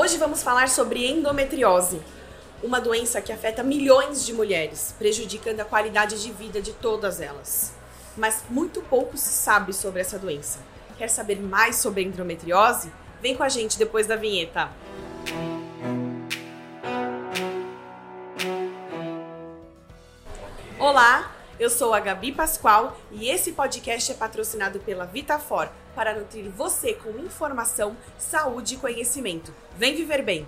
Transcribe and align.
Hoje 0.00 0.16
vamos 0.16 0.44
falar 0.44 0.68
sobre 0.68 1.04
endometriose, 1.10 2.00
uma 2.62 2.80
doença 2.80 3.20
que 3.20 3.32
afeta 3.32 3.64
milhões 3.64 4.24
de 4.24 4.32
mulheres, 4.32 4.94
prejudicando 4.96 5.58
a 5.58 5.64
qualidade 5.64 6.22
de 6.22 6.30
vida 6.30 6.62
de 6.62 6.72
todas 6.72 7.20
elas. 7.20 7.72
Mas 8.16 8.44
muito 8.48 8.80
pouco 8.80 9.16
se 9.16 9.30
sabe 9.30 9.72
sobre 9.72 10.00
essa 10.00 10.16
doença. 10.16 10.60
Quer 10.96 11.10
saber 11.10 11.40
mais 11.40 11.74
sobre 11.74 12.04
endometriose? 12.04 12.92
Vem 13.20 13.36
com 13.36 13.42
a 13.42 13.48
gente 13.48 13.76
depois 13.76 14.06
da 14.06 14.14
vinheta. 14.14 14.70
Olá, 20.78 21.32
eu 21.58 21.68
sou 21.68 21.92
a 21.92 21.98
Gabi 21.98 22.30
Pascoal 22.30 22.96
e 23.10 23.28
esse 23.28 23.50
podcast 23.50 24.12
é 24.12 24.14
patrocinado 24.14 24.78
pela 24.78 25.06
Vitafor 25.06 25.68
para 25.98 26.14
nutrir 26.14 26.48
você 26.48 26.94
com 26.94 27.10
informação, 27.18 27.96
saúde 28.16 28.74
e 28.74 28.76
conhecimento. 28.76 29.52
Vem 29.76 29.96
viver 29.96 30.22
bem! 30.22 30.46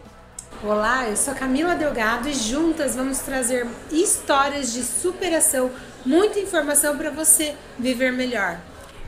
Olá, 0.62 1.08
eu 1.08 1.16
sou 1.16 1.34
Camila 1.34 1.74
Delgado 1.74 2.28
e 2.28 2.32
juntas 2.32 2.94
vamos 2.94 3.18
trazer 3.18 3.66
histórias 3.90 4.72
de 4.72 4.84
superação, 4.84 5.72
muita 6.06 6.38
informação 6.38 6.96
para 6.96 7.10
você 7.10 7.56
viver 7.76 8.12
melhor. 8.12 8.60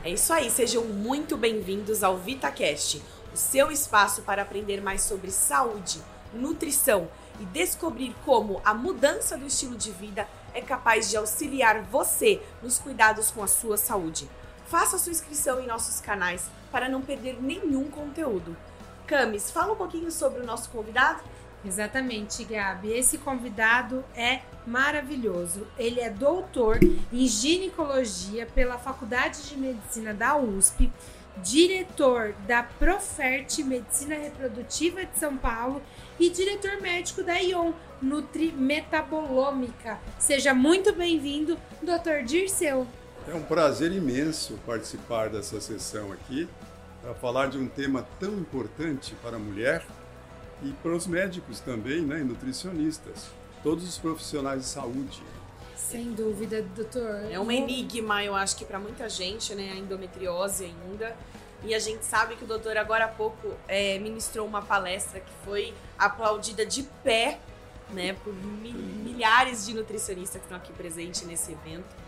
É 0.03 0.09
isso 0.09 0.33
aí, 0.33 0.49
sejam 0.49 0.83
muito 0.83 1.37
bem-vindos 1.37 2.03
ao 2.03 2.17
VitaCast, 2.17 3.01
o 3.33 3.37
seu 3.37 3.71
espaço 3.71 4.23
para 4.23 4.41
aprender 4.41 4.81
mais 4.81 5.01
sobre 5.01 5.31
saúde, 5.31 6.01
nutrição 6.33 7.07
e 7.39 7.45
descobrir 7.45 8.13
como 8.25 8.61
a 8.65 8.73
mudança 8.73 9.37
do 9.37 9.47
estilo 9.47 9.77
de 9.77 9.91
vida 9.91 10.27
é 10.53 10.59
capaz 10.59 11.09
de 11.09 11.15
auxiliar 11.15 11.83
você 11.83 12.41
nos 12.61 12.79
cuidados 12.79 13.31
com 13.31 13.41
a 13.41 13.47
sua 13.47 13.77
saúde. 13.77 14.27
Faça 14.67 14.97
sua 14.97 15.11
inscrição 15.11 15.59
em 15.59 15.67
nossos 15.67 16.01
canais 16.01 16.49
para 16.71 16.89
não 16.89 17.01
perder 17.01 17.41
nenhum 17.41 17.89
conteúdo. 17.89 18.55
Camis, 19.05 19.51
fala 19.51 19.73
um 19.73 19.75
pouquinho 19.75 20.11
sobre 20.11 20.41
o 20.41 20.45
nosso 20.45 20.69
convidado. 20.69 21.21
Exatamente, 21.65 22.43
Gabi. 22.43 22.91
Esse 22.91 23.17
convidado 23.17 24.03
é 24.15 24.41
maravilhoso. 24.65 25.65
Ele 25.77 25.99
é 25.99 26.09
doutor 26.09 26.79
em 27.11 27.27
ginecologia 27.27 28.45
pela 28.45 28.77
Faculdade 28.77 29.43
de 29.47 29.57
Medicina 29.57 30.13
da 30.13 30.35
USP, 30.35 30.91
diretor 31.37 32.33
da 32.47 32.63
Profert 32.63 33.59
Medicina 33.59 34.15
Reprodutiva 34.15 35.05
de 35.05 35.17
São 35.17 35.37
Paulo 35.37 35.81
e 36.19 36.29
diretor 36.29 36.81
médico 36.81 37.23
da 37.23 37.37
ION 37.39 37.73
Nutri 38.01 38.51
Metabolômica. 38.51 39.99
Seja 40.19 40.53
muito 40.53 40.93
bem-vindo, 40.93 41.57
Dr. 41.81 42.23
Dirceu. 42.25 42.87
É 43.25 43.33
um 43.33 43.41
prazer 43.41 43.93
imenso 43.93 44.59
participar 44.65 45.29
dessa 45.29 45.61
sessão 45.61 46.11
aqui 46.11 46.47
para 47.01 47.13
falar 47.13 47.47
de 47.47 47.57
um 47.57 47.67
tema 47.67 48.05
tão 48.19 48.33
importante 48.33 49.15
para 49.21 49.37
a 49.37 49.39
mulher 49.39 49.85
e 50.61 50.71
para 50.73 50.93
os 50.93 51.07
médicos 51.07 51.61
também, 51.61 52.01
né, 52.01 52.19
e 52.19 52.23
nutricionistas, 52.23 53.27
todos 53.63 53.87
os 53.87 53.97
profissionais 53.97 54.61
de 54.61 54.67
saúde. 54.67 55.23
Sem 55.73 56.11
dúvida, 56.11 56.61
doutor. 56.75 57.31
É 57.31 57.39
um 57.39 57.49
enigma, 57.49 58.21
eu 58.23 58.35
acho 58.35 58.57
que 58.57 58.65
para 58.65 58.77
muita 58.77 59.07
gente, 59.07 59.55
né, 59.55 59.71
a 59.71 59.75
endometriose 59.75 60.65
ainda. 60.65 61.15
E 61.63 61.73
a 61.73 61.79
gente 61.79 62.03
sabe 62.03 62.35
que 62.35 62.43
o 62.43 62.47
doutor 62.47 62.75
agora 62.75 63.05
há 63.05 63.07
pouco 63.07 63.53
é, 63.69 63.97
ministrou 63.99 64.45
uma 64.45 64.61
palestra 64.61 65.21
que 65.21 65.31
foi 65.45 65.73
aplaudida 65.97 66.65
de 66.65 66.83
pé, 67.01 67.39
né, 67.89 68.17
por 68.21 68.33
milhares 68.33 69.65
de 69.65 69.73
nutricionistas 69.73 70.41
que 70.41 70.45
estão 70.45 70.57
aqui 70.57 70.73
presentes 70.73 71.21
nesse 71.21 71.53
evento. 71.53 72.02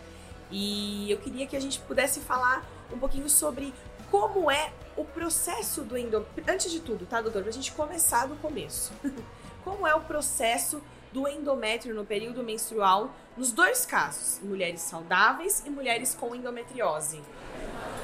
E 0.51 1.09
eu 1.11 1.17
queria 1.17 1.47
que 1.47 1.55
a 1.55 1.59
gente 1.59 1.79
pudesse 1.79 2.19
falar 2.19 2.65
um 2.91 2.97
pouquinho 2.97 3.29
sobre 3.29 3.73
como 4.11 4.49
é 4.49 4.71
o 4.95 5.03
processo 5.03 5.81
do 5.81 5.97
endométrio. 5.97 6.45
Antes 6.47 6.71
de 6.71 6.79
tudo, 6.79 7.05
tá, 7.05 7.21
doutor? 7.21 7.43
Pra 7.43 7.51
gente 7.51 7.71
começar 7.71 8.27
do 8.27 8.35
começo. 8.35 8.91
como 9.63 9.87
é 9.87 9.95
o 9.95 10.01
processo 10.01 10.81
do 11.11 11.27
endométrio 11.27 11.95
no 11.95 12.05
período 12.05 12.43
menstrual, 12.43 13.15
nos 13.37 13.51
dois 13.51 13.85
casos, 13.85 14.39
mulheres 14.43 14.81
saudáveis 14.81 15.63
e 15.65 15.69
mulheres 15.69 16.13
com 16.13 16.35
endometriose? 16.35 17.21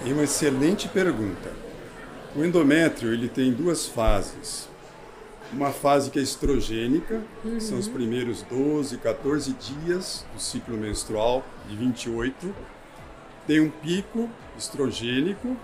E 0.05 0.13
uma 0.13 0.23
excelente 0.23 0.87
pergunta. 0.87 1.51
O 2.35 2.43
endométrio 2.43 3.13
ele 3.13 3.27
tem 3.27 3.51
duas 3.51 3.85
fases. 3.85 4.70
Uma 5.53 5.72
fase 5.72 6.09
que 6.09 6.17
é 6.17 6.22
estrogênica, 6.22 7.22
uhum. 7.44 7.59
são 7.59 7.78
os 7.78 7.88
primeiros 7.88 8.41
12, 8.44 8.97
14 8.97 9.53
dias 9.53 10.25
do 10.34 10.39
ciclo 10.39 10.78
menstrual, 10.78 11.44
de 11.67 11.75
28. 11.75 12.56
Tem 13.45 13.59
um 13.59 13.69
pico 13.69 14.29
estrogênico, 14.57 15.57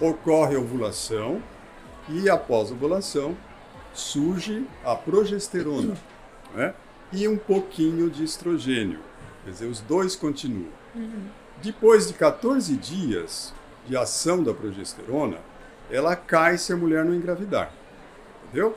ocorre 0.00 0.54
a 0.54 0.60
ovulação 0.60 1.42
e 2.08 2.30
após 2.30 2.70
a 2.70 2.74
ovulação 2.74 3.36
surge 3.92 4.64
a 4.84 4.94
progesterona 4.94 5.96
né? 6.54 6.72
e 7.12 7.26
um 7.26 7.36
pouquinho 7.36 8.08
de 8.08 8.22
estrogênio. 8.22 9.00
Quer 9.44 9.50
dizer, 9.50 9.66
os 9.66 9.80
dois 9.80 10.14
continuam. 10.14 10.68
Uhum. 10.94 11.24
Depois 11.60 12.06
de 12.06 12.14
14 12.14 12.76
dias 12.76 13.52
de 13.86 13.96
ação 13.96 14.44
da 14.44 14.54
progesterona, 14.54 15.38
ela 15.90 16.14
cai 16.14 16.56
se 16.56 16.72
a 16.72 16.76
mulher 16.76 17.04
não 17.04 17.14
engravidar. 17.14 17.72
Entendeu? 18.44 18.76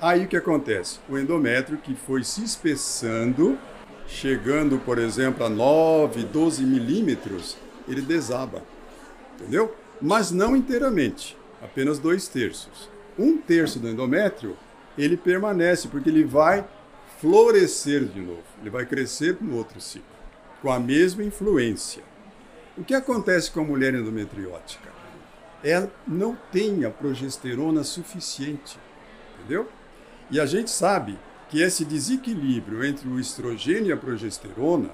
Aí 0.00 0.24
o 0.24 0.28
que 0.28 0.36
acontece? 0.36 1.00
O 1.08 1.18
endométrio 1.18 1.78
que 1.78 1.94
foi 1.94 2.22
se 2.22 2.44
espessando, 2.44 3.58
chegando, 4.06 4.78
por 4.78 4.98
exemplo, 4.98 5.44
a 5.44 5.48
9, 5.48 6.24
12 6.24 6.64
milímetros, 6.64 7.56
ele 7.88 8.00
desaba. 8.00 8.62
Entendeu? 9.34 9.74
mas 10.00 10.30
não 10.30 10.56
inteiramente, 10.56 11.36
apenas 11.62 11.98
dois 11.98 12.28
terços. 12.28 12.88
Um 13.18 13.36
terço 13.36 13.78
do 13.78 13.88
endométrio 13.88 14.56
ele 14.96 15.16
permanece 15.16 15.88
porque 15.88 16.08
ele 16.08 16.24
vai 16.24 16.64
florescer 17.20 18.04
de 18.04 18.20
novo, 18.20 18.42
ele 18.60 18.70
vai 18.70 18.86
crescer 18.86 19.36
no 19.40 19.56
outro 19.56 19.80
ciclo, 19.80 20.06
com 20.62 20.70
a 20.70 20.78
mesma 20.78 21.24
influência. 21.24 22.02
O 22.76 22.84
que 22.84 22.94
acontece 22.94 23.50
com 23.50 23.60
a 23.60 23.64
mulher 23.64 23.94
endometriótica? 23.94 24.88
Ela 25.64 25.90
não 26.06 26.36
tem 26.52 26.84
a 26.84 26.90
progesterona 26.90 27.82
suficiente, 27.82 28.78
entendeu? 29.36 29.68
E 30.30 30.40
a 30.40 30.46
gente 30.46 30.70
sabe 30.70 31.18
que 31.48 31.62
esse 31.62 31.84
desequilíbrio 31.84 32.84
entre 32.84 33.08
o 33.08 33.18
estrogênio 33.18 33.86
e 33.86 33.92
a 33.92 33.96
progesterona 33.96 34.90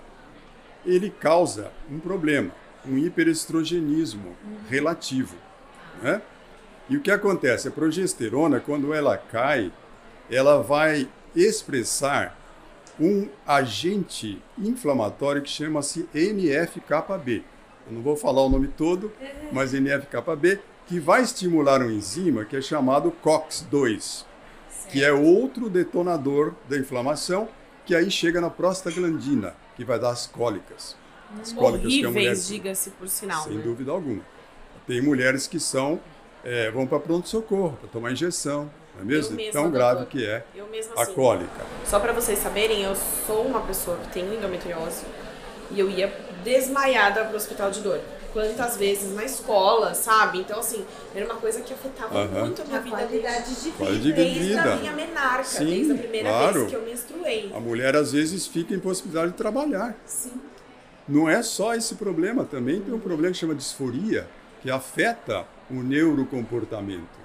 ele 0.86 1.10
causa 1.10 1.72
um 1.90 1.98
problema 1.98 2.52
um 2.86 2.98
hiperestrogenismo 2.98 4.36
relativo. 4.68 5.36
Né? 6.02 6.20
E 6.88 6.96
o 6.96 7.00
que 7.00 7.10
acontece? 7.10 7.68
A 7.68 7.70
progesterona, 7.70 8.60
quando 8.60 8.92
ela 8.92 9.16
cai, 9.16 9.72
ela 10.30 10.62
vai 10.62 11.08
expressar 11.34 12.38
um 13.00 13.28
agente 13.46 14.40
inflamatório 14.58 15.42
que 15.42 15.50
chama-se 15.50 16.08
NF-κB. 16.14 17.42
Eu 17.86 17.92
não 17.92 18.02
vou 18.02 18.16
falar 18.16 18.42
o 18.42 18.48
nome 18.48 18.68
todo, 18.68 19.12
mas 19.50 19.74
NF-κB, 19.74 20.60
que 20.86 21.00
vai 21.00 21.22
estimular 21.22 21.82
um 21.82 21.90
enzima 21.90 22.44
que 22.44 22.56
é 22.56 22.60
chamado 22.60 23.10
COX-2, 23.22 24.24
que 24.94 25.04
é 25.04 25.12
outro 25.12 25.68
detonador 25.68 26.54
da 26.68 26.78
inflamação, 26.78 27.48
que 27.84 27.94
aí 27.94 28.10
chega 28.10 28.40
na 28.40 28.48
prostaglandina, 28.48 29.54
que 29.76 29.84
vai 29.84 29.98
dar 29.98 30.10
as 30.10 30.26
cólicas 30.26 30.96
as 31.40 31.52
cólicas 31.52 31.92
que 31.92 32.04
a 32.04 32.10
mulher 32.10 32.36
diga-se 32.36 32.90
por 32.90 33.08
sinal. 33.08 33.42
Sem 33.42 33.56
né? 33.56 33.62
dúvida 33.62 33.90
alguma. 33.90 34.22
Tem 34.86 35.00
mulheres 35.00 35.48
que 35.48 35.58
são 35.58 35.98
é, 36.44 36.70
vão 36.70 36.86
para 36.86 37.00
pronto 37.00 37.28
socorro 37.28 37.76
para 37.80 37.88
tomar 37.88 38.12
injeção, 38.12 38.70
não 38.94 39.02
é 39.02 39.04
mesmo? 39.04 39.34
Mesma, 39.34 39.52
Tão 39.52 39.70
grave 39.70 40.06
que 40.06 40.24
é 40.24 40.44
a 40.96 41.02
assim, 41.02 41.12
cólica. 41.14 41.64
Só 41.84 41.98
para 41.98 42.12
vocês 42.12 42.38
saberem, 42.38 42.82
eu 42.82 42.94
sou 43.26 43.44
uma 43.46 43.62
pessoa 43.62 43.96
que 43.96 44.12
tem 44.12 44.24
endometriose 44.32 45.04
e 45.70 45.80
eu 45.80 45.90
ia 45.90 46.12
desmaiada 46.44 47.24
pro 47.24 47.36
hospital 47.36 47.70
de 47.70 47.80
dor. 47.80 47.98
Quantas 48.34 48.76
vezes 48.76 49.14
na 49.14 49.24
escola, 49.24 49.94
sabe? 49.94 50.40
Então, 50.40 50.58
assim, 50.58 50.84
era 51.14 51.24
uma 51.24 51.36
coisa 51.36 51.60
que 51.60 51.72
afetava 51.72 52.24
uh 52.24 52.28
-huh. 52.28 52.40
muito 52.40 52.60
a 52.60 52.64
minha 52.64 52.78
a 52.78 52.82
vida. 52.82 52.96
qualidade 52.96 53.54
de 53.54 53.70
vida. 53.70 53.92
de 53.92 54.12
desde 54.12 54.58
a 54.58 54.76
minha 54.76 54.92
menarca, 54.92 55.44
Sim, 55.44 55.66
desde 55.66 55.92
a 55.92 55.94
primeira 55.96 56.28
claro. 56.28 56.54
vez 56.54 56.70
que 56.70 56.76
eu 56.76 56.82
menstruei. 56.82 57.52
A 57.54 57.60
mulher, 57.60 57.94
às 57.94 58.10
vezes, 58.10 58.46
fica 58.46 58.74
impossibilitada 58.74 59.28
de 59.28 59.34
trabalhar. 59.34 59.96
Sim. 60.04 60.32
Não 61.08 61.28
é 61.30 61.42
só 61.42 61.74
esse 61.74 61.94
problema, 61.94 62.44
também 62.44 62.80
tem 62.80 62.92
um 62.92 62.98
problema 62.98 63.32
que 63.32 63.38
chama 63.38 63.54
disforia, 63.54 64.26
que 64.62 64.70
afeta 64.70 65.46
o 65.70 65.74
neurocomportamento. 65.74 67.24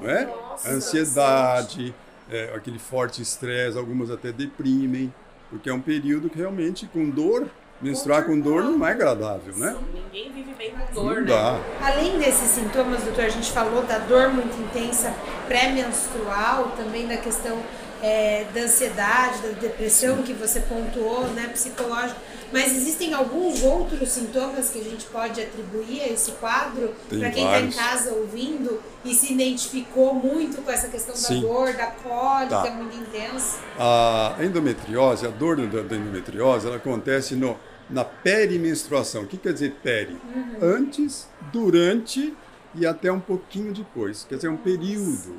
Não 0.00 0.10
é? 0.10 0.26
Nossa, 0.26 0.70
Ansiedade, 0.70 1.94
é, 2.28 2.52
aquele 2.54 2.78
forte 2.78 3.22
estresse, 3.22 3.78
algumas 3.78 4.10
até 4.10 4.32
deprimem, 4.32 5.12
porque 5.48 5.68
é 5.68 5.72
um 5.72 5.80
período 5.80 6.28
que 6.28 6.38
realmente 6.38 6.86
com 6.86 7.08
dor, 7.08 7.48
menstruar 7.80 8.24
com 8.24 8.38
dor 8.38 8.64
não 8.64 8.86
é 8.86 8.92
agradável, 8.92 9.56
né? 9.56 9.76
Ninguém 9.94 10.32
vive 10.32 10.54
bem 10.54 10.72
com 10.72 10.92
dor, 11.02 11.14
não 11.16 11.20
né? 11.22 11.26
Dá. 11.26 11.60
Além 11.86 12.18
desses 12.18 12.50
sintomas, 12.50 13.02
doutor, 13.02 13.24
a 13.24 13.28
gente 13.28 13.50
falou 13.50 13.82
da 13.84 13.98
dor 13.98 14.28
muito 14.30 14.58
intensa 14.60 15.14
pré-menstrual, 15.48 16.72
também 16.76 17.06
da 17.06 17.16
questão 17.16 17.58
é, 18.02 18.46
da 18.54 18.62
ansiedade, 18.62 19.42
da 19.42 19.48
depressão 19.60 20.22
que 20.22 20.32
você 20.32 20.60
pontuou, 20.60 21.24
né, 21.28 21.48
psicológico. 21.52 22.18
Mas 22.52 22.74
existem 22.74 23.14
alguns 23.14 23.62
outros 23.62 24.08
sintomas 24.08 24.70
que 24.70 24.80
a 24.80 24.82
gente 24.82 25.04
pode 25.06 25.40
atribuir 25.40 26.00
a 26.02 26.08
esse 26.08 26.32
quadro 26.32 26.92
para 27.08 27.30
quem 27.30 27.44
está 27.44 27.60
em 27.60 27.70
casa 27.70 28.12
ouvindo 28.12 28.82
e 29.04 29.14
se 29.14 29.32
identificou 29.34 30.14
muito 30.14 30.60
com 30.62 30.70
essa 30.70 30.88
questão 30.88 31.14
Sim. 31.14 31.42
da 31.42 31.46
dor, 31.46 31.72
da 31.74 31.86
cólica 31.86 32.62
Tá. 32.62 32.70
muito 32.72 32.96
intensa. 32.96 33.58
A 33.78 34.34
endometriose, 34.40 35.26
a 35.26 35.30
dor 35.30 35.56
da 35.58 35.96
endometriose, 35.96 36.66
ela 36.66 36.76
acontece 36.76 37.36
no, 37.36 37.56
na 37.90 38.04
perimenstruação. 38.04 39.22
O 39.22 39.26
que 39.26 39.36
quer 39.36 39.52
dizer 39.52 39.74
peri? 39.82 40.16
Antes, 40.62 41.28
durante 41.52 42.34
e 42.74 42.86
até 42.86 43.10
um 43.10 43.20
pouquinho 43.20 43.72
depois. 43.72 44.24
Quer 44.28 44.36
dizer, 44.36 44.48
um 44.48 44.56
período, 44.56 45.36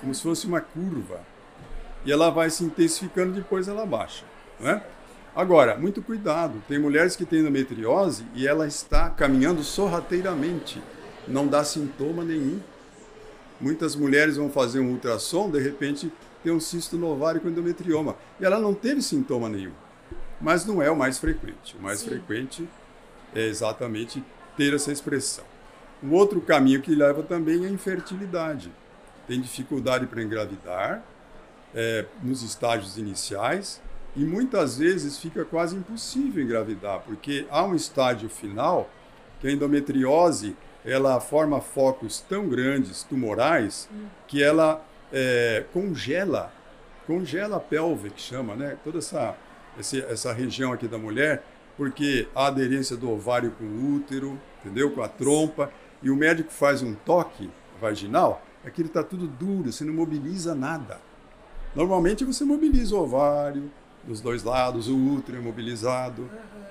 como 0.00 0.14
se 0.14 0.22
fosse 0.22 0.46
uma 0.46 0.60
curva. 0.60 1.20
E 2.04 2.12
ela 2.12 2.30
vai 2.30 2.50
se 2.50 2.64
intensificando, 2.64 3.32
depois 3.32 3.68
ela 3.68 3.84
baixa. 3.84 4.24
Não 4.60 4.70
é? 4.70 4.82
Agora, 5.34 5.76
muito 5.76 6.02
cuidado. 6.02 6.62
Tem 6.66 6.78
mulheres 6.78 7.14
que 7.14 7.24
têm 7.24 7.40
endometriose 7.40 8.24
e 8.34 8.46
ela 8.46 8.66
está 8.66 9.10
caminhando 9.10 9.62
sorrateiramente. 9.62 10.82
Não 11.26 11.46
dá 11.46 11.62
sintoma 11.64 12.24
nenhum. 12.24 12.60
Muitas 13.60 13.96
mulheres 13.96 14.36
vão 14.36 14.48
fazer 14.48 14.80
um 14.80 14.92
ultrassom, 14.92 15.50
de 15.50 15.60
repente 15.60 16.12
tem 16.44 16.52
um 16.52 16.60
cisto 16.60 16.96
no 16.96 17.08
ovário 17.08 17.40
com 17.40 17.48
endometrioma. 17.48 18.16
E 18.40 18.44
ela 18.44 18.58
não 18.58 18.72
teve 18.72 19.02
sintoma 19.02 19.48
nenhum. 19.48 19.72
Mas 20.40 20.64
não 20.64 20.80
é 20.80 20.90
o 20.90 20.96
mais 20.96 21.18
frequente. 21.18 21.76
O 21.76 21.82
mais 21.82 22.00
Sim. 22.00 22.10
frequente 22.10 22.68
é 23.34 23.46
exatamente 23.46 24.22
ter 24.56 24.74
essa 24.74 24.92
expressão. 24.92 25.44
Um 26.02 26.12
outro 26.12 26.40
caminho 26.40 26.80
que 26.80 26.94
leva 26.94 27.22
também 27.22 27.64
é 27.64 27.68
a 27.68 27.70
infertilidade. 27.70 28.72
Tem 29.26 29.40
dificuldade 29.40 30.06
para 30.06 30.22
engravidar 30.22 31.02
é, 31.74 32.06
nos 32.22 32.42
estágios 32.42 32.96
iniciais 32.96 33.80
e 34.16 34.24
muitas 34.24 34.78
vezes 34.78 35.18
fica 35.18 35.44
quase 35.44 35.76
impossível 35.76 36.42
engravidar, 36.42 37.00
porque 37.00 37.46
há 37.50 37.64
um 37.64 37.74
estágio 37.74 38.28
final 38.28 38.88
que 39.40 39.46
a 39.46 39.50
endometriose 39.50 40.56
ela 40.84 41.20
forma 41.20 41.60
focos 41.60 42.20
tão 42.20 42.48
grandes, 42.48 43.02
tumorais, 43.02 43.88
que 44.26 44.42
ela 44.42 44.84
é, 45.12 45.64
congela, 45.72 46.52
congela 47.06 47.56
a 47.56 47.60
pelve, 47.60 48.10
que 48.10 48.20
chama, 48.20 48.54
né? 48.56 48.76
Toda 48.82 48.98
essa, 48.98 49.36
esse- 49.78 50.00
essa 50.02 50.32
região 50.32 50.72
aqui 50.72 50.86
da 50.88 50.98
mulher, 50.98 51.44
porque 51.76 52.28
a 52.34 52.46
aderência 52.46 52.96
do 52.96 53.10
ovário 53.10 53.52
com 53.52 53.64
o 53.64 53.94
útero, 53.96 54.38
entendeu? 54.60 54.90
Com 54.90 55.02
a 55.02 55.08
trompa, 55.08 55.70
e 56.02 56.10
o 56.10 56.16
médico 56.16 56.50
faz 56.50 56.82
um 56.82 56.94
toque 56.94 57.50
vaginal, 57.80 58.42
aquilo 58.64 58.88
está 58.88 59.02
tudo 59.02 59.26
duro, 59.26 59.72
você 59.72 59.84
não 59.84 59.94
mobiliza 59.94 60.54
nada. 60.54 61.00
Normalmente 61.74 62.24
você 62.24 62.44
mobiliza 62.44 62.96
o 62.96 63.00
ovário 63.00 63.70
dos 64.04 64.20
dois 64.20 64.42
lados, 64.42 64.88
o 64.88 64.96
útero 64.96 65.38
é 65.38 65.40
mobilizado. 65.40 66.28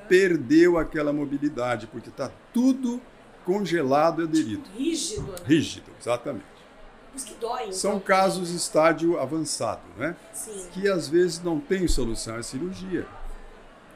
Perdeu 0.09 0.77
aquela 0.77 1.11
mobilidade, 1.11 1.87
porque 1.87 2.09
está 2.09 2.31
tudo 2.53 3.01
congelado 3.45 4.21
e 4.21 4.25
aderido. 4.25 4.63
Rígido, 4.75 5.31
né? 5.31 5.37
Rígido, 5.45 5.91
exatamente. 5.99 6.45
Isso 7.17 7.25
que 7.25 7.35
dói, 7.35 7.63
então. 7.63 7.73
São 7.73 7.99
casos 7.99 8.49
de 8.49 8.55
estágio 8.55 9.19
avançado, 9.19 9.81
né? 9.97 10.15
Sim. 10.33 10.67
Que 10.71 10.87
às 10.89 11.09
vezes 11.09 11.41
não 11.43 11.59
tem 11.59 11.87
solução, 11.87 12.37
é 12.37 12.43
cirurgia. 12.43 13.05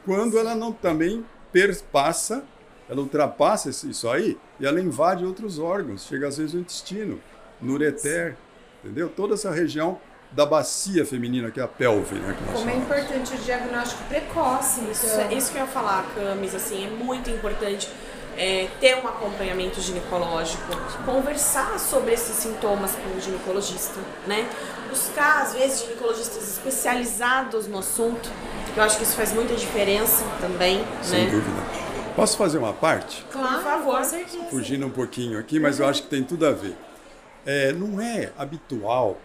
Quando 0.04 0.38
ela 0.38 0.54
não 0.54 0.72
também 0.72 1.24
perpassa, 1.52 2.44
ela 2.88 3.00
ultrapassa 3.00 3.70
isso 3.70 4.08
aí 4.08 4.36
e 4.58 4.66
ela 4.66 4.80
invade 4.80 5.24
outros 5.24 5.58
órgãos, 5.58 6.04
chega 6.04 6.28
às 6.28 6.36
vezes 6.36 6.54
no 6.54 6.60
intestino, 6.60 7.20
no 7.60 7.74
ureter, 7.74 8.36
entendeu? 8.82 9.08
Toda 9.08 9.34
essa 9.34 9.50
região 9.50 9.98
da 10.32 10.46
bacia 10.46 11.04
feminina, 11.04 11.50
que 11.50 11.60
é 11.60 11.62
a 11.62 11.68
pelve, 11.68 12.14
né? 12.16 12.36
Como 12.52 12.68
é 12.70 12.74
importante 12.76 13.34
o 13.34 13.36
diagnóstico 13.36 14.02
precoce, 14.04 14.80
Isso, 14.90 15.06
então. 15.06 15.20
é- 15.20 15.34
isso 15.34 15.52
que 15.52 15.58
eu 15.58 15.62
ia 15.62 15.68
falar, 15.68 16.06
Camis, 16.14 16.54
assim, 16.54 16.86
é 16.86 16.90
muito 16.90 17.28
importante 17.30 17.88
é, 18.36 18.68
ter 18.80 18.96
um 18.96 19.06
acompanhamento 19.06 19.80
ginecológico, 19.80 20.62
conversar 21.04 21.78
sobre 21.78 22.12
esses 22.12 22.34
sintomas 22.36 22.94
com 22.94 23.16
o 23.16 23.20
ginecologista, 23.20 24.00
né? 24.26 24.48
Buscar, 24.88 25.42
às 25.42 25.54
vezes, 25.54 25.82
ginecologistas 25.82 26.48
especializados 26.52 27.66
no 27.66 27.78
assunto, 27.78 28.30
que 28.72 28.78
eu 28.78 28.84
acho 28.84 28.96
que 28.96 29.02
isso 29.04 29.16
faz 29.16 29.32
muita 29.32 29.54
diferença 29.54 30.24
também, 30.40 30.84
Sem 31.02 31.24
né? 31.26 31.30
dúvida. 31.30 31.82
Posso 32.14 32.36
fazer 32.36 32.58
uma 32.58 32.72
parte? 32.74 33.24
Claro, 33.30 33.54
Por 33.54 33.62
favor. 33.64 33.98
com 33.98 34.04
certeza. 34.04 34.44
fugindo 34.50 34.86
um 34.86 34.90
pouquinho 34.90 35.38
aqui, 35.38 35.58
mas 35.58 35.80
eu 35.80 35.86
acho 35.86 36.02
que 36.02 36.08
tem 36.08 36.22
tudo 36.22 36.46
a 36.46 36.52
ver. 36.52 36.76
É, 37.46 37.72
não 37.72 38.00
é 38.00 38.30
habitual 38.36 39.18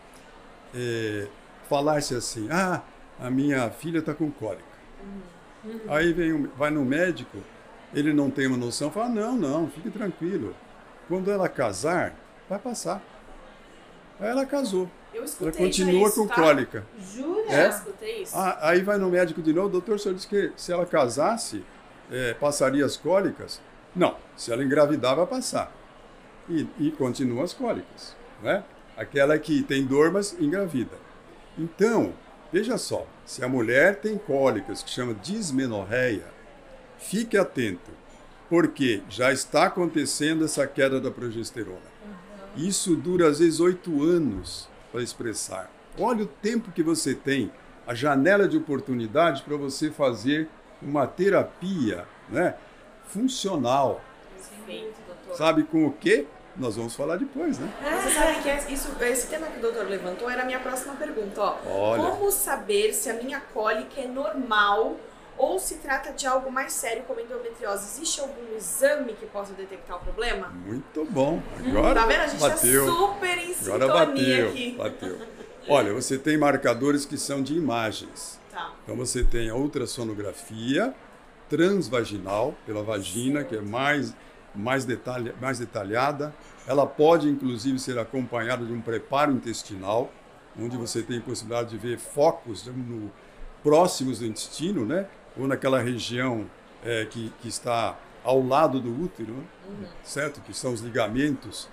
é, 0.74 1.28
falar-se 1.70 2.16
assim, 2.16 2.48
ah, 2.50 2.82
a 3.20 3.30
minha 3.30 3.70
filha 3.70 4.00
está 4.00 4.14
com 4.14 4.32
cólica. 4.32 4.64
Aí 5.90 6.14
vem, 6.14 6.50
vai 6.58 6.70
no 6.70 6.86
médico, 6.86 7.38
ele 7.94 8.14
não 8.14 8.30
tem 8.30 8.48
uma 8.48 8.58
noção, 8.58 8.92
fala, 8.92 9.10
não, 9.10 9.36
não, 9.36 9.70
fique 9.70 9.90
tranquilo. 9.90 10.56
Quando 11.08 11.32
ela 11.32 11.48
casar, 11.48 12.16
vai 12.50 12.60
passar. 12.60 13.02
Aí 14.20 14.28
ela 14.28 14.46
casou. 14.46 14.90
Eu 15.14 15.22
Ela 15.22 15.26
escutei 15.26 15.52
já 15.52 15.58
continua 15.58 16.08
isso, 16.08 16.22
com 16.22 16.28
tá? 16.28 16.36
cólica. 16.36 16.86
Jura? 17.14 17.52
É? 17.52 17.70
escutei 17.70 18.22
isso. 18.24 18.38
Ah, 18.38 18.58
aí 18.62 18.82
vai 18.82 18.98
no 18.98 19.10
médico 19.10 19.42
de 19.42 19.54
novo, 19.54 19.70
doutor, 19.70 19.96
o 19.96 20.00
senhor 20.00 20.16
disse 20.16 20.28
que 20.28 20.52
se 20.56 20.72
ela 20.72 20.86
casasse, 20.86 21.64
é, 22.12 22.34
passaria 22.34 22.86
as 22.86 22.98
cólicas? 22.98 23.62
Não, 23.96 24.16
se 24.36 24.52
ela 24.52 24.64
engravidar, 24.64 25.16
vai 25.16 25.26
passar. 25.26 25.72
E, 26.50 26.68
e 26.80 26.92
continua 26.92 27.44
as 27.44 27.54
cólicas, 27.54 28.16
né? 28.42 28.64
Aquela 28.96 29.38
que 29.38 29.64
tem 29.64 29.86
dor, 29.86 30.12
mas 30.12 30.36
engravida. 30.40 30.96
Então, 31.58 32.14
veja 32.52 32.78
só, 32.78 33.06
se 33.26 33.44
a 33.44 33.48
mulher 33.50 33.98
tem 33.98 34.18
cólicas, 34.18 34.84
que 34.84 34.90
chama 34.90 35.14
dismenorreia, 35.16 36.26
fique 36.98 37.38
atento, 37.38 37.92
porque 38.50 39.02
já 39.10 39.32
está 39.32 39.66
acontecendo 39.66 40.46
essa 40.46 40.66
queda 40.68 41.00
da 41.00 41.12
progesterona. 41.12 41.98
Isso 42.56 42.96
dura 42.96 43.28
às 43.28 43.40
vezes 43.40 43.60
oito 43.60 44.04
anos 44.04 44.68
para 44.92 45.02
expressar. 45.02 45.70
Olha 46.00 46.24
o 46.24 46.28
tempo 46.28 46.72
que 46.72 46.82
você 46.82 47.14
tem, 47.14 47.52
a 47.86 47.94
janela 47.94 48.48
de 48.48 48.58
oportunidade 48.58 49.44
para 49.44 49.56
você 49.58 49.92
fazer 49.92 50.48
uma 50.82 51.08
terapia 51.08 52.06
né, 52.30 52.56
funcional. 53.08 54.02
Perfeito, 54.36 54.96
doutor. 55.08 55.38
Sabe 55.38 55.64
com 55.64 55.86
o 55.86 55.92
quê? 55.92 56.26
Nós 56.56 56.76
vamos 56.76 56.96
falar 56.96 57.18
depois, 57.18 57.60
né? 57.60 57.72
Você 58.02 58.10
sabe 58.12 58.42
que 58.42 58.50
é- 58.50 58.72
isso, 58.72 58.90
esse 59.00 59.28
tema 59.28 59.46
que 59.48 59.60
o 59.60 59.62
doutor 59.62 59.88
levantou 59.88 60.30
era 60.30 60.42
a 60.42 60.46
minha 60.46 60.60
próxima 60.60 60.96
pergunta, 60.96 61.40
ó. 61.40 61.58
Olha. 61.66 62.10
Como 62.12 62.32
saber 62.32 62.94
se 62.94 63.10
a 63.10 63.14
minha 63.14 63.40
cólica 63.40 64.02
é 64.02 64.08
normal 64.08 64.98
ou 65.38 65.60
se 65.60 65.76
trata 65.76 66.12
de 66.12 66.26
algo 66.26 66.52
mais 66.52 66.74
sério 66.74 67.04
como 67.04 67.20
endometriose? 67.20 67.86
Existe 67.86 68.20
algum 68.22 68.56
exame 68.56 69.14
que 69.14 69.26
possa 69.28 69.54
detectar 69.54 69.98
o 69.98 70.00
problema? 70.00 70.50
Muito 70.50 71.06
bom. 71.06 71.42
Agora 71.66 72.02
tá 72.02 72.06
vendo? 72.08 72.22
A 72.22 72.28
gente 72.28 72.40
bateu. 72.40 72.86
tá 72.86 72.92
super 72.92 73.38
em 73.38 73.54
Agora 73.54 73.54
sintonia 73.54 74.06
bateu, 74.06 74.50
aqui. 74.50 74.76
bateu. 74.78 75.20
Olha, 75.70 75.94
você 75.94 76.18
tem 76.18 76.38
marcadores 76.38 77.06
que 77.06 77.18
são 77.18 77.44
de 77.44 77.56
imagens. 77.56 78.40
Tá. 78.52 78.74
Então 78.84 78.96
você 78.96 79.24
tem 79.24 79.50
a 79.50 79.56
ultrassonografia 79.56 80.96
transvaginal 81.50 82.56
pela 82.66 82.84
vagina, 82.84 83.44
que 83.44 83.56
é 83.56 83.62
mais, 83.62 84.16
mais, 84.56 84.86
detalha, 84.86 85.36
mais 85.40 85.60
detalhada. 85.60 86.34
Ela 86.66 86.86
pode, 86.86 87.30
inclusive, 87.30 87.80
ser 87.80 87.98
acompanhada 88.00 88.66
de 88.66 88.74
um 88.74 88.82
preparo 88.82 89.32
intestinal, 89.32 90.12
onde 90.60 90.76
você 90.76 91.02
tem 91.04 91.22
possibilidade 91.22 91.70
de 91.70 91.78
ver 91.78 91.98
focos 91.98 92.66
no, 92.66 93.12
próximos 93.64 94.20
do 94.20 94.26
intestino, 94.26 94.86
né? 94.86 95.08
Ou 95.38 95.48
naquela 95.48 95.80
região 95.80 96.46
é, 96.84 97.06
que, 97.06 97.32
que 97.42 97.48
está 97.48 97.98
ao 98.24 98.46
lado 98.46 98.80
do 98.80 99.04
útero, 99.04 99.34
né? 99.34 99.88
certo? 100.04 100.42
Que 100.42 100.54
são 100.54 100.74
os 100.74 100.82
ligamentos 100.82 101.70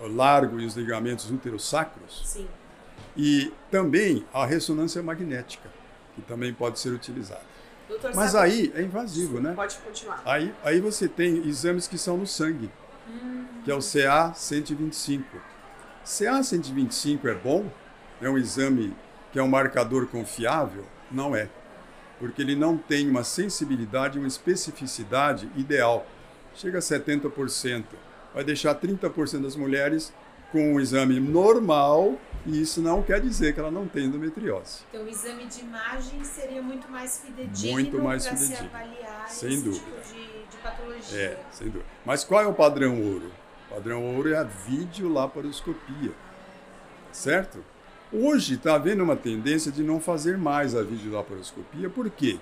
largo 0.00 0.58
e 0.60 0.64
os 0.64 0.74
ligamentos 0.74 1.30
útero-sacros. 1.30 2.22
Sim. 2.24 2.48
E 3.16 3.52
também 3.70 4.24
a 4.32 4.46
ressonância 4.46 5.02
magnética, 5.02 5.68
que 6.14 6.22
também 6.22 6.54
pode 6.54 6.78
ser 6.78 6.90
utilizada. 6.90 7.42
Doutor, 7.88 8.14
Mas 8.14 8.30
sabe- 8.30 8.44
aí 8.46 8.72
é 8.74 8.82
invasivo, 8.82 9.40
né? 9.40 9.52
Pode 9.54 9.76
continuar. 9.78 10.22
Aí, 10.24 10.54
aí 10.62 10.80
você 10.80 11.08
tem 11.08 11.46
exames 11.46 11.88
que 11.88 11.98
são 11.98 12.16
no 12.16 12.26
sangue, 12.26 12.70
que 13.64 13.70
é 13.70 13.74
o 13.74 13.80
CA 13.80 14.32
125. 14.32 15.24
CA 16.04 16.42
125 16.42 17.28
é 17.28 17.34
bom? 17.34 17.70
É 18.22 18.30
um 18.30 18.38
exame 18.38 18.94
que 19.32 19.38
é 19.38 19.42
um 19.42 19.48
marcador 19.48 20.06
confiável? 20.06 20.84
Não 21.10 21.34
é. 21.34 21.48
Porque 22.20 22.40
ele 22.42 22.54
não 22.54 22.76
tem 22.76 23.08
uma 23.08 23.24
sensibilidade, 23.24 24.18
uma 24.18 24.28
especificidade 24.28 25.50
ideal. 25.56 26.06
Chega 26.54 26.78
a 26.78 26.80
70%. 26.80 27.84
Vai 28.32 28.44
deixar 28.44 28.74
30% 28.76 29.42
das 29.42 29.56
mulheres 29.56 30.12
com 30.52 30.74
um 30.74 30.80
exame 30.80 31.18
normal, 31.18 32.16
e 32.44 32.60
isso 32.60 32.82
não 32.82 33.02
quer 33.02 33.20
dizer 33.20 33.54
que 33.54 33.60
ela 33.60 33.70
não 33.70 33.86
tem 33.86 34.06
endometriose. 34.06 34.80
Então, 34.88 35.04
o 35.04 35.08
exame 35.08 35.46
de 35.46 35.60
imagem 35.60 36.22
seria 36.24 36.60
muito 36.60 36.90
mais 36.90 37.18
fidedigno 37.18 37.72
Muito 37.72 37.98
mais 38.02 38.26
para 38.26 38.36
se 38.36 38.54
avaliar 38.56 39.28
Sem 39.28 39.54
esse 39.54 39.62
dúvida. 39.62 39.84
tipo 39.84 40.14
de, 40.14 40.50
de 40.50 40.56
patologia. 40.62 41.18
É, 41.20 41.42
sem 41.52 41.68
dúvida. 41.68 41.84
Mas 42.04 42.24
qual 42.24 42.42
é 42.42 42.46
o 42.46 42.54
padrão 42.54 43.00
ouro? 43.00 43.30
O 43.70 43.74
padrão 43.74 44.04
ouro 44.16 44.32
é 44.32 44.36
a 44.38 44.42
videolaparoscopia. 44.42 46.12
Certo? 47.12 47.64
Hoje 48.12 48.54
está 48.54 48.74
havendo 48.74 49.04
uma 49.04 49.14
tendência 49.16 49.70
de 49.70 49.82
não 49.82 50.00
fazer 50.00 50.36
mais 50.36 50.74
a 50.74 50.82
videolaparoscopia, 50.82 51.88
por 51.88 52.10
quê? 52.10 52.38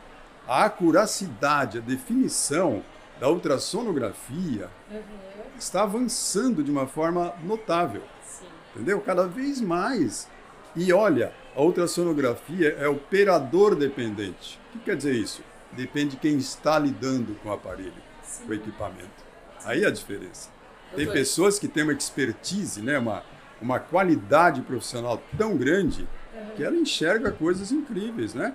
A 0.46 0.64
acuracidade, 0.64 1.78
a 1.78 1.80
definição 1.80 2.82
da 3.20 3.28
ultrassonografia 3.28 4.70
Uhum. 4.90 5.00
está 5.58 5.82
avançando 5.82 6.62
de 6.64 6.70
uma 6.70 6.87
forma 6.87 7.34
notável, 7.44 8.02
Sim. 8.26 8.46
entendeu? 8.75 9.00
Cada 9.00 9.26
vez 9.26 9.60
mais. 9.60 10.26
E 10.75 10.90
olha, 10.92 11.32
a 11.54 11.60
ultrassonografia 11.60 12.75
é 12.78 12.88
operador 12.88 13.75
dependente. 13.75 14.58
O 14.70 14.78
que 14.78 14.84
quer 14.87 14.96
dizer 14.96 15.14
isso? 15.14 15.42
Depende 15.72 16.12
de 16.12 16.16
quem 16.16 16.38
está 16.38 16.78
lidando 16.78 17.34
com 17.42 17.50
o 17.50 17.52
aparelho, 17.52 17.92
com 18.46 18.50
o 18.50 18.54
equipamento. 18.54 19.28
Aí 19.64 19.84
é 19.84 19.87
a 19.87 19.90
diferença. 19.90 20.48
Tem 20.96 21.06
pessoas 21.10 21.58
que 21.58 21.68
têm 21.68 21.82
uma 21.82 21.92
expertise, 21.92 22.80
né, 22.80 22.98
uma, 22.98 23.22
uma 23.60 23.78
qualidade 23.78 24.62
profissional 24.62 25.20
tão 25.36 25.56
grande 25.56 26.06
que 26.56 26.62
ela 26.62 26.76
enxerga 26.76 27.30
coisas 27.30 27.72
incríveis, 27.72 28.34
né? 28.34 28.54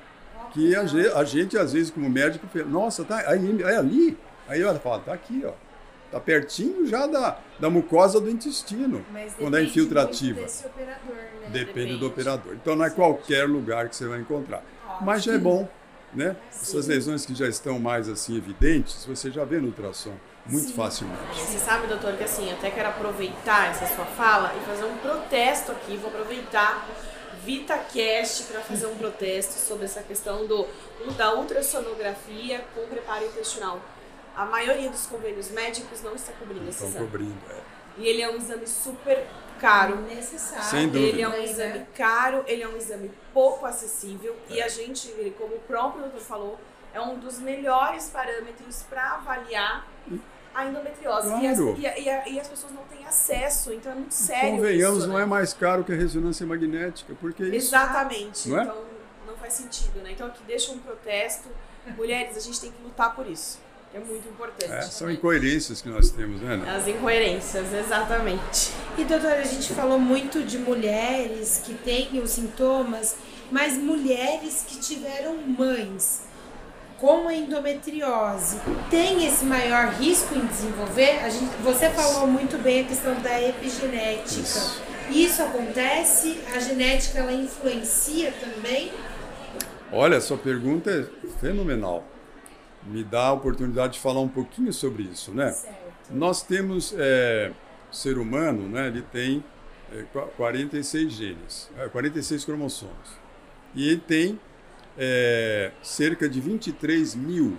Que 0.53 0.75
a 0.75 0.85
gente, 0.85 1.07
a 1.07 1.23
gente 1.23 1.57
às 1.57 1.73
vezes, 1.73 1.89
como 1.89 2.09
médico, 2.09 2.47
fala, 2.47 2.65
nossa, 2.65 3.03
tá 3.03 3.17
aí, 3.27 3.61
é 3.63 3.75
ali. 3.77 4.17
Aí 4.47 4.61
ela 4.61 4.77
fala, 4.79 4.99
tá 4.99 5.13
aqui, 5.13 5.43
ó. 5.45 5.53
Tá 6.11 6.19
pertinho 6.19 6.85
já 6.85 7.07
da, 7.07 7.39
da 7.59 7.71
mucosa 7.71 8.21
do 8.21 8.29
intestino, 8.29 9.03
Mas 9.11 9.33
quando 9.33 9.57
é 9.57 9.63
infiltrativa. 9.63 10.41
desse 10.41 10.67
operador, 10.67 11.15
né? 11.15 11.49
Depende 11.49 11.65
Depende. 11.65 11.97
do 11.97 12.07
operador. 12.07 12.53
Então 12.53 12.75
não 12.75 12.85
é 12.85 12.89
qualquer 12.91 13.49
lugar 13.49 13.89
que 13.89 13.95
você 13.95 14.07
vai 14.07 14.19
encontrar. 14.19 14.63
Mas 15.01 15.23
já 15.23 15.33
é 15.33 15.39
bom, 15.39 15.67
né? 16.13 16.35
Essas 16.51 16.85
lesões 16.85 17.25
que 17.25 17.33
já 17.33 17.47
estão 17.47 17.79
mais 17.79 18.07
assim 18.07 18.37
evidentes, 18.37 19.05
você 19.05 19.31
já 19.31 19.43
vê 19.43 19.57
no 19.57 19.67
ultrassom 19.67 20.13
muito 20.45 20.73
facilmente. 20.73 21.39
Você 21.39 21.57
sabe, 21.59 21.87
doutor, 21.87 22.13
que 22.17 22.23
assim, 22.23 22.49
eu 22.49 22.55
até 22.57 22.69
quero 22.69 22.89
aproveitar 22.89 23.69
essa 23.71 23.87
sua 23.95 24.05
fala 24.05 24.53
e 24.55 24.65
fazer 24.65 24.85
um 24.85 24.97
protesto 24.97 25.71
aqui. 25.71 25.95
Vou 25.97 26.09
aproveitar 26.09 26.85
VitaCast 27.45 28.43
para 28.43 28.61
fazer 28.61 28.85
um 28.87 28.95
protesto 28.97 29.53
sobre 29.53 29.85
essa 29.85 30.01
questão 30.01 30.45
do, 30.47 30.65
da 31.17 31.33
ultrassonografia 31.35 32.63
com 32.73 32.87
preparo 32.87 33.25
intestinal. 33.25 33.79
A 34.35 34.45
maioria 34.45 34.89
dos 34.89 35.05
convênios 35.05 35.49
médicos 35.51 36.01
não 36.01 36.15
está 36.15 36.31
cobrindo 36.33 36.67
esse 36.69 36.83
Estão 36.85 36.89
exame. 36.89 37.05
cobrindo. 37.05 37.37
é. 37.51 37.59
E 37.95 38.07
ele 38.07 38.23
é 38.23 38.29
um 38.29 38.37
exame 38.37 38.65
super 38.65 39.23
caro. 39.59 39.97
necessário. 40.01 40.63
Sem 40.63 40.87
dúvida. 40.89 41.09
Ele 41.09 41.21
é 41.21 41.29
um 41.29 41.43
exame 41.43 41.85
caro, 41.93 42.43
ele 42.47 42.63
é 42.63 42.67
um 42.67 42.75
exame 42.75 43.11
pouco 43.33 43.65
acessível 43.67 44.35
e 44.49 44.61
a 44.61 44.67
gente, 44.67 45.09
como 45.37 45.55
o 45.55 45.59
próprio 45.59 46.01
doutor 46.01 46.19
falou, 46.21 46.59
é 46.93 47.01
um 47.01 47.17
dos 47.19 47.39
melhores 47.39 48.09
parâmetros 48.09 48.83
para 48.89 49.13
avaliar 49.15 49.87
a 50.53 50.65
endometriose. 50.65 51.29
E, 51.41 51.47
as, 51.47 51.57
Claro. 51.57 51.75
e, 51.79 51.87
a- 51.87 51.97
e 51.99 52.09
a- 52.09 52.29
e 52.29 52.39
as 52.39 52.47
pessoas 52.47 52.71
não 52.73 52.83
têm 52.83 53.03
acesso, 53.05 53.73
então 53.73 53.91
é 53.91 53.95
muito 53.95 54.13
sério. 54.13 54.57
Convenhamos, 54.57 54.99
isso, 54.99 55.07
não 55.07 55.15
né? 55.17 55.23
é 55.23 55.25
mais 55.25 55.53
caro 55.53 55.83
que 55.83 55.91
a 55.91 55.95
ressonância 55.95 56.45
magnética, 56.45 57.15
porque 57.19 57.43
isso 57.43 57.55
Exatamente. 57.69 58.49
Não 58.49 58.59
é? 58.59 58.63
Então 58.63 58.77
não 59.25 59.35
faz 59.35 59.53
sentido, 59.53 59.99
né? 60.03 60.11
Então 60.11 60.27
aqui 60.27 60.43
deixa 60.45 60.71
um 60.71 60.77
protesto. 60.77 61.49
Mulheres, 61.97 62.37
a 62.37 62.39
gente 62.39 62.61
tem 62.61 62.71
que 62.71 62.81
lutar 62.83 63.13
por 63.15 63.27
isso. 63.27 63.59
É 63.95 63.99
muito 63.99 64.27
importante. 64.27 64.71
é, 64.71 64.81
são 64.83 65.07
né? 65.07 65.13
incoerências 65.13 65.81
que 65.81 65.89
nós 65.89 66.09
temos, 66.11 66.41
né? 66.41 66.53
Ana? 66.53 66.75
As 66.77 66.87
incoerências, 66.87 67.71
exatamente. 67.73 68.71
E 68.97 69.03
doutora, 69.03 69.39
a 69.39 69.43
gente 69.43 69.71
falou 69.73 69.99
muito 69.99 70.43
de 70.43 70.57
mulheres 70.57 71.61
que 71.63 71.73
têm 71.75 72.19
os 72.19 72.31
sintomas, 72.31 73.15
mas 73.51 73.73
mulheres 73.77 74.63
que 74.67 74.79
tiveram 74.79 75.35
mães 75.37 76.21
com 77.03 77.27
a 77.27 77.35
endometriose 77.35 78.61
têm 78.89 79.25
esse 79.27 79.43
maior 79.43 79.89
risco 79.89 80.33
em 80.35 80.45
desenvolver? 80.45 81.19
A 81.21 81.29
gente, 81.29 81.53
você 81.57 81.89
falou 81.89 82.25
muito 82.25 82.57
bem 82.57 82.79
a 82.79 82.83
questão 82.85 83.13
da 83.21 83.41
epigenética. 83.41 84.39
Isso. 84.39 84.81
Isso 85.11 85.41
acontece? 85.43 86.39
A 86.55 86.59
genética 86.59 87.19
ela 87.19 87.33
influencia 87.33 88.31
também? 88.31 88.89
Olha, 89.91 90.21
sua 90.21 90.37
pergunta 90.37 90.89
é 90.89 91.27
fenomenal. 91.41 92.05
Me 92.85 93.03
dá 93.03 93.25
a 93.27 93.33
oportunidade 93.33 93.95
de 93.95 93.99
falar 93.99 94.21
um 94.21 94.29
pouquinho 94.29 94.71
sobre 94.71 95.03
isso, 95.03 95.31
né? 95.33 95.51
Certo. 95.51 95.75
Nós 96.09 96.41
temos, 96.41 96.95
é, 96.97 97.51
o 97.91 97.93
ser 97.93 98.17
humano, 98.17 98.69
né, 98.69 98.87
ele 98.87 99.01
tem 99.11 99.43
é, 99.91 100.03
qua- 100.13 100.27
46 100.37 101.11
genes, 101.11 101.69
é, 101.77 101.89
46 101.89 102.45
cromossomos. 102.45 103.09
E 103.75 103.89
ele 103.89 103.99
tem 103.99 104.39
é, 104.97 105.71
cerca 105.81 106.27
de 106.29 106.39
23 106.39 107.15
mil 107.15 107.57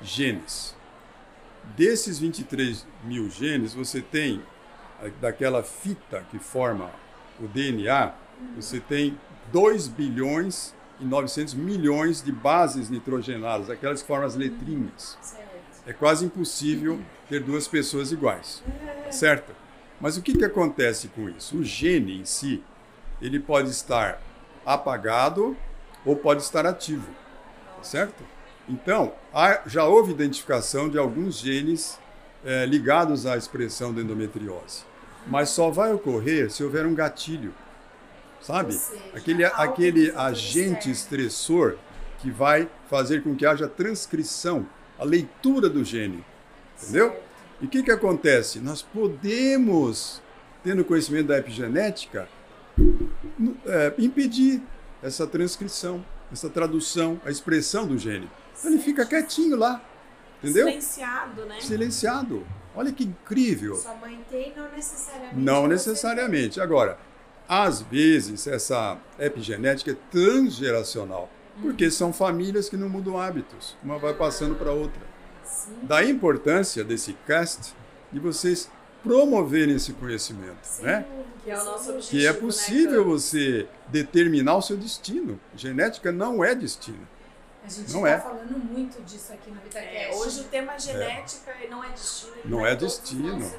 genes. 0.00 0.74
Desses 1.76 2.18
23 2.18 2.86
mil 3.04 3.30
genes, 3.30 3.72
você 3.74 4.00
tem, 4.00 4.42
daquela 5.20 5.62
fita 5.62 6.24
que 6.30 6.38
forma 6.38 6.90
o 7.40 7.46
DNA, 7.46 8.12
você 8.56 8.80
tem 8.80 9.18
2 9.52 9.88
bilhões 9.88 10.74
e 11.00 11.04
900 11.04 11.54
milhões 11.54 12.22
de 12.22 12.32
bases 12.32 12.88
nitrogenadas, 12.90 13.70
aquelas 13.70 14.02
que 14.02 14.08
formam 14.08 14.26
as 14.26 14.34
letrinhas 14.34 15.18
Certo. 15.20 15.48
é 15.86 15.92
quase 15.92 16.24
impossível 16.24 17.00
ter 17.28 17.42
duas 17.42 17.66
pessoas 17.66 18.12
iguais, 18.12 18.62
certo? 19.10 19.52
Mas 20.00 20.16
o 20.16 20.22
que, 20.22 20.36
que 20.36 20.44
acontece 20.44 21.08
com 21.08 21.28
isso? 21.28 21.58
O 21.58 21.64
gene 21.64 22.20
em 22.20 22.24
si, 22.24 22.62
ele 23.20 23.38
pode 23.38 23.70
estar 23.70 24.20
apagado 24.66 25.56
ou 26.04 26.16
pode 26.16 26.42
estar 26.42 26.66
ativo, 26.66 27.08
certo? 27.82 28.22
Então, 28.68 29.12
há- 29.34 29.60
já 29.66 29.84
houve 29.84 30.12
identificação 30.12 30.88
de 30.88 30.98
alguns 30.98 31.38
genes 31.38 31.98
eh, 32.44 32.66
ligados 32.66 33.24
à 33.26 33.36
expressão 33.36 33.92
da 33.94 34.00
endometriose, 34.00 34.84
mas 35.26 35.50
só 35.50 35.70
vai 35.70 35.92
ocorrer 35.92 36.50
se 36.50 36.62
houver 36.64 36.84
um 36.86 36.94
gatilho, 36.94 37.54
sabe? 38.40 38.72
Seja, 38.74 39.00
Aquele, 39.14 39.44
aquele 39.44 40.10
agente 40.16 40.90
estressor 40.90 41.76
que 42.18 42.30
vai 42.30 42.68
fazer 42.88 43.22
com 43.22 43.34
que 43.36 43.44
haja 43.46 43.68
transcrição, 43.68 44.66
a 44.98 45.04
leitura 45.04 45.68
do 45.68 45.84
gene. 45.84 46.24
Entendeu? 46.82 47.16
E 47.60 47.66
o 47.66 47.68
que, 47.68 47.82
que 47.82 47.90
acontece? 47.92 48.58
Nós 48.60 48.82
podemos, 48.82 50.20
tendo 50.64 50.84
conhecimento 50.84 51.28
da 51.28 51.38
epigenética, 51.38 52.28
é, 53.66 53.92
impedir 53.98 54.62
essa 55.02 55.26
transcrição, 55.26 56.04
essa 56.32 56.48
tradução, 56.48 57.20
a 57.24 57.30
expressão 57.30 57.86
do 57.86 57.98
gene. 57.98 58.30
Então 58.58 58.70
ele 58.70 58.80
fica 58.80 59.04
quietinho 59.04 59.56
lá, 59.56 59.82
entendeu? 60.42 60.68
Silenciado, 60.68 61.44
né? 61.46 61.60
Silenciado. 61.60 62.46
Olha 62.74 62.92
que 62.92 63.04
incrível. 63.04 63.74
Sua 63.76 63.94
mãe 63.96 64.24
tem, 64.30 64.54
não 64.56 64.70
necessariamente. 64.70 65.36
Não 65.36 65.66
necessariamente. 65.66 66.60
Agora, 66.60 66.98
às 67.48 67.82
vezes 67.82 68.46
essa 68.46 68.96
epigenética 69.18 69.90
é 69.90 69.96
transgeracional, 70.10 71.28
porque 71.60 71.90
são 71.90 72.12
famílias 72.12 72.68
que 72.68 72.76
não 72.76 72.88
mudam 72.88 73.18
hábitos, 73.18 73.76
uma 73.82 73.98
vai 73.98 74.14
passando 74.14 74.54
para 74.54 74.72
outra. 74.72 75.02
Sim. 75.44 75.80
Daí 75.82 76.06
a 76.06 76.10
importância 76.10 76.82
desse 76.82 77.12
cast 77.26 77.74
de 78.10 78.18
vocês 78.18 78.70
promoverem 79.02 79.74
esse 79.76 79.92
conhecimento, 79.92 80.58
Sem 80.62 80.84
né? 80.84 81.04
Que 81.44 81.50
é 81.50 81.60
o 81.60 81.64
nosso 81.64 81.90
objetivo. 81.90 82.10
Que 82.10 82.26
é 82.26 82.32
né, 82.32 82.38
possível 82.38 83.04
Cam? 83.04 83.10
você 83.10 83.66
determinar 83.88 84.56
o 84.56 84.62
seu 84.62 84.76
destino. 84.76 85.40
Genética 85.56 86.12
não 86.12 86.44
é 86.44 86.54
destino. 86.54 87.06
A 87.64 87.68
gente 87.68 87.92
Não 87.92 88.02
tá 88.02 88.08
é. 88.08 88.18
falando 88.18 88.58
muito 88.58 89.00
disso 89.02 89.32
aqui 89.32 89.48
no 89.48 89.60
VitaCast. 89.60 89.96
É, 89.96 90.14
hoje 90.16 90.40
o 90.40 90.44
tema 90.44 90.76
genética 90.76 91.52
não 91.70 91.84
é 91.84 91.90
destino. 91.90 92.32
ele 92.36 92.50
Não 92.50 92.66
é 92.66 92.72
em 92.72 92.76
todos 92.76 92.94
os 92.94 93.00
destino. 93.00 93.52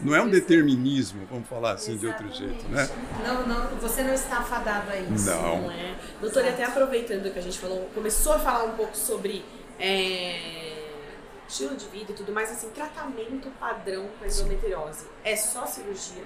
Não 0.00 0.14
é 0.14 0.20
um 0.20 0.30
Pois 0.30 0.32
determinismo, 0.32 1.26
vamos 1.30 1.46
falar 1.46 1.72
assim 1.72 1.96
de 1.98 2.06
outro 2.06 2.26
Exatamente. 2.26 2.58
jeito, 2.58 2.68
né? 2.70 2.88
Não, 3.22 3.46
não, 3.46 3.76
você 3.76 4.02
não 4.02 4.14
está 4.14 4.38
afadado 4.38 4.90
a 4.90 4.96
isso. 4.96 5.26
Não. 5.26 5.62
Não 5.62 5.70
é. 5.70 5.94
Doutora, 6.22 6.46
e 6.46 6.48
até 6.48 6.64
aproveitando 6.64 7.30
que 7.30 7.38
a 7.38 7.42
gente 7.42 7.58
falou, 7.58 7.86
começou 7.94 8.32
a 8.32 8.38
falar 8.38 8.64
um 8.64 8.72
pouco 8.76 8.96
sobre 8.96 9.44
é, 9.78 10.69
estilo 11.50 11.76
de 11.76 11.86
vida 11.86 12.12
e 12.12 12.14
tudo 12.14 12.32
mais, 12.32 12.50
assim, 12.50 12.70
tratamento 12.70 13.50
padrão 13.58 14.08
para 14.18 14.28
endometriose. 14.28 15.04
É 15.24 15.34
só 15.34 15.66
cirurgia 15.66 16.24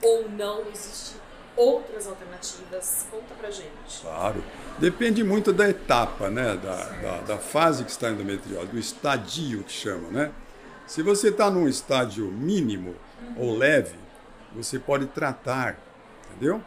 ou 0.00 0.30
não 0.30 0.62
existe 0.72 1.16
outras 1.56 2.06
alternativas? 2.06 3.06
Conta 3.10 3.34
pra 3.34 3.50
gente. 3.50 4.00
Claro. 4.00 4.42
Depende 4.78 5.24
muito 5.24 5.52
da 5.52 5.68
etapa, 5.68 6.30
né? 6.30 6.56
Da, 6.56 6.84
da, 6.84 7.20
da 7.22 7.38
fase 7.38 7.84
que 7.84 7.90
está 7.90 8.06
a 8.06 8.10
endometriose, 8.12 8.68
do 8.68 8.78
estadio 8.78 9.64
que 9.64 9.72
chama, 9.72 10.08
né? 10.10 10.32
Se 10.86 11.02
você 11.02 11.28
está 11.28 11.50
num 11.50 11.68
estádio 11.68 12.26
mínimo 12.26 12.94
ou 13.36 13.56
leve, 13.56 13.98
você 14.54 14.78
pode 14.78 15.06
tratar, 15.06 15.78
entendeu? 16.30 16.62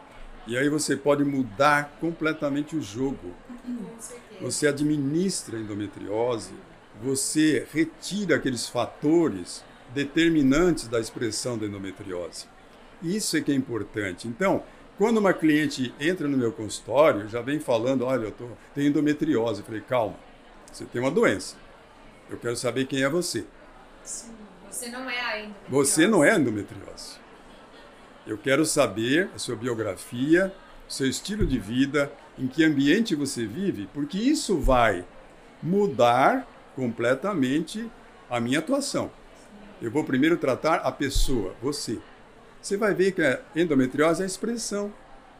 E 0.46 0.56
aí 0.56 0.68
você 0.68 0.94
pode 0.94 1.24
mudar 1.24 1.96
completamente 2.00 2.76
o 2.76 2.82
jogo. 2.82 3.34
Com 3.66 4.00
certeza. 4.00 4.40
Você 4.40 4.66
administra 4.66 5.56
a 5.56 5.60
endometriose, 5.60 6.52
você 7.02 7.66
retira 7.72 8.36
aqueles 8.36 8.68
fatores 8.68 9.64
determinantes 9.92 10.88
da 10.88 11.00
expressão 11.00 11.56
da 11.58 11.66
endometriose. 11.66 12.46
Isso 13.02 13.36
é 13.36 13.40
que 13.40 13.52
é 13.52 13.54
importante. 13.54 14.26
Então, 14.26 14.62
quando 14.96 15.18
uma 15.18 15.32
cliente 15.32 15.94
entra 16.00 16.28
no 16.28 16.36
meu 16.36 16.52
consultório, 16.52 17.28
já 17.28 17.40
vem 17.40 17.58
falando, 17.58 18.04
olha, 18.04 18.26
eu 18.26 18.32
tô, 18.32 18.48
tenho 18.74 18.88
endometriose. 18.88 19.60
Eu 19.60 19.66
falei, 19.66 19.80
calma, 19.80 20.16
você 20.72 20.84
tem 20.84 21.00
uma 21.00 21.10
doença. 21.10 21.56
Eu 22.30 22.38
quero 22.38 22.56
saber 22.56 22.86
quem 22.86 23.02
é 23.02 23.08
você. 23.08 23.44
Sim, 24.02 24.32
Você 24.70 24.88
não 24.88 25.08
é 25.10 25.20
ainda. 25.20 25.54
Você 25.68 26.06
não 26.06 26.24
é 26.24 26.36
endometriose. 26.36 27.18
Eu 28.26 28.38
quero 28.38 28.64
saber 28.64 29.28
a 29.34 29.38
sua 29.38 29.54
biografia, 29.54 30.54
seu 30.88 31.06
estilo 31.06 31.46
de 31.46 31.58
vida, 31.58 32.10
em 32.38 32.46
que 32.46 32.64
ambiente 32.64 33.14
você 33.14 33.46
vive, 33.46 33.88
porque 33.92 34.18
isso 34.18 34.58
vai 34.58 35.04
mudar 35.62 36.46
completamente 36.74 37.90
a 38.30 38.40
minha 38.40 38.58
atuação. 38.58 39.10
Eu 39.80 39.90
vou 39.90 40.04
primeiro 40.04 40.36
tratar 40.36 40.76
a 40.76 40.90
pessoa, 40.92 41.54
você. 41.62 41.98
Você 42.60 42.76
vai 42.76 42.94
ver 42.94 43.12
que 43.12 43.22
a 43.22 43.40
endometriose 43.54 44.22
é 44.22 44.24
a 44.24 44.26
expressão 44.26 44.92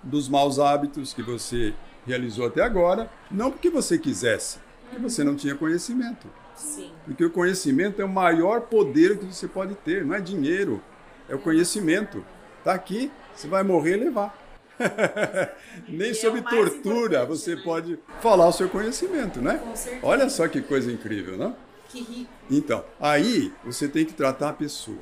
dos 0.02 0.28
maus 0.28 0.58
hábitos 0.58 1.14
que 1.14 1.22
você 1.22 1.74
realizou 2.06 2.46
até 2.46 2.62
agora, 2.62 3.10
não 3.30 3.50
porque 3.50 3.70
você 3.70 3.98
quisesse, 3.98 4.58
porque 4.82 4.98
você 4.98 5.24
não 5.24 5.34
tinha 5.34 5.54
conhecimento. 5.54 6.28
Sim. 6.54 6.92
Porque 7.04 7.24
o 7.24 7.30
conhecimento 7.30 8.00
é 8.00 8.04
o 8.04 8.08
maior 8.08 8.62
poder 8.62 9.18
que 9.18 9.24
você 9.24 9.48
pode 9.48 9.74
ter, 9.76 10.04
não 10.04 10.14
é 10.14 10.20
dinheiro, 10.20 10.82
é 11.28 11.34
o 11.34 11.38
conhecimento. 11.38 12.24
Está 12.58 12.74
aqui, 12.74 13.10
você 13.34 13.48
vai 13.48 13.62
morrer 13.62 13.96
e 13.96 14.04
levar. 14.04 14.43
Nem 15.88 16.10
é 16.10 16.14
sob 16.14 16.40
o 16.40 16.42
mais 16.42 16.56
tortura 16.56 17.24
você 17.24 17.54
né? 17.54 17.62
pode 17.62 17.98
falar 18.20 18.48
o 18.48 18.52
seu 18.52 18.68
conhecimento, 18.68 19.40
né? 19.40 19.58
Com 19.58 19.76
certeza. 19.76 20.06
Olha 20.06 20.28
só 20.28 20.48
que 20.48 20.60
coisa 20.60 20.90
incrível, 20.90 21.36
não? 21.36 21.56
Que 21.88 22.00
rico. 22.00 22.30
Então, 22.50 22.84
aí 23.00 23.52
você 23.64 23.88
tem 23.88 24.04
que 24.04 24.12
tratar 24.12 24.50
a 24.50 24.52
pessoa. 24.52 24.98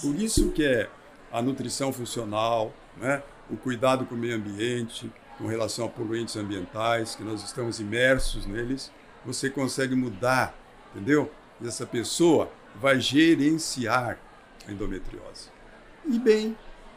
Por 0.00 0.14
isso 0.14 0.50
que 0.50 0.64
é 0.64 0.88
a 1.32 1.42
nutrição 1.42 1.92
funcional, 1.92 2.72
né? 2.96 3.22
o 3.50 3.56
cuidado 3.56 4.04
com 4.06 4.14
o 4.14 4.18
meio 4.18 4.36
ambiente, 4.36 5.10
com 5.38 5.46
relação 5.46 5.86
a 5.86 5.88
poluentes 5.88 6.36
ambientais, 6.36 7.14
que 7.14 7.22
nós 7.22 7.42
estamos 7.42 7.80
imersos 7.80 8.46
neles, 8.46 8.90
você 9.24 9.50
consegue 9.50 9.94
mudar, 9.94 10.56
entendeu? 10.90 11.30
E 11.60 11.66
essa 11.66 11.86
pessoa 11.86 12.50
vai 12.74 13.00
gerenciar 13.00 14.18
a 14.66 14.72
endometriose. 14.72 15.50
E 16.06 16.18
bem, 16.18 16.56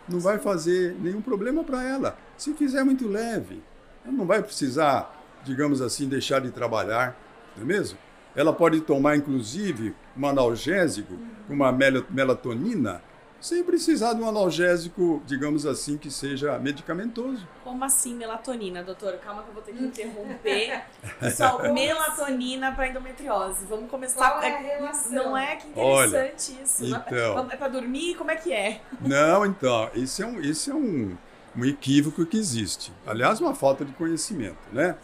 não 0.10 0.20
vai 0.20 0.40
fazer 0.40 0.96
nenhum 1.00 1.22
problema 1.22 1.64
para 1.64 1.84
ela. 1.84 2.18
Se 2.38 2.54
fizer 2.54 2.84
muito 2.84 3.08
leve, 3.08 3.62
ela 4.04 4.14
não 4.14 4.26
vai 4.26 4.42
precisar, 4.42 5.16
digamos 5.44 5.82
assim, 5.82 6.08
deixar 6.08 6.42
de 6.42 6.52
trabalhar, 6.52 7.18
não 7.56 7.64
é 7.64 7.66
mesmo? 7.66 7.98
Ela 8.36 8.54
pode 8.54 8.82
tomar, 8.82 9.16
inclusive, 9.18 9.96
um 10.18 10.26
analgésico, 10.28 11.14
uma 11.50 11.72
mel- 11.72 12.06
melatonina, 12.10 13.02
sem 13.42 13.64
precisar 13.64 14.14
de 14.14 14.22
um 14.22 14.28
analgésico, 14.28 15.22
digamos 15.26 15.66
assim, 15.66 15.98
que 15.98 16.12
seja 16.12 16.58
medicamentoso. 16.60 17.48
Como 17.64 17.84
assim 17.84 18.14
melatonina, 18.16 18.84
doutor? 18.84 19.14
Calma 19.18 19.44
que 19.44 19.50
eu 19.50 19.54
vou 19.54 19.64
ter 19.64 19.74
que 19.74 19.84
interromper. 19.84 20.84
Pessoal, 21.20 21.74
melatonina 21.74 22.72
para 22.74 22.88
endometriose. 22.90 23.66
Vamos 23.66 23.90
começar. 23.90 24.30
Qual 24.32 24.42
é 24.44 24.56
a 24.56 24.60
relação? 24.60 25.12
Não 25.12 25.38
é 25.38 25.56
que 25.56 25.68
Olha, 25.76 26.08
interessante 26.08 26.62
isso. 26.64 26.86
Não 26.86 26.98
é 26.98 27.00
pra- 27.00 27.18
então. 27.18 27.48
É 27.52 27.56
para 27.56 27.68
dormir? 27.70 28.16
Como 28.16 28.30
é 28.32 28.36
que 28.36 28.52
é? 28.52 28.82
Não, 29.02 29.46
então, 29.46 29.90
isso 29.96 30.22
é 30.22 30.26
um, 30.26 30.40
isso 30.42 30.72
é 30.72 30.76
um, 30.76 31.18
um 31.56 31.66
equívoco 31.66 32.26
que 32.26 32.38
existe. 32.38 32.92
Aliás, 33.08 33.40
uma 33.40 33.56
falta 33.56 33.86
de 33.86 33.94
conhecimento, 33.94 34.58
né? 34.74 34.96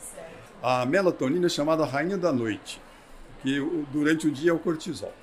A 0.61 0.85
melatonina 0.85 1.45
é 1.45 1.49
chamada 1.49 1.85
rainha 1.85 2.17
da 2.17 2.31
noite, 2.33 2.81
que 3.41 3.59
durante 3.91 4.27
o 4.27 4.31
dia 4.31 4.49
é 4.51 4.53
o 4.53 4.57
cortisol. 4.59 5.13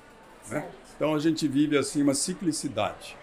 Né? 0.49 0.65
Então 1.03 1.15
a 1.15 1.19
gente 1.19 1.49
vive 1.49 1.77
assim 1.77 2.01
uma 2.01 2.13
ciclicidade. 2.13 3.17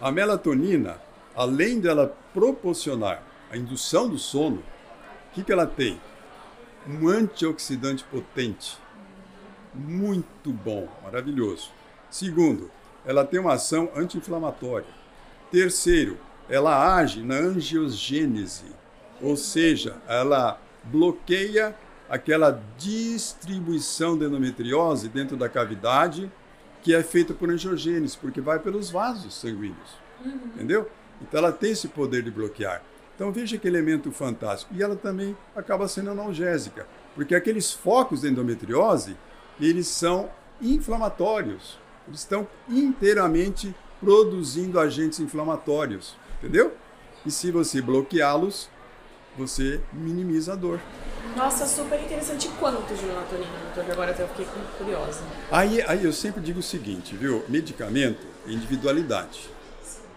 A 0.00 0.10
melatonina, 0.10 0.98
além 1.36 1.78
dela 1.78 2.16
proporcionar 2.32 3.22
a 3.50 3.56
indução 3.58 4.08
do 4.08 4.16
sono, 4.16 4.60
o 4.60 5.34
que, 5.34 5.44
que 5.44 5.52
ela 5.52 5.66
tem? 5.66 6.00
Um 6.88 7.06
antioxidante 7.06 8.02
potente, 8.04 8.78
muito 9.74 10.50
bom, 10.52 10.88
maravilhoso. 11.02 11.70
Segundo, 12.10 12.70
ela 13.04 13.26
tem 13.26 13.38
uma 13.38 13.52
ação 13.52 13.90
anti-inflamatória. 13.94 14.88
Terceiro, 15.50 16.16
ela 16.48 16.96
age 16.96 17.22
na 17.22 17.34
angiogênese, 17.34 18.72
ou 19.20 19.36
seja, 19.36 20.00
ela 20.08 20.58
bloqueia 20.84 21.76
aquela 22.08 22.58
distribuição 22.78 24.16
da 24.16 24.24
endometriose 24.24 25.10
dentro 25.10 25.36
da 25.36 25.50
cavidade 25.50 26.32
que 26.82 26.94
é 26.94 27.02
feita 27.02 27.32
por 27.32 27.48
angiogênese, 27.48 28.18
porque 28.18 28.40
vai 28.40 28.58
pelos 28.58 28.90
vasos 28.90 29.34
sanguíneos. 29.34 30.02
Entendeu? 30.24 30.90
Então 31.20 31.38
ela 31.38 31.52
tem 31.52 31.72
esse 31.72 31.88
poder 31.88 32.22
de 32.22 32.30
bloquear. 32.30 32.82
Então 33.14 33.30
veja 33.30 33.56
que 33.56 33.68
elemento 33.68 34.10
fantástico. 34.10 34.74
E 34.74 34.82
ela 34.82 34.96
também 34.96 35.36
acaba 35.54 35.86
sendo 35.86 36.10
analgésica, 36.10 36.86
porque 37.14 37.34
aqueles 37.34 37.72
focos 37.72 38.22
da 38.22 38.28
endometriose, 38.28 39.16
eles 39.60 39.86
são 39.86 40.30
inflamatórios. 40.60 41.78
Eles 42.08 42.20
estão 42.20 42.48
inteiramente 42.68 43.74
produzindo 44.00 44.80
agentes 44.80 45.20
inflamatórios, 45.20 46.16
entendeu? 46.38 46.72
E 47.24 47.30
se 47.30 47.52
você 47.52 47.80
bloqueá-los, 47.80 48.68
você 49.38 49.80
minimiza 49.92 50.54
a 50.54 50.56
dor. 50.56 50.80
Nossa, 51.36 51.66
super 51.66 52.00
interessante. 52.00 52.48
Quanto 52.58 52.94
de 52.94 53.04
melatonina, 53.04 53.50
doutor? 53.74 53.92
Agora 53.92 54.14
eu 54.18 54.28
fiquei 54.28 54.46
curiosa. 54.78 55.20
Aí, 55.50 55.82
aí 55.82 56.04
eu 56.04 56.12
sempre 56.12 56.40
digo 56.40 56.60
o 56.60 56.62
seguinte, 56.62 57.16
viu? 57.16 57.44
Medicamento 57.48 58.26
é 58.46 58.52
individualidade. 58.52 59.50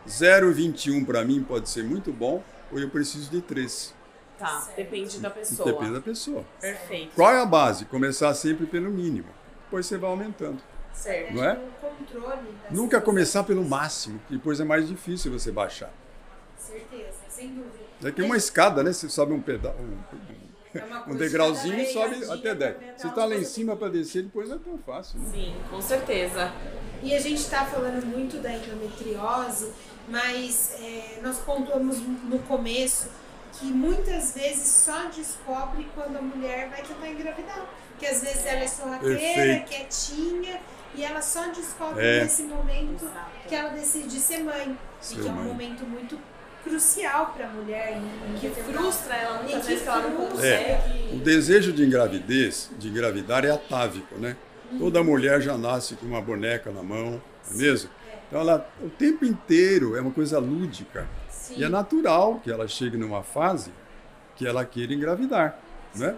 0,21 0.08 1.06
para 1.06 1.24
mim 1.24 1.44
pode 1.44 1.70
ser 1.70 1.84
muito 1.84 2.12
bom, 2.14 2.44
ou 2.72 2.80
eu 2.80 2.90
preciso 2.90 3.30
de 3.32 3.42
3. 3.42 3.94
Tá, 4.38 4.68
depende 4.76 5.20
da 5.20 5.30
pessoa. 5.30 5.72
Depende 5.72 5.94
da 5.94 6.02
pessoa. 6.02 6.44
Perfeito. 6.60 7.12
Qual 7.16 7.32
é 7.32 7.42
a 7.42 7.46
base? 7.46 7.86
Começar 7.86 8.34
sempre 8.34 8.66
pelo 8.66 8.92
mínimo. 8.92 9.30
Depois 9.64 9.86
você 9.86 9.98
vai 9.98 10.10
aumentando. 10.10 10.62
Certo. 10.94 11.34
Não 11.34 11.44
é? 11.44 11.54
O 11.54 11.90
controle 11.90 12.52
da 12.64 12.72
Nunca 12.72 13.02
começar 13.02 13.44
pelo 13.44 13.64
máximo, 13.64 14.20
depois 14.30 14.60
é 14.60 14.64
mais 14.64 14.88
difícil 14.88 15.32
você 15.32 15.52
baixar. 15.52 15.92
Certeza, 16.58 17.18
sem 17.30 17.50
dúvida. 17.50 17.86
É 18.04 18.12
que 18.12 18.22
uma 18.22 18.38
escada, 18.38 18.84
né? 18.84 18.92
Você 18.92 19.10
sobe 19.10 19.34
um 19.34 19.42
pedal, 19.42 19.76
um, 19.80 19.98
É 20.76 21.10
um 21.12 21.16
degrauzinho 21.16 21.80
e 21.80 21.86
sobe 21.94 22.24
até 22.26 22.54
10. 22.56 22.74
cada 22.76 22.98
Você 22.98 23.08
uma 23.08 23.14
tá 23.16 23.26
lá 23.26 23.36
em 23.36 23.44
cima 23.44 23.76
para 23.76 23.90
descer, 23.90 24.24
depois 24.24 24.50
não 24.50 24.56
é 24.58 24.60
tão 24.60 24.78
fácil, 24.78 25.20
né? 25.20 25.30
Sim, 25.34 25.56
com 25.70 25.82
certeza. 25.82 26.52
E 27.04 27.16
a 27.16 27.20
gente 27.20 27.40
está 27.40 27.66
falando 27.66 28.06
muito 28.06 28.38
da 28.42 28.52
endometriose, 28.52 29.72
mas 30.08 30.76
é, 30.82 31.20
nós 31.22 31.38
pontuamos 31.40 32.00
no 32.00 32.40
começo 32.40 33.10
que 33.54 33.66
muitas 33.66 34.34
vezes 34.34 34.68
só 34.68 35.06
descobre 35.06 35.88
quando 35.96 36.18
a 36.18 36.22
mulher 36.22 36.70
vai 36.70 36.82
tentar 36.84 37.08
engravidar. 37.08 37.66
Que 37.98 38.06
às 38.08 38.22
vezes 38.22 38.46
ela 38.46 38.60
é 38.60 38.68
sorrateira, 38.68 39.18
Perfeito. 39.20 39.66
quietinha, 39.70 40.60
e 40.94 41.04
ela 41.04 41.22
só 41.22 41.48
descobre 41.50 42.04
É. 42.06 42.24
nesse 42.24 42.44
momento 42.44 43.06
Exato. 43.06 43.30
que 43.48 43.56
ela 43.56 43.70
decide 43.70 44.20
ser 44.20 44.40
mãe. 44.40 44.78
Ser 45.00 45.16
e 45.16 45.22
que 45.22 45.28
é 45.28 45.32
um 45.32 45.36
mãe. 45.36 45.46
momento 45.46 45.86
muito 45.86 46.20
crucial 46.66 47.34
para 47.36 47.48
a 47.48 47.50
mulher. 47.50 47.98
Em, 47.98 48.36
em 48.36 48.40
Que 48.40 48.50
frustra 48.50 49.16
ela 49.16 49.40
E 49.40 49.44
muitas 49.44 49.62
que 49.62 49.68
vezes 49.68 49.84
que 49.84 49.90
ela 49.90 50.10
não 50.10 50.28
consegue. 50.28 51.16
O 51.16 51.20
desejo 51.20 51.72
de 51.72 51.86
engravidez, 51.86 52.72
de 52.78 52.90
engravidar, 52.90 53.46
é 53.46 53.52
atávico, 53.52 54.16
né? 54.16 54.36
Toda 54.78 55.04
mulher 55.04 55.42
já 55.42 55.58
nasce 55.58 55.96
com 55.96 56.06
uma 56.08 56.22
boneca 56.22 56.72
na 56.72 56.82
mão, 56.82 57.22
não 57.50 57.54
é 57.54 57.58
mesmo? 57.58 57.90
Então, 58.28 58.42
ela, 58.42 58.68
o 58.82 58.90
tempo 58.90 59.24
inteiro 59.24 59.96
é 59.96 60.02
uma 60.02 60.12
coisa 60.12 60.40
lúdica. 60.40 61.08
Sim. 61.30 61.60
E 61.60 61.64
é 61.64 61.70
natural 61.70 62.40
que 62.44 62.52
ela 62.52 62.68
chegue 62.68 62.98
numa 62.98 63.22
fase 63.22 63.72
que 64.36 64.46
ela 64.46 64.66
queira 64.66 64.94
engravidar, 64.94 65.60
né? 65.96 66.16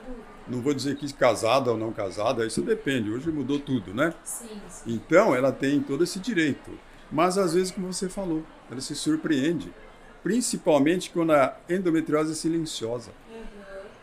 Não 0.47 0.61
vou 0.61 0.73
dizer 0.73 0.95
que 0.95 1.11
casada 1.13 1.69
ou 1.71 1.77
não 1.77 1.91
casada, 1.91 2.45
isso 2.45 2.61
depende. 2.61 3.11
Hoje 3.11 3.29
mudou 3.29 3.59
tudo, 3.59 3.93
né? 3.93 4.13
Sim, 4.23 4.61
sim. 4.69 4.93
Então, 4.93 5.35
ela 5.35 5.51
tem 5.51 5.81
todo 5.81 6.05
esse 6.05 6.19
direito. 6.19 6.71
Mas, 7.11 7.37
às 7.37 7.53
vezes, 7.53 7.71
como 7.71 7.91
você 7.91 8.07
falou, 8.07 8.43
ela 8.71 8.79
se 8.79 8.95
surpreende. 8.95 9.71
Principalmente 10.23 11.09
quando 11.09 11.31
a 11.33 11.55
endometriose 11.69 12.31
é 12.31 12.35
silenciosa. 12.35 13.11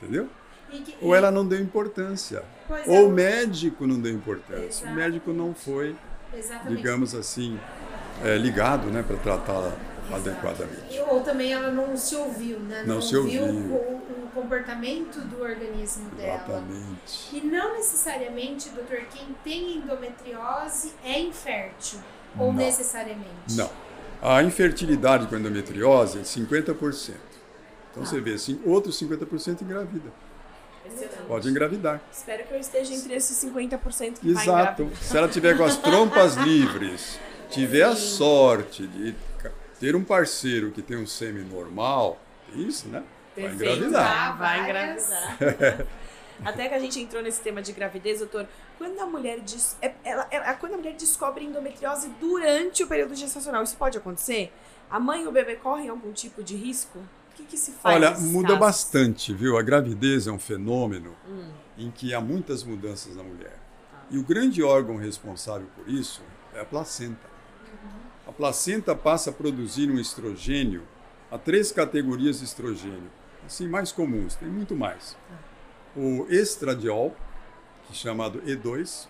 Entendeu? 0.00 0.29
E 0.72 0.79
que- 0.81 0.96
Ou 1.00 1.14
ela 1.14 1.31
não 1.31 1.46
deu 1.46 1.61
importância. 1.61 2.42
Pois 2.66 2.87
é. 2.87 2.90
Ou 2.90 3.09
o 3.09 3.11
médico 3.12 3.87
não 3.87 4.00
deu 4.00 4.12
importância. 4.12 4.87
O 4.87 4.90
Exato. 4.90 4.94
médico 4.94 5.33
não 5.33 5.55
foi, 5.55 5.94
Exatamente. 6.37 6.77
digamos 6.77 7.14
assim, 7.14 7.59
é, 8.22 8.37
ligado 8.37 8.88
né, 8.88 9.03
para 9.03 9.16
tratá-la 9.16 9.72
adequadamente. 10.12 10.98
Ou 11.09 11.20
também 11.22 11.53
ela 11.53 11.70
não 11.70 11.96
se 11.96 12.14
ouviu, 12.16 12.59
né? 12.61 12.85
Não 12.87 13.00
se 13.00 13.16
ouviu. 13.16 13.42
O, 13.44 13.94
o 14.24 14.31
comportamento 14.35 15.20
do 15.20 15.42
organismo 15.42 16.11
dela. 16.11 16.35
Exatamente. 16.48 17.29
E 17.37 17.40
não 17.40 17.74
necessariamente, 17.74 18.68
doutor, 18.70 18.98
quem 19.12 19.29
tem 19.44 19.77
endometriose 19.77 20.92
é 21.05 21.18
infértil. 21.20 22.00
Ou 22.38 22.48
Não. 22.48 22.55
necessariamente. 22.55 23.55
Não. 23.57 23.70
A 24.22 24.42
infertilidade 24.42 25.27
com 25.27 25.37
endometriose 25.37 26.18
é 26.18 26.22
50%. 26.22 27.14
Então 27.90 28.05
você 28.05 28.20
vê 28.20 28.35
assim, 28.35 28.61
outros 28.64 29.00
50% 29.00 29.62
engravida. 29.62 30.11
Excelente. 30.87 31.27
Pode 31.27 31.48
engravidar. 31.48 32.00
Espero 32.12 32.44
que 32.44 32.55
eu 32.55 32.61
esteja 32.61 32.92
entre 32.92 33.14
esses 33.14 33.44
50% 33.44 34.18
que 34.18 34.33
vai 34.33 34.42
Exato. 34.44 34.90
Se 35.00 35.16
ela 35.16 35.29
tiver 35.29 35.57
com 35.57 35.64
as 35.64 35.77
trompas 35.77 36.35
livres, 36.44 37.18
tiver 37.50 37.85
a 37.85 37.96
sorte 37.96 38.87
de 38.87 39.14
ter 39.79 39.94
um 39.94 40.05
parceiro 40.05 40.70
que 40.70 40.83
tem 40.83 40.96
um 40.96 41.07
sêmen 41.07 41.44
normal, 41.44 42.20
isso, 42.55 42.88
né? 42.88 43.03
Vai 43.37 43.53
engravidar. 43.53 44.16
Ah, 44.16 44.33
vai 44.33 44.61
engravidar. 44.61 45.87
Até 46.44 46.68
que 46.68 46.75
a 46.75 46.79
gente 46.79 46.99
entrou 47.01 47.23
nesse 47.23 47.40
tema 47.40 47.61
de 47.62 47.73
gravidez, 47.73 48.18
doutor, 48.20 48.47
quando 48.79 48.99
a 49.01 49.07
mulher 49.07 49.40
des- 49.40 49.77
é- 49.83 49.94
ela- 50.05 50.27
ela- 50.31 50.55
quando 50.55 50.75
a 50.75 50.77
mulher 50.77 50.94
descobre 50.94 51.44
endometriose 51.44 52.09
durante 52.20 52.83
o 52.83 52.87
período 52.87 53.14
gestacional, 53.14 53.62
isso 53.62 53.77
pode 53.77 53.99
acontecer? 53.99 54.53
A 54.90 54.99
mãe 54.99 55.23
e 55.23 55.27
o 55.27 55.33
bebê 55.33 55.57
correm 55.57 55.88
algum 55.88 56.12
tipo 56.12 56.42
de 56.42 56.57
risco? 56.57 56.99
O 56.99 57.37
que, 57.37 57.44
que, 57.44 57.57
se 57.57 57.73
faz? 57.73 57.97
Olha, 57.97 58.11
muda 58.18 58.49
casos? 58.49 58.61
bastante, 58.61 59.35
viu? 59.35 59.57
A 59.59 59.62
gravidez 59.62 60.27
é 60.29 60.31
um 60.33 60.38
fenômeno 60.38 61.14
Hum, 61.29 61.51
em 61.77 61.90
que 61.90 62.14
há 62.14 62.20
muitas 62.20 62.62
mudanças 62.62 63.16
na 63.16 63.23
mulher. 63.25 63.59
E 64.11 64.18
o 64.18 64.23
grande 64.23 64.62
órgão 64.62 64.97
responsável 64.97 65.66
por 65.75 65.88
isso 65.88 66.23
é 66.55 66.61
a 66.61 66.64
placenta. 66.64 67.27
A 68.27 68.33
placenta 68.33 68.94
passa 68.94 69.31
a 69.31 69.33
produzir 69.33 69.90
um 69.90 69.99
estrogênio, 69.99 70.83
há 71.31 71.37
três 71.38 71.73
categorias 71.73 72.38
de 72.38 72.44
estrogênio, 72.44 73.11
assim, 73.44 73.66
mais 73.68 73.90
comuns, 73.92 74.35
tem 74.37 74.49
muito 74.49 74.77
mais. 74.77 75.16
O 75.97 76.27
estradiol, 76.29 77.15
que 77.87 77.93
é 77.93 77.95
chamado 77.95 78.41
E2, 78.43 79.07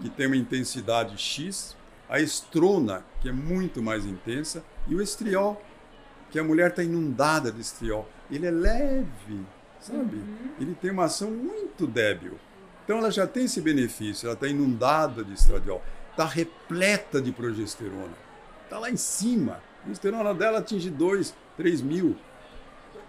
que 0.00 0.10
tem 0.10 0.26
uma 0.26 0.36
intensidade 0.36 1.16
X, 1.16 1.76
a 2.08 2.20
estrona, 2.20 3.04
que 3.20 3.28
é 3.28 3.32
muito 3.32 3.82
mais 3.82 4.04
intensa, 4.04 4.62
e 4.86 4.94
o 4.94 5.00
estriol, 5.00 5.62
que 6.30 6.38
a 6.38 6.44
mulher 6.44 6.70
está 6.70 6.82
inundada 6.82 7.50
de 7.50 7.60
estriol. 7.60 8.08
Ele 8.30 8.46
é 8.46 8.50
leve, 8.50 9.40
sabe? 9.80 10.22
Ele 10.60 10.74
tem 10.74 10.90
uma 10.90 11.04
ação 11.04 11.30
muito 11.30 11.86
débil. 11.86 12.38
Então 12.84 12.98
ela 12.98 13.10
já 13.10 13.26
tem 13.26 13.44
esse 13.44 13.60
benefício, 13.60 14.26
ela 14.26 14.34
está 14.34 14.48
inundada 14.48 15.22
de 15.22 15.32
estradiol, 15.32 15.82
está 16.10 16.24
repleta 16.24 17.20
de 17.20 17.32
progesterona, 17.32 18.14
está 18.64 18.78
lá 18.78 18.90
em 18.90 18.96
cima. 18.96 19.54
A 19.54 19.82
progesterona 19.82 20.34
dela 20.34 20.58
atinge 20.58 20.90
2, 20.90 21.34
3 21.56 21.82
mil. 21.82 22.16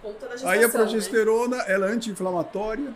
Conta 0.03 0.25
da 0.27 0.31
gestação, 0.33 0.49
Aí 0.49 0.63
a 0.63 0.67
né? 0.67 0.73
progesterona, 0.73 1.57
ela 1.63 1.89
é 1.89 1.93
anti-inflamatória, 1.93 2.93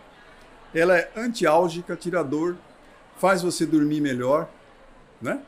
ela 0.74 0.96
é 0.96 1.10
antiálgica, 1.16 1.96
tira 1.96 2.22
dor, 2.22 2.56
faz 3.16 3.42
você 3.42 3.64
dormir 3.66 4.00
melhor, 4.00 4.48
né? 5.20 5.40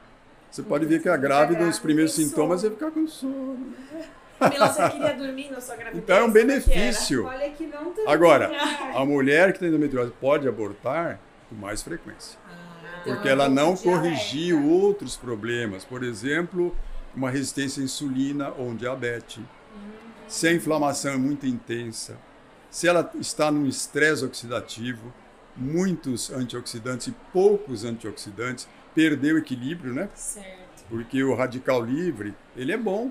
Você 0.50 0.62
pode 0.62 0.84
ver 0.86 1.00
que 1.00 1.08
a 1.08 1.16
grávida, 1.16 1.64
os 1.64 1.78
primeiros 1.78 2.12
sintomas 2.12 2.64
é 2.64 2.68
sono. 2.68 2.74
ficar 2.76 2.90
com 2.90 3.06
sono. 3.06 3.72
Camila, 4.40 4.68
você 4.68 4.88
queria 4.88 5.14
dormir 5.14 5.50
na 5.50 5.60
sua 5.60 5.76
gravidez? 5.76 6.02
Então 6.02 6.16
é 6.16 6.20
um 6.20 6.24
era? 6.24 6.32
benefício. 6.32 7.26
Olha 7.26 7.50
que 7.50 7.66
não. 7.66 7.92
Agora, 8.06 8.50
a 8.94 9.04
mulher 9.04 9.52
que 9.52 9.58
tem 9.58 9.68
endometriose 9.68 10.12
pode 10.18 10.48
abortar 10.48 11.20
com 11.48 11.54
mais 11.54 11.82
frequência. 11.82 12.38
Então, 13.02 13.14
Porque 13.14 13.28
é 13.28 13.32
ela 13.32 13.48
não 13.48 13.76
corrigiu 13.76 14.66
outros 14.66 15.16
problemas. 15.16 15.84
Por 15.84 16.02
exemplo, 16.02 16.74
uma 17.14 17.30
resistência 17.30 17.82
à 17.82 17.84
insulina 17.84 18.50
ou 18.56 18.68
um 18.68 18.74
diabetes. 18.76 19.42
Se 20.30 20.46
a 20.46 20.52
inflamação 20.52 21.12
é 21.12 21.16
muito 21.16 21.44
intensa, 21.44 22.16
se 22.70 22.86
ela 22.86 23.10
está 23.18 23.50
num 23.50 23.66
estresse 23.66 24.24
oxidativo, 24.24 25.12
muitos 25.56 26.30
antioxidantes 26.30 27.08
e 27.08 27.14
poucos 27.32 27.84
antioxidantes, 27.84 28.68
perdeu 28.94 29.34
o 29.34 29.38
equilíbrio, 29.38 29.92
né? 29.92 30.08
Certo. 30.14 30.84
Porque 30.88 31.20
o 31.24 31.34
radical 31.34 31.84
livre, 31.84 32.32
ele 32.56 32.70
é 32.70 32.76
bom. 32.76 33.10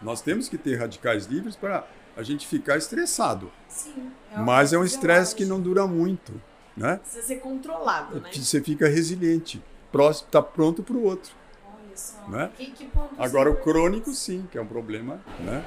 Nós 0.00 0.22
temos 0.22 0.48
que 0.48 0.56
ter 0.56 0.76
radicais 0.76 1.26
livres 1.26 1.56
para 1.56 1.84
a 2.16 2.22
gente 2.22 2.46
ficar 2.46 2.76
estressado. 2.76 3.50
Sim. 3.68 4.12
é 4.30 4.38
Mas 4.38 4.72
é 4.72 4.78
um 4.78 4.84
estresse 4.84 5.34
que 5.34 5.44
não 5.44 5.60
dura 5.60 5.84
muito, 5.84 6.40
né? 6.76 6.98
Precisa 6.98 7.26
ser 7.26 7.36
controlado, 7.40 8.20
né? 8.20 8.30
Você 8.32 8.60
fica 8.60 8.86
resiliente, 8.86 9.60
próximo, 9.90 10.28
está 10.28 10.40
pronto 10.40 10.80
para 10.80 10.94
o 10.94 11.02
outro. 11.02 11.32
Né? 12.28 12.50
Que, 12.56 12.70
que 12.72 12.90
Agora 13.18 13.50
o 13.50 13.56
crônico 13.56 14.12
sim, 14.12 14.48
que 14.50 14.58
é 14.58 14.60
um 14.60 14.66
problema, 14.66 15.20
né? 15.40 15.64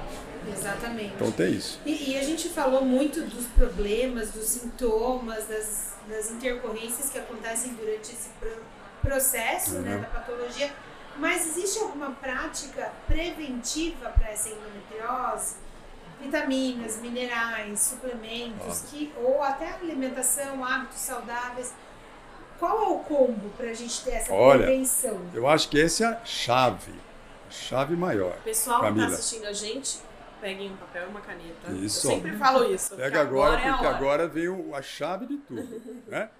Exatamente. 0.50 1.12
Então 1.14 1.30
tem 1.32 1.52
isso. 1.52 1.80
E, 1.84 2.12
e 2.12 2.18
a 2.18 2.22
gente 2.22 2.48
falou 2.48 2.84
muito 2.84 3.22
dos 3.22 3.46
problemas, 3.48 4.30
dos 4.30 4.46
sintomas, 4.46 5.46
das, 5.46 5.94
das 6.08 6.30
intercorrências 6.30 7.10
que 7.10 7.18
acontecem 7.18 7.74
durante 7.74 8.12
esse 8.12 8.28
pro- 8.40 8.62
processo 9.02 9.74
né, 9.80 9.94
Uhum. 9.96 10.00
da 10.02 10.08
patologia. 10.08 10.72
Mas 11.18 11.46
existe 11.48 11.80
alguma 11.80 12.10
prática 12.12 12.92
preventiva 13.06 14.10
para 14.10 14.30
essa 14.30 14.48
endometriose? 14.50 15.54
Vitaminas, 16.20 16.96
minerais, 17.00 17.78
suplementos, 17.80 18.82
que, 18.90 19.12
ou 19.22 19.40
até 19.42 19.72
alimentação, 19.74 20.64
hábitos 20.64 20.98
saudáveis. 20.98 21.72
Qual 22.58 22.82
é 22.82 22.88
o 22.88 22.98
combo 23.00 23.48
para 23.56 23.70
a 23.70 23.74
gente 23.74 24.02
ter 24.04 24.12
essa 24.12 24.32
Olha, 24.32 24.64
prevenção? 24.64 25.20
Eu 25.32 25.46
acho 25.48 25.68
que 25.68 25.80
essa 25.80 26.04
é 26.04 26.06
a 26.08 26.24
chave, 26.24 26.92
a 27.48 27.50
chave 27.50 27.94
maior. 27.96 28.36
Pessoal 28.42 28.80
que 28.80 28.86
Camila. 28.86 29.06
tá 29.06 29.12
assistindo 29.14 29.46
a 29.46 29.52
gente, 29.52 29.98
peguem 30.40 30.72
um 30.72 30.76
papel 30.76 31.04
e 31.06 31.10
uma 31.10 31.20
caneta. 31.20 31.70
Isso. 31.72 32.06
Eu 32.08 32.14
sempre 32.14 32.36
falo 32.36 32.72
isso. 32.74 32.96
Pega 32.96 33.04
porque 33.04 33.16
agora, 33.18 33.60
é 33.60 33.68
a 33.68 33.72
porque 33.72 33.86
agora 33.86 34.26
vem 34.28 34.48
o- 34.48 34.74
a 34.74 34.82
chave 34.82 35.26
de 35.26 35.36
tudo, 35.38 36.02
né? 36.08 36.30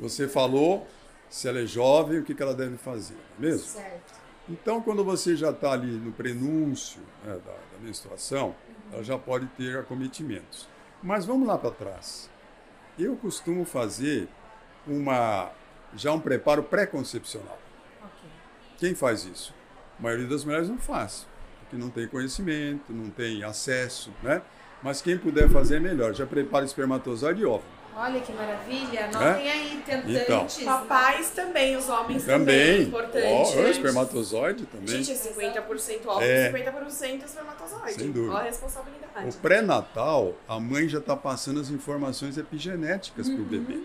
Você 0.00 0.26
falou 0.28 0.86
se 1.28 1.46
ela 1.48 1.60
é 1.60 1.66
jovem, 1.66 2.20
o 2.20 2.24
que 2.24 2.34
que 2.34 2.42
ela 2.42 2.54
deve 2.54 2.76
fazer, 2.78 3.16
não 3.38 3.46
é 3.48 3.50
mesmo? 3.50 3.66
Certo. 3.68 4.18
Então, 4.48 4.80
quando 4.80 5.04
você 5.04 5.36
já 5.36 5.50
está 5.50 5.72
ali 5.72 5.90
no 5.90 6.10
prenúncio 6.12 7.02
né, 7.22 7.32
da, 7.44 7.52
da 7.52 7.78
menstruação, 7.82 8.54
ela 8.90 9.04
já 9.04 9.18
pode 9.18 9.44
ter 9.48 9.78
acometimentos. 9.78 10.66
Mas 11.02 11.26
vamos 11.26 11.46
lá 11.46 11.58
para 11.58 11.70
trás. 11.70 12.30
Eu 12.98 13.14
costumo 13.16 13.66
fazer 13.66 14.26
uma 14.86 15.50
já 15.94 16.12
um 16.12 16.20
preparo 16.20 16.62
pré-concepcional. 16.62 17.58
Ok. 18.02 18.30
Quem 18.78 18.94
faz 18.94 19.24
isso? 19.24 19.54
A 19.98 20.02
maioria 20.02 20.26
das 20.26 20.44
mulheres 20.44 20.68
não 20.68 20.78
faz, 20.78 21.26
porque 21.60 21.76
não 21.76 21.90
tem 21.90 22.06
conhecimento, 22.06 22.92
não 22.92 23.10
tem 23.10 23.42
acesso, 23.42 24.12
né? 24.22 24.42
Mas 24.82 25.02
quem 25.02 25.18
puder 25.18 25.48
fazer 25.50 25.76
é 25.76 25.80
melhor. 25.80 26.14
Já 26.14 26.24
prepara 26.24 26.64
espermatozoide 26.64 27.42
e 27.42 27.44
óvulo. 27.44 27.78
Olha 27.96 28.20
que 28.20 28.32
maravilha. 28.32 29.06
Anotem 29.06 29.50
aí, 29.50 29.82
tentantes. 29.84 30.62
Papais 30.62 31.30
também, 31.30 31.76
os 31.76 31.88
homens 31.88 32.24
também. 32.24 32.54
é 32.56 32.66
Também. 32.74 32.82
Importante. 32.86 33.26
Ó, 33.26 33.56
o 33.60 33.68
espermatozoide 33.68 34.66
também. 34.66 35.02
Gente, 35.02 35.10
é 35.10 35.14
50% 35.16 36.06
óvulo, 36.06 36.22
É. 36.24 36.52
50% 36.52 37.24
espermatozoide. 37.24 37.92
Sem 37.94 38.12
dúvida. 38.12 38.34
Ó 38.34 38.36
a 38.36 38.42
responsabilidade. 38.42 39.28
O 39.28 39.32
pré-natal, 39.40 40.34
a 40.46 40.60
mãe 40.60 40.88
já 40.88 40.98
está 40.98 41.16
passando 41.16 41.58
as 41.60 41.70
informações 41.70 42.38
epigenéticas 42.38 43.28
para 43.28 43.40
o 43.40 43.44
bebê. 43.44 43.80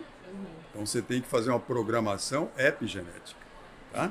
Então 0.74 0.84
você 0.84 1.00
tem 1.00 1.22
que 1.22 1.28
fazer 1.28 1.50
uma 1.50 1.60
programação 1.60 2.50
epigenética. 2.58 3.38
Tá? 3.92 4.10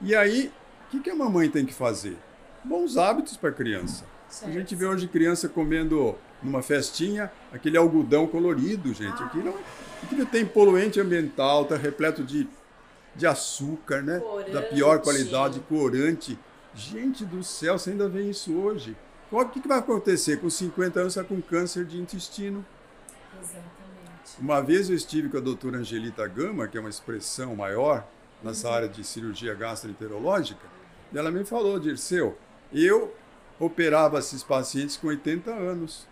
E 0.00 0.14
aí, 0.14 0.52
o 0.86 0.90
que, 0.92 1.00
que 1.00 1.10
a 1.10 1.14
mamãe 1.14 1.50
tem 1.50 1.66
que 1.66 1.74
fazer? 1.74 2.16
Bons 2.62 2.96
hábitos 2.96 3.36
para 3.36 3.50
a 3.50 3.52
criança. 3.52 4.04
A 4.42 4.50
gente 4.50 4.76
vê 4.76 4.86
hoje 4.86 5.08
criança 5.08 5.48
comendo 5.48 6.16
numa 6.40 6.62
festinha 6.62 7.32
aquele 7.52 7.76
algodão 7.76 8.28
colorido, 8.28 8.94
gente. 8.94 9.20
Aquilo, 9.24 9.58
aquilo 10.02 10.24
tem 10.24 10.46
poluente 10.46 11.00
ambiental, 11.00 11.62
está 11.62 11.76
repleto 11.76 12.22
de, 12.22 12.48
de 13.16 13.26
açúcar, 13.26 14.00
né? 14.00 14.22
Da 14.52 14.62
pior 14.62 15.00
Corante. 15.00 15.02
qualidade, 15.02 15.60
corante. 15.68 16.38
Gente 16.74 17.24
do 17.24 17.42
céu, 17.42 17.76
você 17.76 17.90
ainda 17.90 18.08
vê 18.08 18.22
isso 18.22 18.54
hoje. 18.54 18.96
O 19.32 19.44
que, 19.46 19.60
que 19.60 19.66
vai 19.66 19.78
acontecer? 19.78 20.40
Com 20.40 20.48
50 20.48 21.00
anos, 21.00 21.12
você 21.14 21.20
está 21.20 21.34
com 21.34 21.42
câncer 21.42 21.84
de 21.84 22.00
intestino. 22.00 22.64
Exatamente. 23.42 23.73
Uma 24.40 24.60
vez 24.60 24.90
eu 24.90 24.96
estive 24.96 25.28
com 25.28 25.36
a 25.36 25.40
doutora 25.40 25.78
Angelita 25.78 26.26
Gama, 26.26 26.66
que 26.66 26.76
é 26.76 26.80
uma 26.80 26.90
expressão 26.90 27.54
maior 27.54 28.06
nessa 28.42 28.70
área 28.70 28.88
de 28.88 29.04
cirurgia 29.04 29.54
gastroenterológica, 29.54 30.66
e 31.12 31.18
ela 31.18 31.30
me 31.30 31.44
falou, 31.44 31.78
Dirceu, 31.78 32.36
eu 32.72 33.14
operava 33.58 34.18
esses 34.18 34.42
pacientes 34.42 34.96
com 34.96 35.06
80 35.06 35.50
anos, 35.50 36.06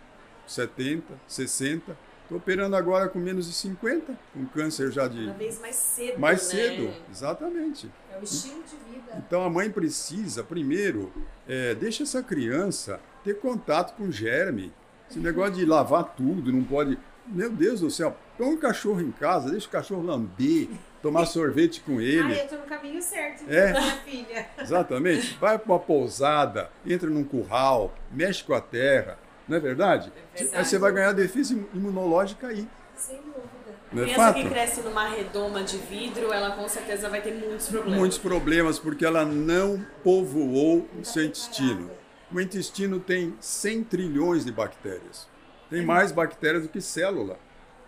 70, 0.47 1.13
60, 1.27 1.97
estou 2.23 2.37
operando 2.37 2.75
agora 2.75 3.09
com 3.09 3.19
menos 3.19 3.47
de 3.47 3.53
50, 3.53 4.17
com 4.33 4.45
câncer 4.45 4.91
já 4.91 5.07
de... 5.07 5.25
Cada 5.25 5.37
vez 5.37 5.59
mais 5.59 5.75
cedo, 5.75 6.19
Mais 6.19 6.53
né? 6.53 6.61
cedo, 6.63 6.93
exatamente. 7.11 7.91
É 8.11 8.17
o 8.17 8.23
estilo 8.23 8.63
de 8.63 8.93
vida. 8.93 9.11
Então 9.17 9.43
a 9.43 9.49
mãe 9.49 9.69
precisa, 9.69 10.43
primeiro, 10.43 11.11
é, 11.47 11.75
deixa 11.75 12.03
essa 12.03 12.23
criança 12.23 12.99
ter 13.23 13.39
contato 13.39 13.95
com 13.95 14.09
germe. 14.09 14.71
Esse 15.09 15.19
negócio 15.19 15.53
de 15.53 15.65
lavar 15.65 16.15
tudo, 16.15 16.51
não 16.51 16.63
pode. 16.63 16.97
Meu 17.25 17.49
Deus 17.49 17.79
do 17.79 17.89
céu, 17.89 18.15
põe 18.37 18.47
um 18.47 18.57
cachorro 18.57 19.01
em 19.01 19.11
casa, 19.11 19.49
deixa 19.49 19.67
o 19.67 19.69
cachorro 19.71 20.01
lamber, 20.03 20.67
tomar 21.01 21.25
sorvete 21.25 21.81
com 21.81 21.97
Ah, 21.99 22.03
ele. 22.03 22.39
eu 22.39 22.47
tô 22.47 22.55
no 22.57 22.63
caminho 22.63 23.01
certo, 23.01 23.43
então, 23.43 23.55
É. 23.55 23.71
minha 23.71 23.95
filha. 23.97 24.47
Exatamente. 24.59 25.37
Vai 25.39 25.57
para 25.57 25.71
uma 25.71 25.79
pousada, 25.79 26.69
entra 26.85 27.09
num 27.09 27.23
curral, 27.23 27.93
mexe 28.11 28.43
com 28.43 28.53
a 28.53 28.61
terra. 28.61 29.17
Não 29.47 29.57
é 29.57 29.59
verdade? 29.59 30.11
É 30.35 30.37
verdade. 30.39 30.57
Aí 30.57 30.65
você 30.65 30.77
vai 30.77 30.91
ganhar 30.91 31.11
defesa 31.13 31.53
imunológica 31.73 32.47
aí. 32.47 32.67
Sem 32.95 33.17
dúvida. 33.17 33.43
Não 33.91 34.01
é 34.03 34.05
Criança 34.05 34.21
fato? 34.23 34.35
que 34.35 34.49
cresce 34.49 34.81
numa 34.81 35.07
redoma 35.07 35.63
de 35.63 35.77
vidro, 35.77 36.31
ela 36.33 36.55
com 36.55 36.67
certeza 36.67 37.09
vai 37.09 37.21
ter 37.21 37.33
muitos 37.35 37.67
problemas. 37.67 37.99
Muitos 37.99 38.17
problemas 38.17 38.79
porque 38.79 39.05
ela 39.05 39.23
não 39.25 39.85
povoou 40.03 40.87
o 40.99 41.03
seu 41.05 41.23
intestino. 41.23 41.91
O 42.33 42.41
intestino 42.41 42.99
tem 42.99 43.35
100 43.39 43.83
trilhões 43.83 44.43
de 44.45 44.51
bactérias. 44.51 45.27
Tem 45.73 45.83
mais 45.83 46.11
bactérias 46.11 46.61
do 46.61 46.69
que 46.69 46.79
célula, 46.79 47.39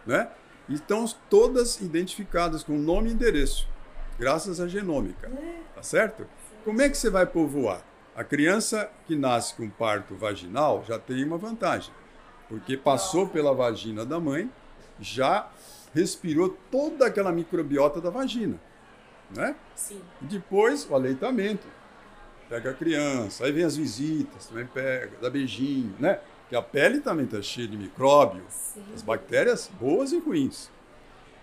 né? 0.07 0.27
Estão 0.67 1.05
todas 1.29 1.79
identificadas 1.79 2.63
com 2.63 2.73
nome 2.73 3.11
e 3.11 3.13
endereço, 3.13 3.69
graças 4.17 4.59
à 4.59 4.67
genômica, 4.67 5.31
tá 5.75 5.83
certo? 5.83 6.25
Como 6.63 6.81
é 6.81 6.89
que 6.89 6.97
você 6.97 7.11
vai 7.11 7.27
povoar? 7.27 7.83
A 8.15 8.23
criança 8.23 8.89
que 9.05 9.15
nasce 9.15 9.53
com 9.53 9.69
parto 9.69 10.15
vaginal 10.15 10.83
já 10.87 10.97
tem 10.97 11.23
uma 11.23 11.37
vantagem, 11.37 11.93
porque 12.49 12.75
passou 12.75 13.27
pela 13.27 13.53
vagina 13.53 14.03
da 14.03 14.19
mãe, 14.19 14.49
já 14.99 15.47
respirou 15.93 16.57
toda 16.71 17.05
aquela 17.05 17.31
microbiota 17.31 18.01
da 18.01 18.09
vagina, 18.09 18.59
né? 19.29 19.55
Sim. 19.75 20.01
E 20.23 20.25
depois 20.25 20.89
o 20.89 20.95
aleitamento. 20.95 21.67
Pega 22.49 22.71
a 22.71 22.73
criança, 22.73 23.45
aí 23.45 23.51
vem 23.51 23.63
as 23.63 23.75
visitas, 23.75 24.47
também 24.47 24.65
pega, 24.65 25.11
dá 25.21 25.29
beijinho, 25.29 25.95
né? 25.99 26.19
Que 26.49 26.55
a 26.55 26.61
pele 26.61 26.99
também 26.99 27.25
está 27.25 27.41
cheia 27.41 27.67
de 27.67 27.77
micróbios, 27.77 28.75
as 28.93 29.01
bactérias 29.01 29.69
boas 29.79 30.11
e 30.11 30.19
ruins. 30.19 30.69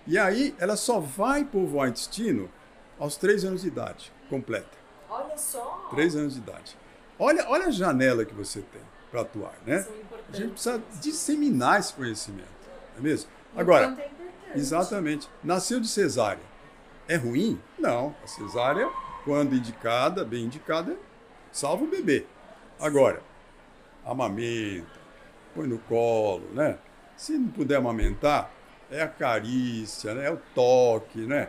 E 0.07 0.19
aí 0.19 0.55
ela 0.59 0.77
só 0.77 1.01
vai 1.01 1.45
povoar 1.45 1.87
o 1.87 1.91
intestino 1.91 2.51
aos 2.99 3.17
três 3.17 3.45
anos 3.45 3.63
de 3.63 3.69
idade, 3.69 4.13
completa. 4.29 4.79
Olha 5.09 5.37
só. 5.37 5.89
Três 5.91 6.17
anos 6.17 6.35
de 6.35 6.41
idade. 6.41 6.77
Olha, 7.19 7.47
olha 7.49 7.67
a 7.67 7.71
janela 7.71 8.25
que 8.25 8.35
você 8.35 8.61
tem 8.61 8.81
para 9.11 9.21
atuar, 9.21 9.55
né? 9.67 9.83
São 9.83 9.93
A 10.33 10.37
gente 10.37 10.51
precisa 10.53 10.83
disseminar 11.01 11.79
esse 11.79 11.93
conhecimento, 11.93 12.49
não 12.95 12.99
é 12.99 13.01
mesmo? 13.01 13.31
O 13.55 13.61
Agora, 13.61 13.97
é 14.55 14.59
exatamente. 14.59 15.29
Nasceu 15.45 15.79
de 15.79 15.89
cesárea. 15.89 16.43
É 17.07 17.17
ruim? 17.17 17.61
Não. 17.79 18.15
A 18.25 18.27
cesárea, 18.27 18.89
quando 19.25 19.55
indicada, 19.55 20.25
bem 20.25 20.45
indicada, 20.45 20.97
salva 21.51 21.85
o 21.85 21.89
bebê. 21.89 22.27
Agora, 22.81 23.23
amamenta, 24.05 24.87
põe 25.55 25.67
no 25.67 25.79
colo, 25.79 26.49
né? 26.53 26.77
Se 27.17 27.33
não 27.33 27.49
puder 27.49 27.77
amamentar, 27.77 28.51
é 28.91 29.03
a 29.03 29.09
carícia, 29.09 30.15
né? 30.15 30.27
É 30.27 30.31
o 30.31 30.39
toque, 30.55 31.21
né? 31.21 31.49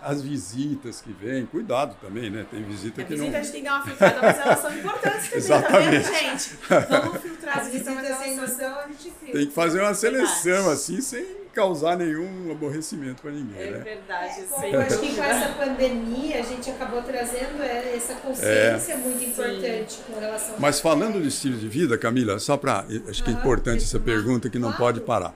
As 0.00 0.22
visitas 0.22 1.00
que 1.00 1.12
vêm, 1.12 1.44
cuidado 1.46 1.96
também, 2.00 2.30
né? 2.30 2.46
Tem 2.48 2.62
visita 2.62 3.00
A 3.00 3.04
que 3.04 3.14
visita 3.14 3.30
não. 3.30 3.38
a 3.38 3.42
gente 3.42 3.52
tem 3.52 3.62
que 3.62 3.68
dar 3.68 3.74
uma 3.76 3.84
filtrada, 3.84 4.20
mas 4.22 4.38
elas 4.38 4.58
são 4.60 4.78
importantes 4.78 5.24
também, 5.24 5.38
Exatamente. 5.38 6.04
tá 6.04 6.10
vendo, 6.10 6.18
gente? 6.20 6.58
Vamos 6.88 7.22
filtrar 7.22 7.58
as 7.58 7.66
As 7.66 7.72
visitas, 7.72 8.18
sem 8.18 8.36
noção, 8.36 8.78
a 8.78 8.86
gente 8.86 9.02
filtra. 9.10 9.32
Tem 9.32 9.46
que 9.46 9.52
fazer 9.52 9.80
uma 9.80 9.94
seleção 9.94 10.70
assim, 10.70 11.00
sem 11.00 11.24
causar 11.58 11.96
nenhum 11.96 12.52
aborrecimento 12.52 13.20
para 13.20 13.32
ninguém, 13.32 13.60
É 13.60 13.70
né? 13.72 13.78
verdade, 13.78 14.34
sem 14.60 14.72
eu 14.72 14.80
acho 14.80 15.00
que 15.00 15.16
com 15.16 15.22
essa 15.24 15.52
pandemia 15.54 16.38
a 16.38 16.42
gente 16.42 16.70
acabou 16.70 17.02
trazendo 17.02 17.60
é, 17.60 17.96
essa 17.96 18.14
consciência 18.14 18.96
muito 18.98 19.18
Sim. 19.18 19.30
importante 19.30 19.98
com 20.06 20.20
relação 20.20 20.54
Mas 20.60 20.78
falando 20.80 21.20
de 21.20 21.26
estilo 21.26 21.58
de 21.58 21.68
vida, 21.68 21.98
Camila, 21.98 22.38
só 22.38 22.56
para. 22.56 22.86
Acho 23.08 23.24
que 23.24 23.30
é 23.30 23.32
importante 23.32 23.82
essa 23.82 23.98
pergunta 23.98 24.48
que 24.48 24.58
não 24.58 24.68
Claro. 24.68 24.84
pode 24.84 25.00
parar. 25.00 25.34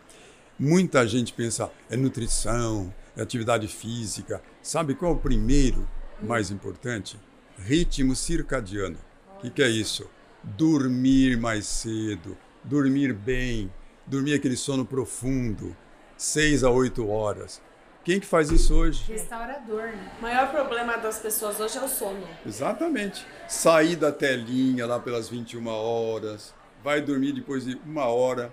Muita 0.57 1.05
gente 1.09 1.33
pensa, 1.33 1.69
é 1.91 1.97
nutrição, 1.97 2.95
é 3.17 3.23
atividade 3.23 3.67
física. 3.67 4.41
Sabe 4.63 4.95
qual 4.95 5.13
é 5.13 5.15
o 5.17 5.19
primeiro 5.19 5.89
mais 6.23 6.53
importante? 6.53 7.19
Ritmo 7.59 8.15
circadiano. 8.15 8.97
O 9.39 9.41
que, 9.41 9.51
que 9.51 9.63
é 9.63 9.69
isso? 9.69 10.09
Dormir 10.45 11.37
mais 11.37 11.67
cedo, 11.67 12.37
dormir 12.63 13.13
bem, 13.13 13.73
dormir 14.07 14.35
aquele 14.35 14.57
sono 14.57 14.85
profundo, 14.85 15.77
seis 16.23 16.63
a 16.63 16.71
oito 16.71 17.09
horas. 17.11 17.61
Quem 18.05 18.21
que 18.21 18.27
faz 18.27 18.49
isso 18.51 18.75
hoje? 18.75 19.05
restaurador, 19.13 19.87
né? 19.87 20.13
O 20.19 20.23
maior 20.23 20.51
problema 20.53 20.97
das 20.97 21.19
pessoas 21.19 21.59
hoje 21.59 21.79
é 21.79 21.83
o 21.83 21.89
sono. 21.89 22.27
Exatamente. 22.47 23.27
Sair 23.49 23.97
da 23.97 24.13
telinha 24.13 24.87
lá 24.87 25.01
pelas 25.01 25.29
21 25.29 25.67
horas, 25.69 26.55
vai 26.83 27.01
dormir 27.01 27.33
depois 27.33 27.65
de 27.65 27.75
uma 27.85 28.07
hora 28.07 28.53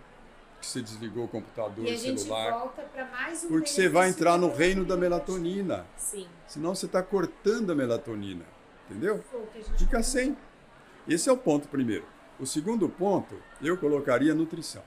que 0.60 0.66
você 0.68 0.82
desligou 0.82 1.26
o 1.26 1.28
computador, 1.28 1.86
E 1.86 1.92
a 1.92 1.94
o 1.94 1.98
gente 1.98 2.22
celular. 2.22 2.52
volta 2.52 2.82
para 2.82 3.06
mais 3.06 3.44
um 3.44 3.48
Porque 3.48 3.70
você 3.70 3.88
vai 3.88 4.10
entrar 4.10 4.38
no 4.38 4.52
reino 4.52 4.84
da 4.84 4.98
melatonina. 4.98 5.86
Sim. 5.96 6.28
Senão 6.48 6.74
você 6.76 6.88
está 6.88 7.02
cortando 7.04 7.72
a 7.72 7.76
melatonina. 7.76 8.46
Entendeu? 8.90 9.24
Fica 9.78 10.02
sem. 10.02 10.36
Esse 11.08 11.30
é 11.30 11.32
o 11.32 11.38
ponto 11.38 11.68
primeiro. 11.68 12.06
O 12.40 12.46
segundo 12.48 12.90
ponto, 12.90 13.36
eu 13.62 13.78
colocaria 13.78 14.34
nutrição. 14.34 14.84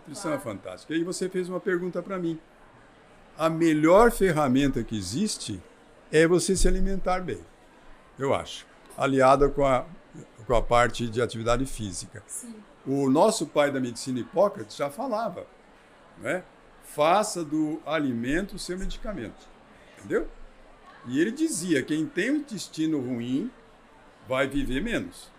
Nutrição 0.00 0.32
é 0.32 0.38
fantástica. 0.38 0.94
E 0.94 1.04
você 1.04 1.28
fez 1.28 1.48
uma 1.48 1.60
pergunta 1.60 2.02
para 2.02 2.18
mim. 2.18 2.38
A 3.36 3.48
melhor 3.48 4.10
ferramenta 4.10 4.82
que 4.82 4.96
existe 4.96 5.62
é 6.10 6.26
você 6.26 6.56
se 6.56 6.66
alimentar 6.66 7.20
bem, 7.20 7.40
eu 8.18 8.34
acho. 8.34 8.66
Aliada 8.96 9.48
com 9.48 9.64
a, 9.64 9.86
com 10.46 10.54
a 10.54 10.62
parte 10.62 11.08
de 11.08 11.22
atividade 11.22 11.64
física. 11.64 12.22
Sim. 12.26 12.54
O 12.86 13.08
nosso 13.08 13.46
pai 13.46 13.70
da 13.70 13.80
medicina 13.80 14.18
Hipócrates 14.18 14.76
já 14.76 14.90
falava, 14.90 15.46
né? 16.18 16.42
Faça 16.82 17.44
do 17.44 17.80
alimento 17.86 18.58
seu 18.58 18.76
medicamento. 18.76 19.48
Entendeu? 19.98 20.26
E 21.06 21.20
ele 21.20 21.30
dizia: 21.30 21.82
quem 21.82 22.04
tem 22.06 22.30
o 22.30 22.36
intestino 22.36 23.00
ruim 23.00 23.50
vai 24.26 24.48
viver 24.48 24.82
menos. 24.82 25.30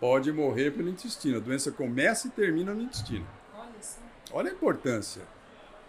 Pode 0.00 0.32
morrer 0.32 0.72
pelo 0.72 0.88
intestino. 0.88 1.36
A 1.36 1.40
doença 1.40 1.70
começa 1.70 2.26
e 2.26 2.30
termina 2.30 2.74
no 2.74 2.82
intestino. 2.82 3.26
Olha 4.32 4.50
a 4.50 4.54
importância. 4.54 5.22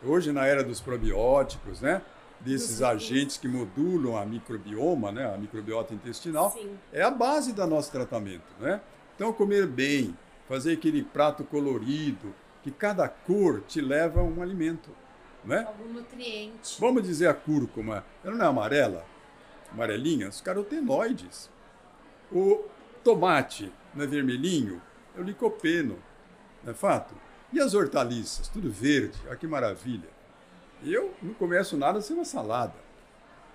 Hoje, 0.03 0.31
na 0.33 0.45
era 0.45 0.63
dos 0.63 0.81
probióticos, 0.81 1.79
né? 1.79 2.01
Desses 2.41 2.81
agentes 2.81 3.37
que 3.37 3.47
modulam 3.47 4.17
a 4.17 4.25
microbioma, 4.25 5.13
né? 5.13 5.33
A 5.33 5.37
microbiota 5.37 5.93
intestinal 5.93 6.51
Sim. 6.51 6.77
é 6.91 7.01
a 7.01 7.09
base 7.09 7.53
do 7.53 7.65
nosso 7.65 7.89
tratamento, 7.89 8.43
né? 8.59 8.81
Então, 9.15 9.31
comer 9.31 9.65
bem, 9.65 10.17
fazer 10.49 10.73
aquele 10.73 11.03
prato 11.03 11.45
colorido, 11.45 12.35
que 12.61 12.69
cada 12.69 13.07
cor 13.07 13.61
te 13.61 13.79
leva 13.79 14.19
a 14.19 14.23
um 14.23 14.41
alimento, 14.41 14.89
né? 15.45 15.65
Algum 15.65 15.93
nutriente. 15.93 16.79
Vamos 16.79 17.03
dizer 17.03 17.27
a 17.27 17.33
cúrcuma, 17.33 18.03
ela 18.23 18.35
não 18.35 18.45
é 18.45 18.49
amarela? 18.49 19.05
Amarelinha? 19.71 20.27
Os 20.27 20.41
carotenoides. 20.41 21.49
O 22.29 22.65
tomate 23.03 23.71
não 23.93 24.03
é 24.03 24.07
vermelhinho? 24.07 24.81
É 25.15 25.21
o 25.21 25.23
licopeno, 25.23 25.97
não 26.63 26.71
é 26.71 26.75
fato? 26.75 27.15
E 27.53 27.59
as 27.59 27.73
hortaliças? 27.73 28.47
Tudo 28.47 28.71
verde, 28.71 29.17
olha 29.27 29.35
que 29.35 29.45
maravilha. 29.47 30.09
Eu 30.83 31.13
não 31.21 31.33
começo 31.33 31.77
nada 31.77 32.01
sem 32.01 32.15
uma 32.15 32.25
salada, 32.25 32.73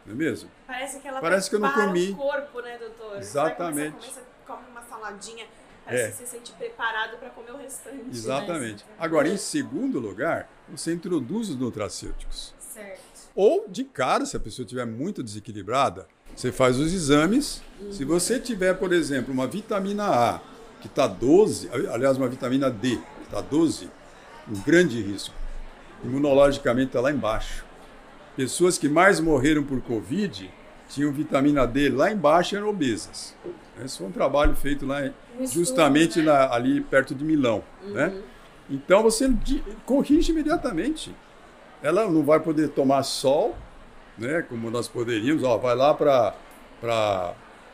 não 0.07 0.15
é 0.15 0.17
mesmo? 0.17 0.49
Parece 0.67 1.01
que 1.01 1.09
ela 1.09 1.21
Parece 1.21 1.51
que 1.51 1.57
eu 1.57 1.61
não 1.61 1.73
comi. 1.73 2.11
o 2.13 2.17
corpo, 2.17 2.61
né, 2.61 2.79
doutor? 2.79 3.19
Exatamente. 3.19 3.91
Você 3.91 3.91
vai 3.91 3.91
começar 3.91 4.21
a 4.21 4.23
comer, 4.23 4.25
você 4.25 4.47
come 4.47 4.63
uma 4.71 4.83
saladinha, 4.83 5.47
parece 5.85 6.03
É. 6.05 6.09
que 6.11 6.17
você 6.17 6.25
se 6.27 6.31
sente 6.31 6.53
preparado 6.53 7.19
para 7.19 7.29
comer 7.31 7.51
o 7.51 7.57
restante. 7.59 7.97
né? 7.97 8.05
Exatamente. 8.11 8.85
Agora, 8.99 9.29
em 9.29 9.37
segundo 9.37 9.99
lugar, 9.99 10.49
você 10.69 10.93
introduz 10.95 11.51
os 11.51 11.57
nutracêuticos. 11.57 12.55
Certo. 12.59 13.01
Ou, 13.35 13.67
de 13.69 13.85
cara, 13.85 14.25
se 14.25 14.37
a 14.37 14.41
pessoa 14.41 14.65
estiver 14.65 14.87
muito 14.87 15.23
desequilibrada, 15.23 16.07
você 16.35 16.51
faz 16.53 16.79
os 16.79 16.93
exames. 16.95 17.61
Se 17.93 18.05
você 18.05 18.39
tiver, 18.41 18.75
por 18.75 18.93
exemplo, 18.93 19.33
uma 19.35 19.47
vitamina 19.47 20.07
A 20.09 20.41
que 20.81 20.87
está 20.87 21.07
12, 21.09 21.69
aliás, 21.93 22.17
uma 22.17 22.29
vitamina 22.29 22.71
D 22.71 22.99
está 23.29 23.41
12, 23.41 23.91
um 24.51 24.61
grande 24.63 25.01
risco. 25.01 25.35
Imunologicamente 26.05 26.89
está 26.89 27.01
lá 27.01 27.11
embaixo. 27.13 27.65
Pessoas 28.37 28.79
que 28.79 28.89
mais 28.89 29.19
morreram 29.21 29.63
por 29.65 29.81
Covid 29.81 30.51
tinham 30.89 31.13
vitamina 31.13 31.67
D 31.67 31.89
lá 31.91 32.11
embaixo 32.11 32.55
e 32.55 32.59
eram 32.59 32.69
obesas. 32.69 33.35
Esse 33.85 33.99
foi 33.99 34.07
um 34.07 34.13
trabalho 34.13 34.55
feito 34.57 34.87
lá 34.87 35.05
estudo, 35.07 35.15
justamente 35.49 36.19
né? 36.21 36.25
na- 36.27 36.53
ali 36.55 36.81
perto 36.81 37.15
de 37.15 37.25
Milão. 37.25 37.63
Né? 37.83 38.23
Então 38.71 39.03
você 39.03 39.31
corrige 39.85 40.33
imediatamente. 40.33 41.15
Ela 41.83 42.09
não 42.09 42.23
vai 42.25 42.41
poder 42.41 42.69
tomar 42.71 43.03
sol, 43.03 43.57
né, 44.17 44.43
como 44.49 44.71
nós 44.71 44.89
poderíamos. 44.89 45.43
Ó, 45.45 45.59
vai 45.59 45.77
lá 45.77 45.95
para 45.95 46.35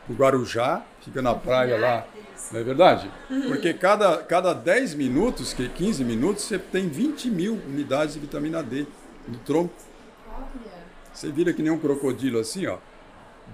o 0.09 0.13
Guarujá, 0.13 0.83
fica 1.01 1.21
na 1.21 1.33
praia 1.33 1.77
lá. 1.77 2.05
Não 2.51 2.59
é 2.59 2.63
verdade? 2.63 3.11
Porque 3.47 3.73
cada, 3.73 4.17
cada 4.19 4.53
10 4.53 4.93
minutos, 4.93 5.53
que 5.53 5.67
15 5.67 6.03
minutos, 6.03 6.43
você 6.43 6.59
tem 6.59 6.87
20 6.87 7.29
mil 7.29 7.53
unidades 7.67 8.13
de 8.13 8.19
vitamina 8.19 8.61
D 8.61 8.85
no 9.27 9.37
tronco. 9.39 9.73
Você 11.13 11.31
vira 11.31 11.53
que 11.53 11.63
nem 11.63 11.71
um 11.71 11.79
crocodilo 11.79 12.39
assim, 12.39 12.67
ó. 12.67 12.77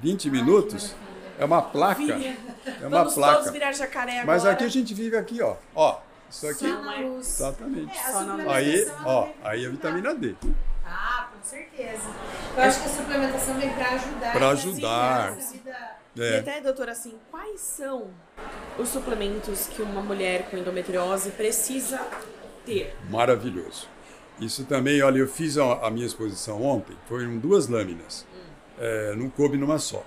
20 0.01 0.29
minutos 0.29 0.95
é 1.39 1.45
uma 1.45 1.61
placa. 1.61 2.01
É 2.01 2.35
uma 2.81 2.89
Vamos 2.89 3.13
todos 3.13 3.15
placa. 3.15 3.51
virar 3.51 3.71
jacaré 3.71 4.19
agora. 4.19 4.27
Mas 4.27 4.45
aqui 4.45 4.63
a 4.63 4.67
gente 4.67 4.93
vive 4.93 5.15
aqui, 5.15 5.41
ó. 5.41 5.55
Ó, 5.75 5.99
isso 6.29 6.47
aqui. 6.47 6.67
Só 6.69 6.81
na 6.81 6.99
luz. 6.99 7.27
Exatamente. 7.27 7.97
É, 7.97 8.01
a 8.01 8.11
Só 8.11 8.21
na 8.21 8.35
luz. 8.35 8.47
Aí, 8.47 8.91
ó, 9.05 9.23
aí 9.23 9.65
a 9.65 9.69
ajudar. 9.69 9.71
vitamina 9.71 10.15
D. 10.15 10.35
Ah, 10.85 11.29
com 11.31 11.43
certeza. 11.43 12.03
Eu 12.57 12.63
acho 12.63 12.81
que 12.81 12.85
a 12.85 12.91
suplementação 12.91 13.53
vem 13.55 13.69
para 13.73 13.89
ajudar. 13.91 14.31
Pra 14.31 14.39
né? 14.39 14.51
ajudar. 14.51 15.37
Essa 15.37 15.39
vida- 16.15 16.27
E 16.27 16.33
É. 16.35 16.39
até, 16.39 16.61
doutora, 16.61 16.91
assim, 16.91 17.13
quais 17.29 17.59
são 17.61 18.07
os 18.77 18.89
suplementos 18.89 19.67
que 19.67 19.81
uma 19.81 20.01
mulher 20.01 20.49
com 20.49 20.57
endometriose 20.57 21.31
precisa 21.31 21.99
ter? 22.65 22.95
Maravilhoso. 23.09 23.87
Isso 24.39 24.63
também, 24.65 25.01
olha, 25.01 25.19
eu 25.19 25.27
fiz 25.27 25.57
a, 25.57 25.85
a 25.85 25.91
minha 25.91 26.05
exposição 26.05 26.61
ontem, 26.63 26.95
foram 27.07 27.37
duas 27.37 27.67
lâminas. 27.67 28.25
É, 28.79 29.13
não 29.15 29.29
coube 29.29 29.57
numa 29.57 29.77
só. 29.77 30.03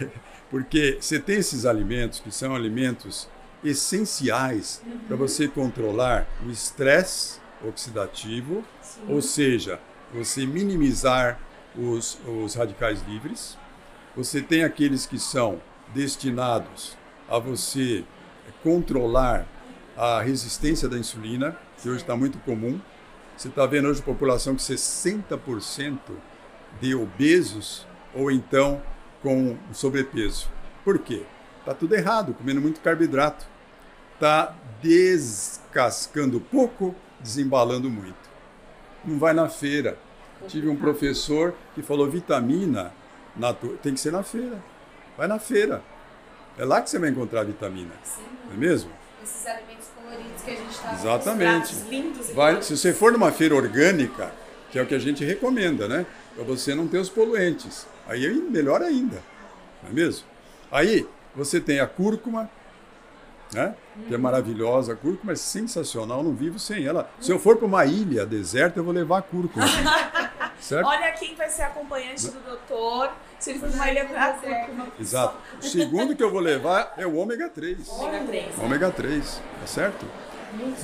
Porque 0.50 0.96
você 1.00 1.18
tem 1.20 1.36
esses 1.36 1.66
alimentos 1.66 2.20
que 2.20 2.30
são 2.30 2.54
alimentos 2.54 3.28
essenciais 3.62 4.80
para 5.06 5.16
você 5.16 5.46
controlar 5.48 6.26
o 6.46 6.50
estresse 6.50 7.38
oxidativo, 7.66 8.64
ou 9.08 9.20
seja, 9.20 9.78
você 10.14 10.46
minimizar 10.46 11.38
os, 11.76 12.18
os 12.26 12.54
radicais 12.54 13.02
livres. 13.06 13.58
Você 14.16 14.42
tem 14.42 14.64
aqueles 14.64 15.06
que 15.06 15.18
são 15.18 15.60
destinados 15.94 16.96
a 17.28 17.38
você 17.38 18.04
controlar 18.62 19.46
a 19.96 20.20
resistência 20.22 20.88
da 20.88 20.98
insulina, 20.98 21.56
que 21.80 21.88
hoje 21.88 22.00
está 22.00 22.16
muito 22.16 22.38
comum. 22.38 22.80
Você 23.36 23.48
está 23.48 23.66
vendo 23.66 23.88
hoje 23.88 24.00
a 24.00 24.04
população 24.04 24.54
com 24.54 24.60
60% 24.60 25.98
de 26.80 26.94
obesos 26.94 27.86
ou 28.14 28.30
então 28.30 28.82
com 29.22 29.56
sobrepeso. 29.72 30.48
Por 30.84 30.98
quê? 30.98 31.22
Está 31.60 31.74
tudo 31.74 31.94
errado, 31.94 32.34
comendo 32.34 32.60
muito 32.60 32.80
carboidrato. 32.80 33.46
está 34.14 34.54
descascando 34.82 36.40
pouco, 36.40 36.94
desembalando 37.20 37.90
muito. 37.90 38.28
Não 39.04 39.18
vai 39.18 39.32
na 39.32 39.48
feira. 39.48 39.98
Tive 40.46 40.68
um 40.68 40.76
professor 40.76 41.54
que 41.74 41.82
falou 41.82 42.08
vitamina 42.08 42.92
natu- 43.38 43.78
tem 43.82 43.94
que 43.94 44.00
ser 44.00 44.12
na 44.12 44.22
feira. 44.22 44.58
Vai 45.16 45.26
na 45.26 45.38
feira. 45.38 45.82
É 46.56 46.64
lá 46.64 46.80
que 46.82 46.90
você 46.90 46.98
vai 46.98 47.10
encontrar 47.10 47.44
vitamina. 47.44 47.92
Não 48.46 48.54
é 48.54 48.56
mesmo? 48.56 48.90
Esses 49.22 49.46
alimentos 49.46 49.86
coloridos 49.96 50.42
que 50.42 50.50
a 50.50 50.54
gente 50.54 50.78
tá 50.78 50.92
Exatamente. 50.92 51.74
Lindos 51.88 52.30
Vai, 52.30 52.62
se 52.62 52.76
você 52.76 52.92
for 52.92 53.12
numa 53.12 53.30
feira 53.32 53.54
orgânica, 53.54 54.32
que 54.70 54.78
é 54.78 54.82
o 54.82 54.86
que 54.86 54.94
a 54.94 54.98
gente 54.98 55.24
recomenda, 55.24 55.86
né? 55.88 56.04
Para 56.34 56.44
você 56.44 56.74
não 56.74 56.86
ter 56.88 56.98
os 56.98 57.08
poluentes. 57.08 57.86
Aí 58.08 58.26
é 58.26 58.30
melhor 58.30 58.82
ainda. 58.82 59.22
Não 59.82 59.90
é 59.90 59.92
mesmo? 59.92 60.24
Aí 60.70 61.06
você 61.34 61.60
tem 61.60 61.80
a 61.80 61.86
cúrcuma, 61.86 62.48
né? 63.52 63.74
Que 64.06 64.14
é 64.14 64.18
maravilhosa. 64.18 64.92
A 64.92 64.96
cúrcuma 64.96 65.32
é 65.32 65.36
sensacional, 65.36 66.22
não 66.22 66.34
vivo 66.34 66.58
sem 66.58 66.84
ela. 66.86 67.10
Se 67.20 67.30
eu 67.32 67.38
for 67.38 67.56
para 67.56 67.66
uma 67.66 67.84
ilha 67.86 68.24
deserta, 68.26 68.78
eu 68.80 68.84
vou 68.84 68.92
levar 68.92 69.18
a 69.18 69.22
cúrcuma. 69.22 69.64
certo? 70.60 70.86
Olha 70.86 71.12
quem 71.12 71.34
vai 71.34 71.48
ser 71.48 71.62
acompanhante 71.62 72.28
do 72.28 72.40
doutor. 72.40 73.12
Se 73.38 73.50
ele 73.50 73.60
for 73.60 73.70
numa 73.70 73.90
ilha 73.90 74.04
pra. 74.04 74.38
Exato. 74.98 75.36
O 75.58 75.62
segundo 75.62 76.16
que 76.16 76.22
eu 76.22 76.30
vou 76.30 76.40
levar 76.40 76.94
é 76.96 77.06
o 77.06 77.16
ômega 77.16 77.48
3. 77.48 77.88
Ômega 77.88 78.24
3. 78.24 78.58
Ômega 78.58 78.90
3, 78.90 79.42
tá 79.60 79.66
certo? 79.66 80.06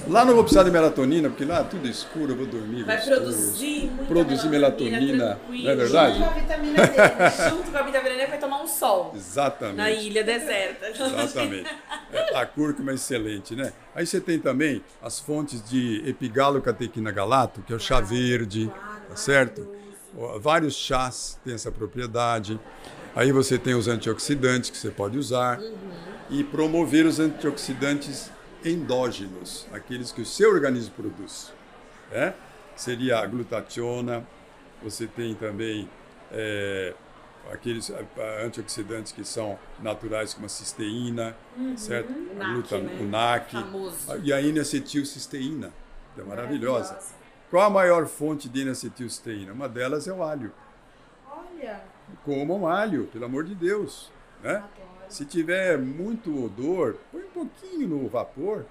Lá 0.07 0.25
não 0.25 0.35
vou 0.35 0.45
precisar 0.45 0.63
de 0.63 0.71
melatonina, 0.71 1.31
porque 1.31 1.45
lá 1.45 1.61
é 1.61 1.65
tudo 1.65 1.89
escuro, 1.89 2.33
eu 2.33 2.37
vou 2.37 2.47
dormir. 2.47 2.85
Vai 2.85 2.97
gostoso. 2.97 3.21
produzir 3.21 3.87
muita 3.87 4.05
Produzir 4.05 4.49
melatonina, 4.49 5.41
não 5.49 5.71
é 5.71 5.75
verdade? 5.75 6.19
Com 6.19 6.25
a 6.25 6.29
vitamina 6.29 6.87
D? 6.87 7.49
Junto 7.51 7.71
com 7.71 7.79
a 7.79 7.83
vitamina 7.83 8.15
D 8.17 8.27
vai 8.27 8.39
tomar 8.39 8.63
um 8.63 8.67
sol 8.67 9.13
Exatamente. 9.17 9.77
na 9.77 9.91
ilha 9.91 10.23
deserta. 10.23 10.89
Exatamente. 10.91 11.71
É, 12.13 12.37
a 12.37 12.45
cúrcuma 12.47 12.93
é 12.93 12.95
excelente, 12.95 13.57
né? 13.57 13.73
Aí 13.95 14.07
você 14.07 14.21
tem 14.21 14.39
também 14.39 14.85
as 15.03 15.19
fontes 15.19 15.63
de 15.63 16.03
epigalocatequina 16.07 17.11
galato, 17.11 17.63
que 17.63 17.73
é 17.73 17.77
o 17.77 17.81
chá 17.81 18.01
verde, 18.01 18.71
tá 19.09 19.17
certo? 19.17 19.67
Vários 20.41 20.75
chás 20.75 21.39
têm 21.45 21.55
essa 21.55 21.73
propriedade. 21.73 22.59
Aí 23.17 23.33
você 23.33 23.59
tem 23.59 23.75
os 23.75 23.89
antioxidantes 23.89 24.71
que 24.71 24.77
você 24.77 24.91
pode 24.91 25.19
usar 25.19 25.61
e 26.31 26.43
promover 26.45 27.07
os 27.07 27.19
antioxidantes 27.21 28.31
endógenos, 28.65 29.67
aqueles 29.73 30.11
que 30.11 30.23
o 30.23 30.27
seu 30.27 30.51
organismo 30.51 30.95
produz. 30.95 31.53
Né? 32.11 32.35
Seria 32.77 33.19
a 33.19 33.27
glutationa, 33.27 34.27
você 34.83 35.07
tem 35.07 35.35
também 35.35 35.89
é, 36.33 36.95
aqueles 37.53 37.93
antioxidantes 38.45 39.13
que 39.13 39.25
são 39.25 39.59
naturais, 39.81 40.33
como 40.35 40.47
a 40.47 40.49
cisteína, 40.49 41.37
certo? 41.77 42.11
O 42.13 42.33
A 42.33 42.35
NAC, 42.35 42.53
gluta- 42.53 42.79
né? 42.79 42.99
O 43.01 43.05
NAC. 43.05 43.51
Famoso. 43.53 43.97
E 44.23 44.33
a 44.33 44.41
N-acetilcisteína, 44.41 45.71
que 46.15 46.21
é 46.21 46.25
maravilhosa. 46.25 46.99
Qual 47.55 47.65
a 47.65 47.71
maior 47.71 48.07
fonte 48.09 48.49
de 48.49 48.63
N-acetilcisteína? 48.63 49.53
Uma 49.53 49.69
delas 49.69 50.09
é 50.09 50.13
o 50.13 50.25
alho. 50.25 50.51
Olha, 51.31 51.83
Comam 52.25 52.67
alho, 52.67 53.07
pelo 53.13 53.27
amor 53.27 53.45
de 53.45 53.55
Deus. 53.55 54.11
Né? 54.43 54.61
Se 55.09 55.25
tiver 55.25 55.79
muito 55.79 56.47
odor, 56.47 56.97
põe 57.13 57.21
um 57.23 57.29
pouquinho 57.29 57.87
no 57.87 58.09
vapor, 58.09 58.67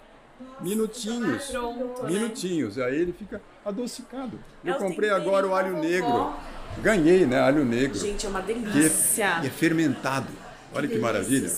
minutinhos. 0.59 1.45
Pronto, 1.45 2.03
né? 2.03 2.09
Minutinhos, 2.11 2.77
aí 2.77 2.99
ele 2.99 3.13
fica 3.13 3.41
adocicado. 3.63 4.37
É 4.65 4.71
Eu 4.71 4.75
o 4.75 4.77
comprei 4.79 5.11
agora 5.11 5.47
o 5.47 5.55
alho 5.55 5.75
vovó. 5.77 5.87
negro. 5.87 6.33
Ganhei, 6.81 7.25
né? 7.25 7.39
Alho 7.39 7.63
negro. 7.63 7.97
Gente, 7.97 8.25
é 8.25 8.29
uma 8.29 8.41
que 8.41 8.51
é, 8.51 8.55
delícia. 8.55 9.39
e 9.43 9.47
é 9.47 9.49
fermentado. 9.49 10.27
Olha 10.75 10.89
que 10.89 10.97
maravilha. 10.99 11.49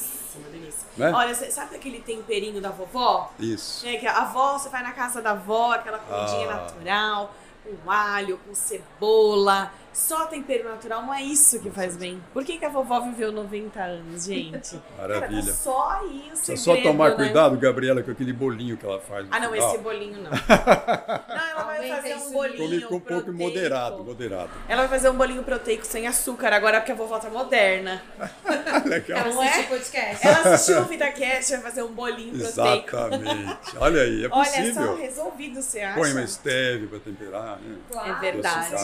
Né? 0.98 1.12
Olha, 1.14 1.36
cê- 1.36 1.52
sabe 1.52 1.76
aquele 1.76 2.00
temperinho 2.00 2.62
da 2.62 2.70
vovó? 2.70 3.32
Isso. 3.40 3.86
É, 3.88 3.98
que 3.98 4.08
a 4.08 4.18
avó, 4.20 4.58
você 4.58 4.70
vai 4.70 4.82
na 4.82 4.92
casa 4.94 5.22
da 5.22 5.32
avó, 5.32 5.74
aquela 5.74 5.98
comidinha 6.00 6.50
Ah. 6.50 6.56
natural, 6.56 7.36
com 7.64 7.92
alho, 7.92 8.38
com 8.48 8.54
cebola. 8.56 9.72
Só 9.96 10.26
tempero 10.26 10.68
natural 10.68 11.04
não 11.04 11.14
é 11.14 11.22
isso 11.24 11.58
que 11.62 11.70
faz 11.72 11.96
bem. 11.96 12.22
Por 12.34 12.44
que, 12.44 12.58
que 12.58 12.66
a 12.66 12.70
vovó 12.70 13.00
viveu 13.00 13.32
90 13.32 13.82
anos, 13.82 14.26
gente? 14.26 14.78
Cara, 14.98 15.14
Maravilha. 15.22 15.46
tá 15.46 15.54
só 15.54 15.90
aí 16.02 16.28
o 16.30 16.34
É 16.34 16.36
segredo, 16.36 16.60
só 16.64 16.76
tomar 16.82 17.12
né? 17.12 17.16
cuidado, 17.16 17.58
Gabriela, 17.58 18.04
com 18.04 18.12
aquele 18.12 18.34
bolinho 18.34 18.76
que 18.76 18.86
ela 18.86 19.00
faz. 19.00 19.26
no 19.26 19.34
Ah, 19.34 19.40
não, 19.40 19.54
final. 19.54 19.70
esse 19.70 19.78
bolinho 19.78 20.22
não. 20.22 20.32
não, 20.32 21.48
ela 21.50 21.64
vai 21.64 21.88
fazer 21.88 22.10
isso 22.16 22.28
um 22.28 22.34
bolinho 22.34 22.58
Come 22.68 22.82
com 22.82 22.96
um 22.96 23.00
pouco 23.00 23.32
moderado, 23.32 24.04
moderado. 24.04 24.50
Ela 24.68 24.82
vai 24.82 24.90
fazer 24.90 25.10
um 25.10 25.16
bolinho 25.16 25.44
proteico 25.44 25.86
sem 25.86 26.06
açúcar 26.08 26.52
agora, 26.52 26.82
porque 26.82 26.92
a 26.92 26.96
vovó 26.96 27.18
tá 27.18 27.30
moderna. 27.30 28.04
Legal. 28.86 29.20
ela 29.20 29.34
Não 29.34 29.44
é? 29.44 29.64
podcast. 29.64 30.28
Ela 30.28 30.40
assistiu 30.40 30.82
o 30.82 30.86
VitaCast, 30.86 31.52
vai 31.54 31.62
fazer 31.62 31.84
um 31.84 31.94
bolinho 31.94 32.32
proteico. 32.38 32.98
Exatamente. 32.98 33.78
Olha 33.78 34.02
aí, 34.02 34.26
é 34.26 34.28
Olha 34.32 34.46
só, 34.46 34.52
possível. 34.60 34.96
resolvido, 34.98 35.62
você 35.62 35.80
acha? 35.80 35.98
Põe 36.00 36.12
uma 36.12 36.28
stevia 36.28 36.88
para 36.90 37.00
temperar, 37.00 37.60
né? 37.62 37.78
Claro, 37.90 38.12
É 38.12 38.20
verdade. 38.20 38.76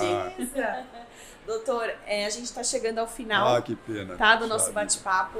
Doutor, 1.45 1.89
é, 2.05 2.25
a 2.25 2.29
gente 2.29 2.45
está 2.45 2.63
chegando 2.63 2.99
ao 2.99 3.07
final. 3.07 3.55
Ah, 3.55 3.61
que 3.61 3.75
pena. 3.75 4.15
tá, 4.15 4.35
do 4.35 4.47
nosso 4.47 4.71
bate-papo. 4.71 5.39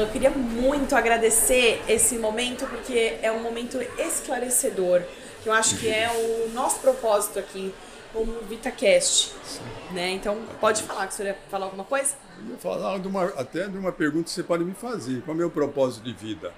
Eu 0.00 0.06
queria 0.08 0.30
muito 0.30 0.96
agradecer 0.96 1.82
esse 1.86 2.16
momento, 2.16 2.66
porque 2.66 3.18
é 3.22 3.30
um 3.30 3.40
momento 3.42 3.78
esclarecedor, 3.98 5.02
que 5.42 5.48
eu 5.48 5.52
acho 5.52 5.76
que 5.76 5.88
é 5.88 6.10
o 6.10 6.50
nosso 6.54 6.80
propósito 6.80 7.38
aqui 7.38 7.72
como 8.12 8.40
VitaCast. 8.48 9.34
Né? 9.92 10.10
Então, 10.10 10.38
pode 10.60 10.82
falar, 10.82 11.06
que 11.06 11.12
o 11.14 11.16
senhor 11.16 11.28
ia 11.30 11.38
falar 11.50 11.66
alguma 11.66 11.84
coisa? 11.84 12.14
Eu 12.44 12.52
ia 12.52 12.58
falar 12.58 12.98
de 12.98 13.06
uma, 13.06 13.24
até 13.26 13.68
de 13.68 13.76
uma 13.76 13.92
pergunta 13.92 14.24
que 14.24 14.30
você 14.30 14.42
pode 14.42 14.64
me 14.64 14.74
fazer. 14.74 15.20
Qual 15.22 15.32
é 15.32 15.34
o 15.34 15.36
meu 15.38 15.50
propósito 15.50 16.02
de 16.04 16.12
vida? 16.12 16.52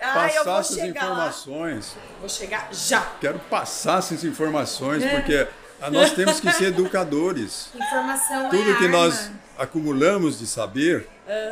Ah, 0.00 0.12
passar 0.14 0.60
essas 0.60 0.76
chegar 0.76 1.06
lá. 1.06 1.10
informações. 1.12 1.96
Vou 2.20 2.28
chegar 2.28 2.68
já. 2.72 3.00
Quero 3.20 3.38
passar 3.40 3.98
essas 3.98 4.22
informações, 4.22 5.02
É. 5.02 5.08
porque 5.18 5.48
nós 5.90 6.12
temos 6.12 6.40
que 6.40 6.52
ser 6.52 6.66
educadores. 6.66 7.70
Informação 7.74 8.50
Tudo 8.50 8.70
é 8.70 8.76
que 8.76 8.84
arma. 8.84 8.98
nós 8.98 9.30
acumulamos 9.58 10.38
de 10.38 10.46
saber 10.46 11.08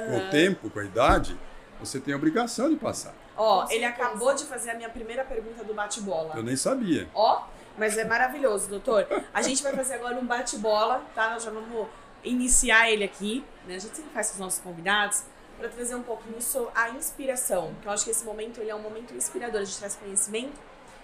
com 0.08 0.18
o 0.18 0.30
tempo, 0.30 0.70
com 0.70 0.80
a 0.80 0.84
idade, 0.84 1.38
você 1.78 1.98
tem 1.98 2.12
a 2.12 2.16
obrigação 2.16 2.68
de 2.68 2.76
passar. 2.76 3.14
Ó, 3.36 3.66
ele 3.70 3.84
acabou 3.84 4.34
de 4.34 4.44
fazer 4.44 4.70
a 4.70 4.74
minha 4.74 4.90
primeira 4.90 5.24
pergunta 5.24 5.64
do 5.64 5.72
bate-bola. 5.72 6.34
Eu 6.36 6.42
nem 6.42 6.56
sabia. 6.56 7.08
Ó, 7.14 7.42
mas 7.78 7.96
é 7.96 8.04
maravilhoso, 8.04 8.68
doutor. 8.68 9.06
A 9.32 9.40
gente 9.40 9.62
vai 9.62 9.72
fazer 9.72 9.94
agora 9.94 10.16
um 10.16 10.26
bate-bola, 10.26 11.02
tá? 11.14 11.30
Nós 11.30 11.42
já 11.42 11.50
vamos 11.50 11.86
iniciar 12.22 12.90
ele 12.90 13.04
aqui, 13.04 13.42
né? 13.66 13.76
A 13.76 13.78
gente 13.78 13.96
sempre 13.96 14.10
faz 14.12 14.28
com 14.28 14.34
os 14.34 14.40
nossos 14.40 14.58
convidados 14.60 15.22
para 15.58 15.68
trazer 15.68 15.94
um 15.94 16.02
pouquinho 16.02 16.36
a 16.74 16.90
inspiração, 16.90 17.74
que 17.80 17.88
eu 17.88 17.92
acho 17.92 18.04
que 18.04 18.10
esse 18.10 18.24
momento 18.24 18.60
ele 18.60 18.70
é 18.70 18.74
um 18.74 18.82
momento 18.82 19.14
inspirador. 19.14 19.60
A 19.60 19.64
gente 19.64 19.78
traz 19.78 19.94
conhecimento 19.94 20.58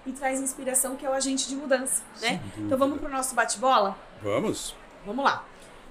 e 0.06 0.12
traz 0.12 0.40
inspiração, 0.40 0.96
que 0.96 1.04
é 1.04 1.10
o 1.10 1.12
agente 1.12 1.48
de 1.48 1.56
mudança, 1.56 2.02
né? 2.20 2.40
Então 2.56 2.78
vamos 2.78 2.98
pro 3.00 3.08
nosso 3.08 3.34
bate-bola? 3.34 3.98
Vamos? 4.22 4.74
Vamos 5.04 5.24
lá. 5.24 5.44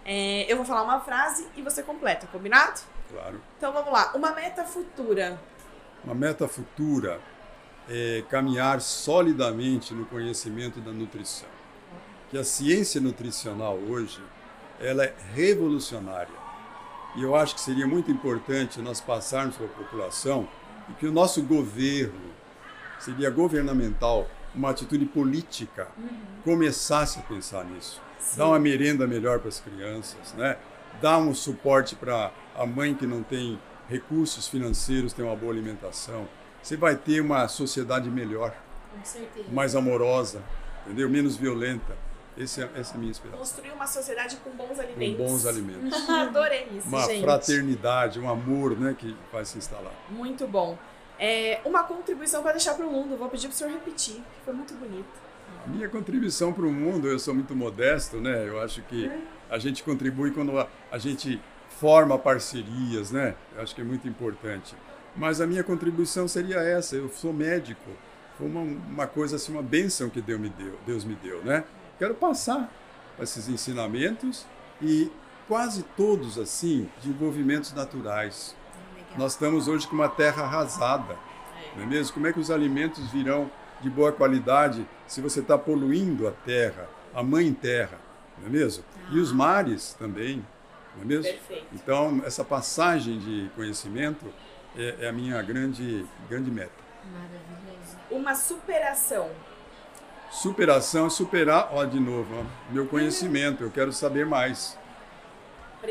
É, 0.06 0.52
eu 0.52 0.56
vou 0.58 0.66
falar 0.66 0.84
uma 0.84 1.02
frase 1.02 1.48
e 1.56 1.62
você 1.62 1.84
completa, 1.84 2.28
combinado? 2.28 2.80
Claro. 3.12 3.42
Então 3.58 3.74
vamos 3.74 3.92
lá. 3.92 4.12
Uma 4.16 4.32
meta 4.32 4.64
futura. 4.64 5.40
Uma 6.04 6.16
meta 6.16 6.48
futura 6.48 7.20
é 7.90 8.24
caminhar 8.30 8.82
solidamente 8.82 9.94
no 9.94 10.06
conhecimento 10.06 10.80
da 10.80 10.92
nutrição. 10.92 11.50
Que 12.30 12.38
a 12.38 12.44
ciência 12.44 13.00
nutricional 13.02 13.78
hoje, 13.78 14.22
ela 14.80 15.04
é 15.04 15.14
revolucionária. 15.34 16.46
E 17.16 17.24
eu 17.24 17.36
acho 17.36 17.56
que 17.56 17.62
seria 17.62 17.88
muito 17.88 18.12
importante 18.12 18.82
nós 18.82 19.00
passarmos 19.00 19.56
para 19.56 19.66
a 19.66 19.70
população 19.70 20.48
e 20.90 20.94
que 20.94 21.08
o 21.08 21.12
nosso 21.12 21.42
governo, 21.42 22.35
seria 23.06 23.30
governamental, 23.30 24.28
uma 24.54 24.70
atitude 24.72 25.06
política, 25.06 25.88
começasse 26.44 27.20
a 27.20 27.22
pensar 27.22 27.64
nisso. 27.66 28.02
Dar 28.36 28.48
uma 28.48 28.60
merenda 28.60 29.06
melhor 29.06 29.40
para 29.40 29.50
as 29.50 29.60
crianças, 29.60 30.34
né? 30.34 30.58
Dar 31.02 31.18
um 31.20 31.34
suporte 31.34 31.96
para 31.96 32.32
a 32.56 32.66
mãe 32.66 32.96
que 32.96 33.06
não 33.06 33.22
tem 33.22 33.60
recursos 33.88 34.48
financeiros, 34.48 35.14
ter 35.14 35.22
uma 35.24 35.36
boa 35.36 35.52
alimentação. 35.52 36.28
Você 36.64 36.76
vai 36.76 36.96
ter 36.96 37.22
uma 37.22 37.48
sociedade 37.48 38.10
melhor, 38.10 38.56
Com 38.92 39.06
certeza. 39.06 39.48
mais 39.52 39.76
amorosa, 39.76 40.42
entendeu? 40.86 41.08
Menos 41.10 41.36
violenta. 41.38 41.96
Esse 42.38 42.62
é, 42.64 42.70
essa 42.76 42.94
é 42.94 42.96
a 42.96 42.98
minha 43.00 43.12
inspiração. 43.12 43.40
Construir 43.40 43.72
uma 43.72 43.88
sociedade 43.88 44.36
com 44.38 44.50
bons 44.52 44.76
Com 44.76 44.82
alimentos. 44.82 45.18
bons 45.18 45.46
alimentos. 45.46 46.10
Adorei 46.10 46.68
isso, 46.78 46.88
Uma 46.88 47.06
gente. 47.06 47.22
fraternidade, 47.24 48.20
um 48.20 48.30
amor 48.30 48.78
né, 48.78 48.94
que 48.98 49.16
vai 49.32 49.46
se 49.46 49.58
instalar. 49.58 49.94
Muito 50.10 50.46
bom. 50.48 50.78
É, 51.20 51.62
uma 51.64 51.84
contribuição 51.84 52.42
para 52.42 52.54
deixar 52.54 52.74
para 52.74 52.86
o 52.86 52.92
mundo. 52.92 53.18
Vou 53.18 53.30
pedir 53.30 53.48
para 53.48 53.54
o 53.54 53.58
senhor 53.58 53.72
repetir, 53.72 54.16
que 54.16 54.46
foi 54.46 54.54
muito 54.54 54.74
bonito. 54.74 55.26
Minha 55.68 55.90
contribuição 55.90 56.54
para 56.54 56.66
o 56.66 56.72
mundo, 56.72 57.08
eu 57.08 57.18
sou 57.18 57.34
muito 57.34 57.56
modesto, 57.56 58.18
né? 58.18 58.48
Eu 58.48 58.62
acho 58.62 58.82
que 58.84 59.10
a 59.50 59.58
gente 59.58 59.84
contribui 59.84 60.32
quando 60.32 60.60
a, 60.60 60.68
a 60.92 60.98
gente 60.98 61.42
forma 61.80 62.18
parcerias, 62.18 63.12
né? 63.12 63.36
Eu 63.56 63.64
acho 63.64 63.74
que 63.74 63.82
é 63.82 63.84
muito 63.84 64.08
importante. 64.08 64.76
Mas 65.16 65.40
a 65.40 65.48
minha 65.48 65.64
contribuição 65.64 66.28
seria 66.28 66.58
essa. 66.58 66.96
Eu 66.96 67.10
sou 67.10 67.34
médico. 67.34 67.90
Foi 68.38 68.48
uma, 68.48 68.62
uma 68.62 69.08
coisa 69.08 69.38
assim, 69.38 69.52
uma 69.52 69.64
bênção 69.64 70.10
que 70.10 70.22
Deus 70.22 70.40
me 70.40 70.50
deu, 70.50 70.78
Deus 70.86 71.06
me 71.06 71.16
deu, 71.16 71.44
né? 71.44 71.64
Quero 71.98 72.14
passar 72.14 72.72
esses 73.20 73.48
ensinamentos 73.48 74.46
e 74.82 75.10
quase 75.48 75.84
todos 75.96 76.38
assim 76.38 76.90
de 77.02 77.10
envolvimentos 77.10 77.74
naturais. 77.74 78.56
Nós 79.18 79.32
estamos 79.32 79.70
hoje 79.70 79.88
com 79.88 79.96
uma 79.96 80.10
terra 80.10 80.44
arrasada. 80.44 81.18
não 81.76 81.84
é 81.84 81.86
mesmo? 81.86 82.14
Como 82.14 82.28
é 82.28 82.34
que 82.34 82.40
os 82.40 82.52
alimentos 82.52 83.10
virão 83.12 83.50
de 83.80 83.90
boa 83.90 84.12
qualidade 84.12 84.86
se 85.08 85.22
você 85.22 85.40
está 85.40 85.58
poluindo 85.58 86.28
a 86.28 86.32
terra, 86.32 86.90
a 87.14 87.24
mãe 87.24 87.54
terra, 87.54 87.98
não 88.38 88.48
é 88.48 88.50
mesmo? 88.50 88.84
E 89.12 89.20
os 89.20 89.32
mares 89.32 89.94
também, 89.94 90.46
não 90.96 91.04
é 91.04 91.06
mesmo? 91.06 91.32
Perfeito. 91.32 91.68
Então, 91.74 92.22
essa 92.26 92.44
passagem 92.44 93.18
de 93.18 93.50
conhecimento 93.56 94.26
é, 94.76 94.96
é 95.02 95.08
a 95.08 95.14
minha 95.14 95.42
grande, 95.42 96.06
grande 96.30 96.52
meta. 96.52 96.72
Maravilhoso. 97.06 97.98
Uma 98.12 98.36
superação. 98.36 99.30
Superação, 100.30 101.10
superar, 101.10 101.70
ó, 101.72 101.86
de 101.86 102.02
novo, 102.02 102.28
ó, 102.42 102.74
meu 102.74 102.86
conhecimento, 102.86 103.64
eu 103.64 103.72
quero 103.72 103.94
saber 103.94 104.26
mais. 104.26 104.78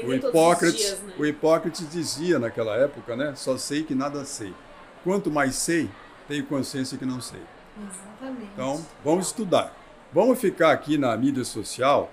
O 0.03 0.05
Aprender 0.05 0.21
todos 0.21 0.35
os 0.35 0.41
Hipócrates, 0.41 0.79
dias, 0.79 1.01
né? 1.01 1.15
o 1.19 1.27
Hipócrates 1.27 1.91
dizia 1.91 2.39
naquela 2.39 2.77
época, 2.77 3.17
né? 3.17 3.35
Só 3.37 3.57
sei 3.57 3.83
que 3.83 3.95
nada 3.95 4.25
sei. 4.25 4.55
Quanto 5.03 5.31
mais 5.31 5.55
sei, 5.55 5.91
tenho 6.27 6.45
consciência 6.47 6.97
que 6.97 7.05
não 7.05 7.21
sei. 7.21 7.41
Exatamente. 7.79 8.51
Então, 8.53 8.85
vamos 9.05 9.27
estudar. 9.27 9.75
Vamos 10.13 10.41
ficar 10.41 10.73
aqui 10.73 10.97
na 10.97 11.17
mídia 11.17 11.45
social, 11.45 12.11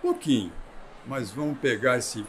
pouquinho, 0.00 0.52
mas 1.06 1.30
vamos 1.30 1.58
pegar 1.58 1.98
esse, 1.98 2.24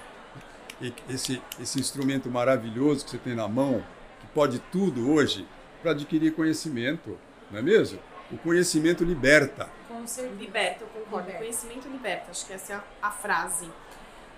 esse, 1.07 1.41
esse 1.61 1.79
instrumento 1.79 2.29
maravilhoso 2.29 3.05
que 3.05 3.11
você 3.11 3.17
tem 3.17 3.35
na 3.35 3.47
mão, 3.47 3.83
que 4.19 4.27
pode 4.33 4.59
tudo 4.71 5.11
hoje, 5.11 5.47
para 5.81 5.91
adquirir 5.91 6.33
conhecimento, 6.33 7.17
não 7.49 7.59
é 7.59 7.61
mesmo? 7.61 7.99
O 8.31 8.37
conhecimento 8.37 9.03
liberta. 9.03 9.69
Com 9.87 10.07
certeza. 10.07 10.35
Liberta, 10.39 10.83
eu 10.83 10.87
concordo. 10.87 11.27
Liberta. 11.27 11.39
Conhecimento 11.39 11.87
liberta. 11.87 12.31
Acho 12.31 12.45
que 12.45 12.53
essa 12.53 12.73
é 12.73 12.75
a, 12.77 12.83
a 13.07 13.11
frase. 13.11 13.69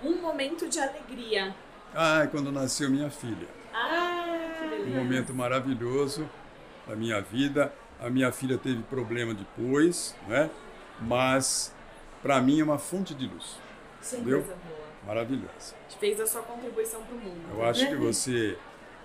Um 0.04 0.22
momento 0.22 0.68
de 0.68 0.80
alegria. 0.80 1.56
Ah, 1.95 2.28
quando 2.30 2.51
nasceu 2.51 2.89
minha 2.89 3.10
filha. 3.10 3.47
Ah, 3.74 4.56
que 4.60 4.66
Um 4.66 4.70
beleza. 4.70 4.97
momento 4.97 5.34
maravilhoso 5.34 6.30
da 6.88 6.95
minha 6.95 7.22
vida. 7.22 7.74
A 7.99 8.10
minha 8.10 8.32
filha 8.32 8.58
teve 8.58 8.82
problema 8.84 9.34
depois, 9.34 10.16
né? 10.28 10.49
mas 10.99 11.74
para 12.22 12.41
mim 12.41 12.60
é 12.60 12.64
uma 12.64 12.78
fonte 12.78 13.14
de 13.14 13.28
luz. 13.28 13.58
Sem 14.01 14.20
Entendeu? 14.20 14.39
coisa 14.41 14.56
boa. 14.56 14.84
Maravilhosa. 15.08 15.76
Fez 15.99 16.20
a 16.20 16.26
sua 16.28 16.41
contribuição 16.41 17.01
para 17.04 17.16
o 17.16 17.20
mundo. 17.20 17.41
Eu 17.54 17.64
acho 17.66 17.88
que 17.88 17.95
você 17.95 18.58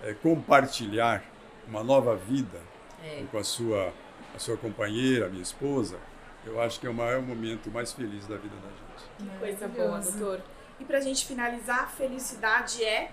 é, 0.03 0.13
compartilhar 0.13 1.23
uma 1.67 1.83
nova 1.83 2.15
vida 2.15 2.59
É. 3.03 3.23
com 3.31 3.37
a 3.37 3.43
sua, 3.43 3.93
a 4.35 4.39
sua 4.39 4.57
companheira, 4.57 5.27
a 5.27 5.29
minha 5.29 5.43
esposa, 5.43 5.97
eu 6.45 6.61
acho 6.61 6.79
que 6.79 6.87
é 6.87 6.89
o 6.89 6.93
maior 6.93 7.21
momento 7.21 7.69
mais 7.71 7.93
feliz 7.93 8.25
da 8.27 8.35
vida 8.35 8.55
da 8.55 8.69
gente. 8.69 9.31
Que 9.31 9.39
coisa 9.39 9.67
boa, 9.67 9.99
doutor. 9.99 10.41
E 10.79 10.85
pra 10.85 10.99
gente 10.99 11.25
finalizar, 11.25 11.91
felicidade 11.91 12.83
é. 12.83 13.11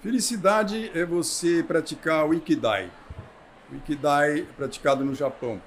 Felicidade 0.00 0.90
é 0.94 1.04
você 1.04 1.62
praticar 1.62 2.26
o 2.28 2.34
Ikidai. 2.34 2.90
O 3.72 3.76
Ikidai 3.76 4.40
é 4.40 4.42
praticado 4.42 5.04
no 5.04 5.14
Japão. 5.14 5.60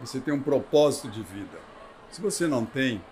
Você 0.00 0.20
tem 0.20 0.34
um 0.34 0.40
propósito 0.40 1.08
de 1.08 1.22
vida. 1.22 1.58
Se 2.10 2.20
você 2.20 2.46
não 2.46 2.64
tem, 2.64 3.02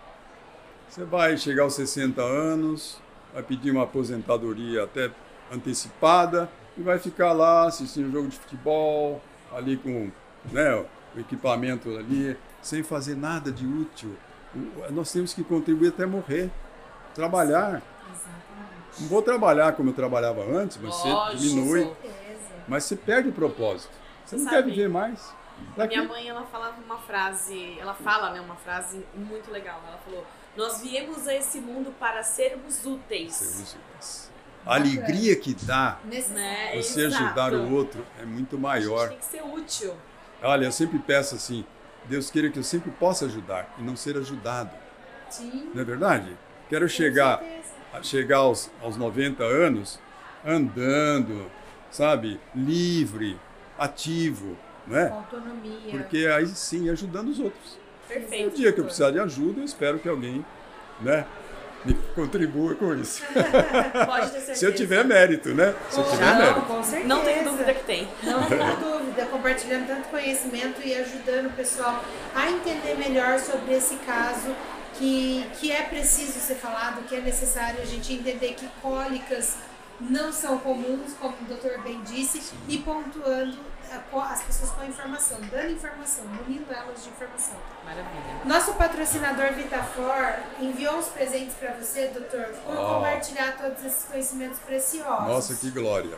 você 0.87 1.03
vai 1.03 1.37
chegar 1.37 1.63
aos 1.63 1.73
60 1.73 2.21
anos, 2.21 3.01
vai 3.33 3.41
pedir 3.41 3.71
uma 3.71 3.83
aposentadoria 3.83 4.83
até 4.83 5.09
antecipada 5.51 6.49
e 6.77 6.81
vai 6.81 6.99
ficar 6.99 7.31
lá 7.33 7.67
assistindo 7.67 8.11
jogo 8.11 8.27
de 8.27 8.37
futebol, 8.37 9.21
ali 9.51 9.77
com 9.77 10.11
né, 10.51 10.75
o 11.15 11.19
equipamento 11.19 11.89
ali, 11.97 12.37
sem 12.61 12.83
fazer 12.83 13.15
nada 13.15 13.51
de 13.51 13.65
útil. 13.65 14.15
Nós 14.91 15.11
temos 15.11 15.33
que 15.33 15.43
contribuir 15.43 15.89
até 15.89 16.05
morrer, 16.05 16.51
trabalhar. 17.13 17.81
Exatamente. 18.11 19.01
Não 19.01 19.07
vou 19.07 19.21
trabalhar 19.21 19.73
como 19.73 19.89
eu 19.89 19.93
trabalhava 19.93 20.41
antes, 20.43 20.77
mas 20.81 20.95
você 20.95 21.07
Lógico. 21.09 21.37
diminui. 21.41 21.83
Certeza. 21.83 22.13
Mas 22.67 22.83
você 22.85 22.95
perde 22.95 23.29
o 23.29 23.33
propósito. 23.33 23.91
Você 24.25 24.35
não 24.37 24.43
Sabe- 24.45 24.55
quer 24.55 24.63
viver 24.63 24.89
mais. 24.89 25.33
Pra 25.75 25.85
Minha 25.87 26.01
quê? 26.01 26.07
mãe, 26.07 26.27
ela 26.27 26.43
falava 26.45 26.75
uma 26.83 26.97
frase, 26.97 27.77
ela 27.79 27.93
fala, 27.93 28.31
né, 28.31 28.41
uma 28.41 28.55
frase 28.55 29.05
muito 29.15 29.51
legal. 29.51 29.79
Ela 29.87 29.97
falou: 30.03 30.25
"Nós 30.57 30.81
viemos 30.81 31.27
a 31.27 31.33
esse 31.35 31.59
mundo 31.59 31.93
para 31.99 32.23
sermos 32.23 32.85
úteis". 32.85 33.33
Sermos 33.35 33.75
úteis. 33.75 34.31
A 34.65 34.75
alegria 34.75 35.35
que 35.35 35.53
dá. 35.65 35.99
Né? 36.05 36.21
você 36.81 37.05
Exato. 37.05 37.23
ajudar 37.23 37.53
o 37.53 37.73
outro 37.73 38.05
é 38.19 38.25
muito 38.25 38.55
A 38.55 38.59
maior. 38.59 39.09
gente 39.09 39.09
tem 39.09 39.17
que 39.19 39.25
ser 39.25 39.43
útil. 39.43 39.93
Olha, 40.41 40.65
eu 40.65 40.71
sempre 40.71 40.99
peço 40.99 41.35
assim, 41.35 41.65
Deus 42.05 42.31
queira 42.31 42.49
que 42.49 42.57
eu 42.59 42.63
sempre 42.63 42.89
possa 42.91 43.25
ajudar 43.25 43.73
e 43.77 43.81
não 43.83 43.95
ser 43.95 44.17
ajudado. 44.17 44.71
Sim. 45.29 45.69
Não 45.73 45.81
é 45.81 45.85
verdade? 45.85 46.35
Quero 46.73 46.89
chegar, 46.89 47.39
chegar 48.01 48.37
aos, 48.37 48.71
aos 48.81 48.97
90 48.97 49.43
anos 49.43 49.99
andando, 50.43 51.45
sabe, 51.91 52.39
livre, 52.55 53.39
ativo, 53.77 54.57
é? 54.91 55.05
Com 55.05 55.15
autonomia. 55.17 55.91
Porque 55.91 56.25
aí 56.25 56.47
sim, 56.47 56.89
ajudando 56.89 57.27
os 57.27 57.39
outros. 57.39 57.77
No 58.09 58.15
Perfeito. 58.15 58.55
dia 58.55 58.73
que 58.73 58.79
eu 58.79 58.85
precisar 58.85 59.11
de 59.11 59.19
ajuda, 59.19 59.59
eu 59.59 59.65
espero 59.65 59.99
que 59.99 60.09
alguém, 60.09 60.43
né, 60.99 61.27
me 61.85 61.93
contribua 62.15 62.73
com 62.73 62.95
isso. 62.95 63.21
Pode 64.07 64.31
ter 64.31 64.39
certeza. 64.39 64.55
Se 64.55 64.65
eu 64.65 64.73
tiver 64.73 65.05
mérito, 65.05 65.49
né? 65.49 65.75
Se 65.91 65.99
eu 65.99 66.03
tiver 66.05 66.25
não, 66.25 66.39
mérito. 66.39 66.61
com 66.61 66.83
certeza. 66.83 67.07
Não 67.07 67.23
tenho 67.23 67.43
dúvida 67.43 67.71
que 67.75 67.83
tem. 67.83 68.07
Não 68.23 68.43
tenho 68.45 68.77
dúvida, 68.77 69.27
compartilhando 69.27 69.85
tanto 69.85 70.07
conhecimento 70.09 70.81
e 70.83 70.95
ajudando 70.95 71.51
o 71.51 71.53
pessoal 71.53 72.03
a 72.33 72.49
entender 72.49 72.95
melhor 72.95 73.37
sobre 73.37 73.75
esse 73.75 73.95
caso 73.97 74.55
que, 75.03 75.49
que 75.59 75.71
é 75.71 75.83
preciso 75.83 76.39
ser 76.39 76.55
falado, 76.55 77.03
que 77.07 77.15
é 77.15 77.19
necessário 77.19 77.81
a 77.81 77.85
gente 77.85 78.13
entender 78.13 78.53
que 78.53 78.65
cólicas 78.81 79.55
não 79.99 80.31
são 80.31 80.57
comuns, 80.59 81.13
como 81.19 81.35
o 81.41 81.45
doutor 81.45 81.79
bem 81.81 82.01
disse, 82.03 82.53
e 82.69 82.77
pontuando 82.77 83.57
co- 84.09 84.19
as 84.21 84.41
pessoas 84.43 84.71
com 84.71 84.81
a 84.81 84.85
informação, 84.85 85.37
dando 85.51 85.71
informação, 85.71 86.23
munindo 86.25 86.71
elas 86.73 87.03
de 87.03 87.09
informação. 87.09 87.55
Maravilha. 87.83 88.45
Nosso 88.45 88.73
patrocinador 88.75 89.51
Vitafor 89.53 90.35
enviou 90.59 90.97
uns 90.97 91.07
presentes 91.07 91.53
para 91.55 91.73
você, 91.73 92.07
doutor, 92.07 92.45
por 92.65 92.73
Oh. 92.77 92.95
compartilhar 92.95 93.57
todos 93.57 93.83
esses 93.85 94.05
conhecimentos 94.05 94.59
preciosos. 94.59 95.27
Nossa, 95.27 95.55
que 95.55 95.69
glória. 95.69 96.17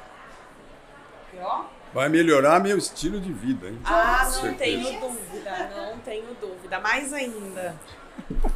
E 1.33 1.39
ó, 1.39 1.63
Vai 1.93 2.09
melhorar 2.09 2.59
meu 2.59 2.77
estilo 2.77 3.19
de 3.21 3.31
vida, 3.31 3.67
hein? 3.67 3.79
Ah, 3.86 4.23
não 4.25 4.31
certeza. 4.31 4.57
tenho 4.57 4.99
dúvida, 4.99 5.71
não 5.75 5.97
tenho 5.99 6.33
dúvida. 6.41 6.79
Mais 6.79 7.13
ainda. 7.13 7.75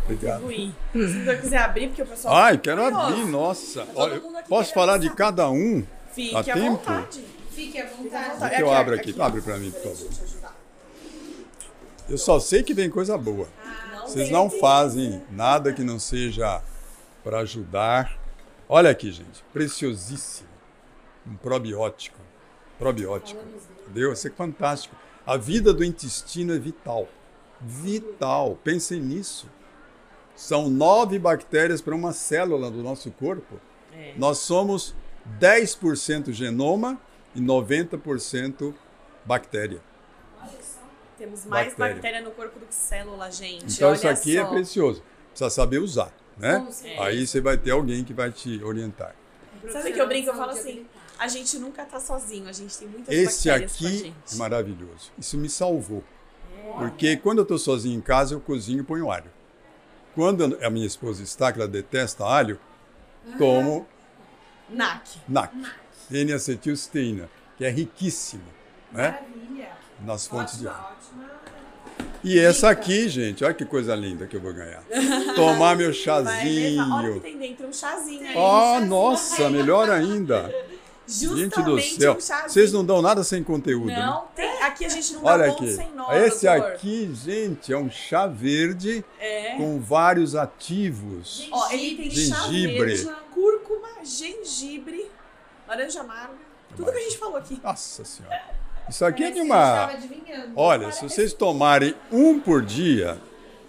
Obrigado. 0.05 0.47
Se 0.49 1.23
você 1.25 1.37
quiser 1.37 1.57
abrir, 1.59 1.87
porque 1.87 2.01
o 2.01 2.07
pessoal. 2.07 2.35
Ai, 2.35 2.57
quero 2.57 2.81
curioso. 2.81 3.05
abrir, 3.05 3.25
nossa. 3.25 3.85
Todo 3.85 3.97
Olha, 3.99 4.15
aqui 4.17 4.49
posso 4.49 4.73
falar 4.73 4.97
de 4.97 5.09
cada 5.11 5.49
um? 5.49 5.85
Fique 6.13 6.35
Há 6.35 6.39
à 6.39 6.43
tempo? 6.43 6.69
vontade. 6.77 7.23
Fique 7.51 7.79
à 7.79 7.87
Fique 7.87 7.93
à 7.93 8.03
vontade. 8.03 8.33
vontade. 8.33 8.55
que 8.55 8.61
eu 8.61 8.67
Aqui, 8.71 8.79
abro 8.81 8.95
aqui. 8.95 9.15
ó. 9.17 9.23
Abre 9.23 9.41
pra 9.41 9.57
mim, 9.57 9.71
por 9.71 9.81
favor. 9.83 10.09
eu 12.09 12.17
só 12.17 12.39
sei 12.39 12.63
que 12.63 12.73
vem 12.73 12.89
coisa 12.89 13.17
boa. 13.17 13.47
Não 13.93 14.07
Vocês 14.07 14.25
tem 14.25 14.33
não 14.33 14.49
fazem 14.49 15.21
nada 15.31 15.71
que 15.71 15.83
não 15.83 15.99
seja 15.99 16.61
para 17.23 17.39
ajudar. 17.39 18.17
Olha 18.67 18.89
aqui, 18.89 19.11
gente, 19.11 19.43
preciosíssimo. 19.53 20.49
Um 21.27 21.35
probiótico. 21.35 22.17
Probiótico. 22.79 23.39
Entendeu? 23.83 24.13
Isso 24.13 24.27
é 24.27 24.31
fantástico. 24.31 24.95
A 25.25 25.37
vida 25.37 25.71
do 25.73 25.83
intestino 25.83 26.53
é 26.55 26.57
vital. 26.57 27.07
Vital. 27.61 28.57
Pensem 28.63 28.99
nisso. 29.01 29.47
São 30.35 30.69
nove 30.69 31.19
bactérias 31.19 31.81
para 31.81 31.93
uma 31.95 32.13
célula 32.13 32.71
do 32.71 32.81
nosso 32.81 33.11
corpo. 33.11 33.59
É. 33.93 34.13
Nós 34.17 34.37
somos 34.39 34.95
10% 35.39 36.31
genoma 36.31 36.99
e 37.35 37.41
90% 37.41 38.73
bactéria. 39.25 39.81
Temos 41.17 41.45
mais 41.45 41.67
Bactéria. 41.73 41.93
bactéria. 41.95 42.21
no 42.21 42.31
corpo 42.31 42.57
do 42.59 42.65
que 42.65 42.73
célula, 42.73 43.29
gente. 43.29 43.65
Então 43.75 43.89
Olha 43.89 43.95
isso 43.97 44.07
aqui 44.07 44.35
só. 44.35 44.41
é 44.41 44.45
precioso. 44.45 45.03
Precisa 45.31 45.49
saber 45.49 45.79
usar, 45.79 46.13
né? 46.37 46.65
Aí 46.99 47.27
você 47.27 47.41
vai 47.41 47.57
ter 47.57 47.71
alguém 47.71 48.05
que 48.05 48.13
vai 48.13 48.31
te 48.31 48.63
orientar. 48.63 49.13
Sabe 49.69 49.91
que 49.91 49.99
eu 49.99 50.07
brinco? 50.07 50.29
Eu 50.29 50.35
falo 50.35 50.51
assim: 50.51 50.85
a 51.17 51.27
gente 51.27 51.57
nunca 51.59 51.83
tá 51.83 51.99
sozinho, 51.99 52.47
a 52.47 52.53
gente 52.53 52.77
tem 52.77 52.87
muitas 52.87 53.13
Esse 53.13 53.49
bactérias 53.49 53.77
com 53.77 53.83
a 53.83 53.87
aqui 53.89 53.97
gente. 53.97 54.33
é 54.33 54.35
maravilhoso. 54.37 55.11
Isso 55.17 55.37
me 55.37 55.49
salvou. 55.49 56.01
Porque 56.77 57.17
quando 57.17 57.39
eu 57.39 57.43
estou 57.43 57.57
sozinho 57.57 57.97
em 57.97 58.01
casa, 58.01 58.33
eu 58.35 58.39
cozinho 58.39 58.79
e 58.81 58.83
ponho 58.83 59.11
alho. 59.11 59.29
Quando 60.15 60.57
a 60.61 60.69
minha 60.69 60.87
esposa 60.87 61.23
está, 61.23 61.51
que 61.51 61.59
ela 61.59 61.67
detesta 61.67 62.25
alho, 62.25 62.59
tomo 63.37 63.87
NAC. 64.69 65.19
NAC, 65.27 65.53
N-acetilcisteína, 66.11 67.29
que 67.57 67.65
é 67.65 67.69
riquíssimo 67.69 68.43
né? 68.91 69.11
Maravilha. 69.11 69.69
nas 70.05 70.27
fontes 70.27 70.57
de 70.59 70.67
Ótima, 70.67 70.85
alho. 70.87 70.95
ótima. 70.97 71.29
E 72.23 72.37
essa 72.39 72.69
aqui, 72.69 73.07
gente, 73.07 73.43
olha 73.45 73.53
que 73.53 73.63
coisa 73.65 73.95
linda 73.95 74.25
que 74.27 74.35
eu 74.35 74.41
vou 74.41 74.53
ganhar. 74.53 74.83
Tomar 75.35 75.75
meu 75.77 75.89
levar. 75.89 75.89
Olha 75.89 75.89
o 75.89 75.93
que 75.93 76.03
chazinho. 76.03 77.19
tem 77.21 77.37
dentro, 77.37 77.67
um 77.67 77.73
chazinho 77.73 78.27
aí. 78.27 78.35
Oh, 78.35 78.79
nossa, 78.85 79.49
melhor 79.49 79.89
ainda. 79.89 80.53
Justamente 81.07 81.55
Gente 81.55 81.61
do 81.63 81.81
céu. 81.81 82.13
um 82.17 82.19
chazinho. 82.21 82.49
Vocês 82.49 82.73
não 82.73 82.83
dão 82.83 83.01
nada 83.01 83.23
sem 83.23 83.43
conteúdo, 83.43 83.87
né? 83.87 83.99
Não, 84.05 84.25
tem, 84.35 84.48
aqui 84.61 84.85
a 84.85 84.89
gente 84.89 85.13
não 85.13 85.23
dá 85.23 85.31
Olha 85.33 85.47
bom 85.47 85.53
aqui. 85.53 85.71
sem 85.73 85.91
nó, 85.93 86.11
Esse 86.13 86.45
doutor. 86.47 86.67
aqui, 86.71 87.11
gente, 87.15 87.73
é 87.73 87.77
um 87.77 87.89
chá 87.89 88.27
verde 88.27 89.03
É. 89.19 89.55
com 89.57 89.79
vários 89.79 90.35
ativos. 90.35 91.47
Ó, 91.51 91.71
ele 91.71 91.95
tem 91.97 92.11
chá 92.11 92.35
Gengibre. 92.47 92.95
verde, 92.95 93.15
cúrcuma, 93.33 93.89
gengibre, 94.03 95.09
laranja 95.67 96.01
amarga. 96.01 96.33
Tudo 96.75 96.91
que 96.91 96.97
a 96.97 97.01
gente 97.01 97.17
falou 97.17 97.37
aqui. 97.37 97.59
Nossa 97.63 98.05
senhora. 98.05 98.41
Isso 98.87 99.05
aqui 99.05 99.23
é 99.23 99.31
Parece 99.31 100.07
de 100.07 100.11
a 100.11 100.35
gente 100.35 100.47
uma. 100.47 100.53
Olha, 100.55 100.91
se 100.91 101.03
vocês 101.03 101.33
tomarem 101.33 101.93
um 102.11 102.39
por 102.39 102.61
dia, 102.63 103.19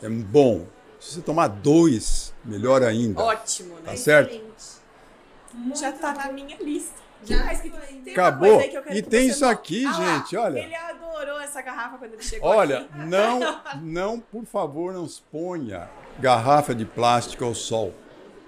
é 0.02 0.08
bom. 0.08 0.66
Se 0.98 1.14
você 1.14 1.20
tomar 1.22 1.48
dois, 1.48 2.32
melhor 2.44 2.82
ainda. 2.82 3.20
Ótimo, 3.22 3.74
né? 3.76 3.82
Tá 3.86 3.96
certo? 3.96 4.30
Excelente. 4.30 5.78
Já 5.80 5.92
tá 5.92 6.12
bom. 6.12 6.18
na 6.20 6.32
minha 6.32 6.56
lista. 6.58 7.00
Já 7.24 7.38
que 7.38 7.44
mais 7.44 7.60
que 7.60 7.70
tem? 7.70 8.00
Tem 8.02 8.12
Acabou. 8.12 8.48
Uma 8.48 8.54
coisa 8.56 8.64
aí 8.64 8.70
que 8.70 8.76
eu 8.78 8.82
quero 8.82 8.96
E 8.96 9.02
tem 9.02 9.26
isso 9.28 9.40
não- 9.42 9.50
aqui, 9.50 9.84
Ah 9.86 9.92
gente, 9.92 10.36
olha. 10.36 10.58
Ele 10.60 10.74
adorou 10.74 11.40
essa 11.40 11.60
garrafa 11.62 11.98
quando 11.98 12.14
ele 12.14 12.22
chegou 12.22 12.48
Olha, 12.48 12.78
aqui. 12.78 12.88
não, 13.06 13.60
não, 13.82 14.20
por 14.20 14.44
favor, 14.44 14.92
não 14.92 15.04
exponha 15.04 15.88
garrafa 16.18 16.74
de 16.74 16.84
plástico 16.84 17.44
ao 17.44 17.54
sol. 17.54 17.92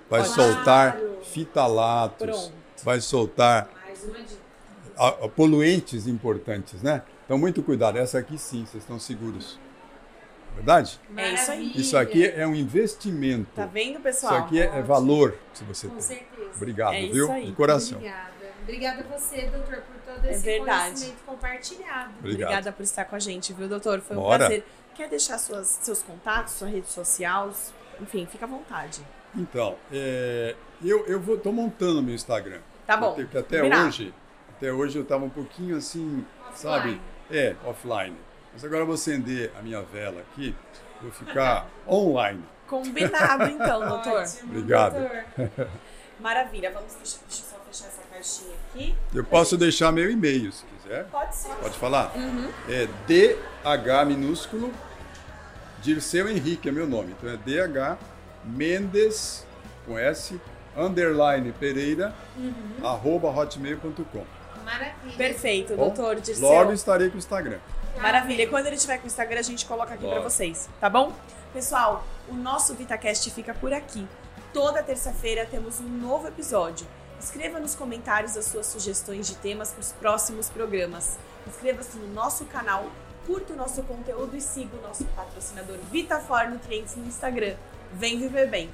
Vai 0.08 0.24
Claro. 0.24 0.34
soltar 0.54 0.98
fitalatos, 1.22 2.26
Pronto. 2.48 2.52
vai 2.84 3.00
soltar 3.00 3.68
poluentes 5.34 6.06
importantes, 6.06 6.82
né? 6.82 7.02
Então, 7.24 7.38
muito 7.38 7.62
cuidado. 7.62 7.96
Essa 7.98 8.18
aqui 8.18 8.36
sim, 8.38 8.64
vocês 8.66 8.82
estão 8.82 8.98
seguros. 8.98 9.58
Verdade? 10.54 11.00
É 11.16 11.32
isso 11.32 11.50
aí. 11.50 11.72
Isso 11.74 11.96
aqui 11.96 12.26
é 12.26 12.46
um 12.46 12.54
investimento. 12.54 13.48
Tá 13.56 13.64
vendo, 13.64 13.92
Isso 13.94 14.00
pessoal? 14.02 14.34
aqui 14.34 14.60
é, 14.60 14.66
é 14.66 14.82
valor 14.82 15.38
que 15.54 15.64
você 15.64 15.86
Com 15.86 15.94
tem. 15.94 16.02
certeza. 16.02 16.50
Obrigado, 16.56 16.92
É 16.94 17.00
isso 17.00 17.14
viu? 17.14 17.32
aí. 17.32 17.46
De 17.46 17.52
coração. 17.52 17.96
Obrigada. 17.96 18.32
Obrigada 18.62 19.00
a 19.02 19.18
você, 19.18 19.42
doutor, 19.48 19.82
por 19.82 19.96
todo 20.14 20.24
É 20.26 20.30
esse 20.32 20.44
verdade. 20.44 20.84
conhecimento 20.84 21.24
compartilhado. 21.24 22.10
Obrigado. 22.18 22.20
Obrigada 22.20 22.72
por 22.72 22.82
estar 22.82 23.04
com 23.04 23.16
a 23.16 23.18
gente, 23.18 23.52
viu, 23.52 23.68
doutor? 23.68 24.00
Foi 24.00 24.16
um 24.16 24.20
Bora. 24.20 24.38
prazer. 24.38 24.64
Quer 24.94 25.08
deixar 25.08 25.38
suas, 25.38 25.66
seus 25.82 26.02
contatos, 26.02 26.54
sua 26.54 26.68
rede 26.68 26.86
social? 26.88 27.50
Enfim, 28.00 28.26
fica 28.30 28.44
à 28.44 28.48
vontade. 28.48 29.00
Então, 29.34 29.76
é, 29.90 30.54
eu, 30.84 31.06
eu 31.06 31.18
vou, 31.20 31.38
tô 31.38 31.50
montando 31.50 32.02
meu 32.02 32.14
Instagram. 32.14 32.60
Tá 32.86 32.96
bom. 32.96 33.14
Porque 33.14 33.38
até 33.38 33.58
Combinado. 33.58 33.88
hoje, 33.88 34.14
até 34.56 34.72
hoje 34.72 34.98
eu 34.98 35.04
tava 35.04 35.24
um 35.24 35.30
pouquinho 35.30 35.76
assim, 35.76 36.24
Offline. 36.50 36.56
sabe? 36.56 37.00
É, 37.30 37.56
offline. 37.64 38.16
Mas 38.52 38.62
agora 38.64 38.82
eu 38.82 38.86
vou 38.86 38.94
acender 38.94 39.50
a 39.58 39.62
minha 39.62 39.80
vela 39.80 40.20
aqui, 40.20 40.54
vou 41.00 41.10
ficar 41.10 41.66
online. 41.88 42.44
Combinado, 42.66 43.44
então, 43.44 43.88
doutor. 43.88 44.22
Ótimo, 44.22 44.50
Obrigado. 44.50 44.98
doutor. 44.98 45.68
Maravilha. 46.20 46.70
Vamos 46.70 46.92
deixar, 46.94 47.20
deixa 47.26 47.42
eu 47.44 47.46
só 47.48 47.56
fechar 47.72 47.88
essa 47.88 48.02
caixinha 48.12 48.54
aqui. 48.70 48.94
Eu 49.14 49.24
posso 49.24 49.56
deixar 49.56 49.90
meu 49.92 50.10
e-mail, 50.10 50.52
se 50.52 50.64
quiser. 50.66 51.04
Pode 51.06 51.34
ser. 51.34 51.54
Pode 51.54 51.78
falar? 51.78 52.12
Uhum. 52.14 52.50
É 52.68 52.86
DH 53.06 54.04
minúsculo, 54.06 54.72
Dirceu 55.80 56.28
Henrique 56.28 56.68
é 56.68 56.72
meu 56.72 56.86
nome. 56.86 57.14
Então 57.18 57.30
é 57.30 57.36
DH 57.36 57.98
Mendes, 58.44 59.46
com 59.86 59.98
S, 59.98 60.40
underline 60.76 61.52
Pereira, 61.52 62.14
Uhum. 62.36 62.86
arroba 62.86 63.28
hotmail.com. 63.28 64.24
Maravilha. 64.64 65.16
Perfeito, 65.16 65.74
Bom, 65.74 65.86
doutor 65.86 66.20
Dirceu. 66.20 66.46
Logo 66.48 66.72
estarei 66.72 67.08
com 67.08 67.16
o 67.16 67.18
Instagram. 67.18 67.58
Maravilha. 68.00 68.42
E 68.44 68.46
quando 68.46 68.66
ele 68.66 68.76
tiver 68.76 68.98
com 68.98 69.04
o 69.04 69.06
Instagram, 69.06 69.40
a 69.40 69.42
gente 69.42 69.66
coloca 69.66 69.92
aqui 69.94 70.04
pra 70.04 70.16
Logo. 70.18 70.30
vocês, 70.30 70.68
tá 70.80 70.88
bom? 70.88 71.12
Pessoal, 71.52 72.04
o 72.28 72.34
nosso 72.34 72.74
VitaCast 72.74 73.28
fica 73.30 73.52
por 73.54 73.72
aqui. 73.72 74.06
Toda 74.52 74.82
terça-feira 74.82 75.46
temos 75.50 75.80
um 75.80 75.88
novo 75.88 76.28
episódio. 76.28 76.86
Escreva 77.22 77.60
nos 77.60 77.76
comentários 77.76 78.36
as 78.36 78.46
suas 78.46 78.66
sugestões 78.66 79.28
de 79.28 79.36
temas 79.36 79.70
para 79.70 79.80
os 79.80 79.92
próximos 79.92 80.48
programas. 80.48 81.16
Inscreva-se 81.46 81.96
no 81.96 82.12
nosso 82.12 82.44
canal, 82.46 82.90
curta 83.26 83.52
o 83.52 83.56
nosso 83.56 83.82
conteúdo 83.84 84.36
e 84.36 84.40
siga 84.40 84.76
o 84.76 84.82
nosso 84.82 85.04
patrocinador 85.04 85.78
VitaFor 85.90 86.50
Nutrientes 86.50 86.96
no 86.96 87.06
Instagram. 87.06 87.54
Vem 87.92 88.18
viver 88.18 88.48
bem. 88.48 88.70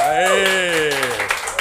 Aê! 0.00 1.57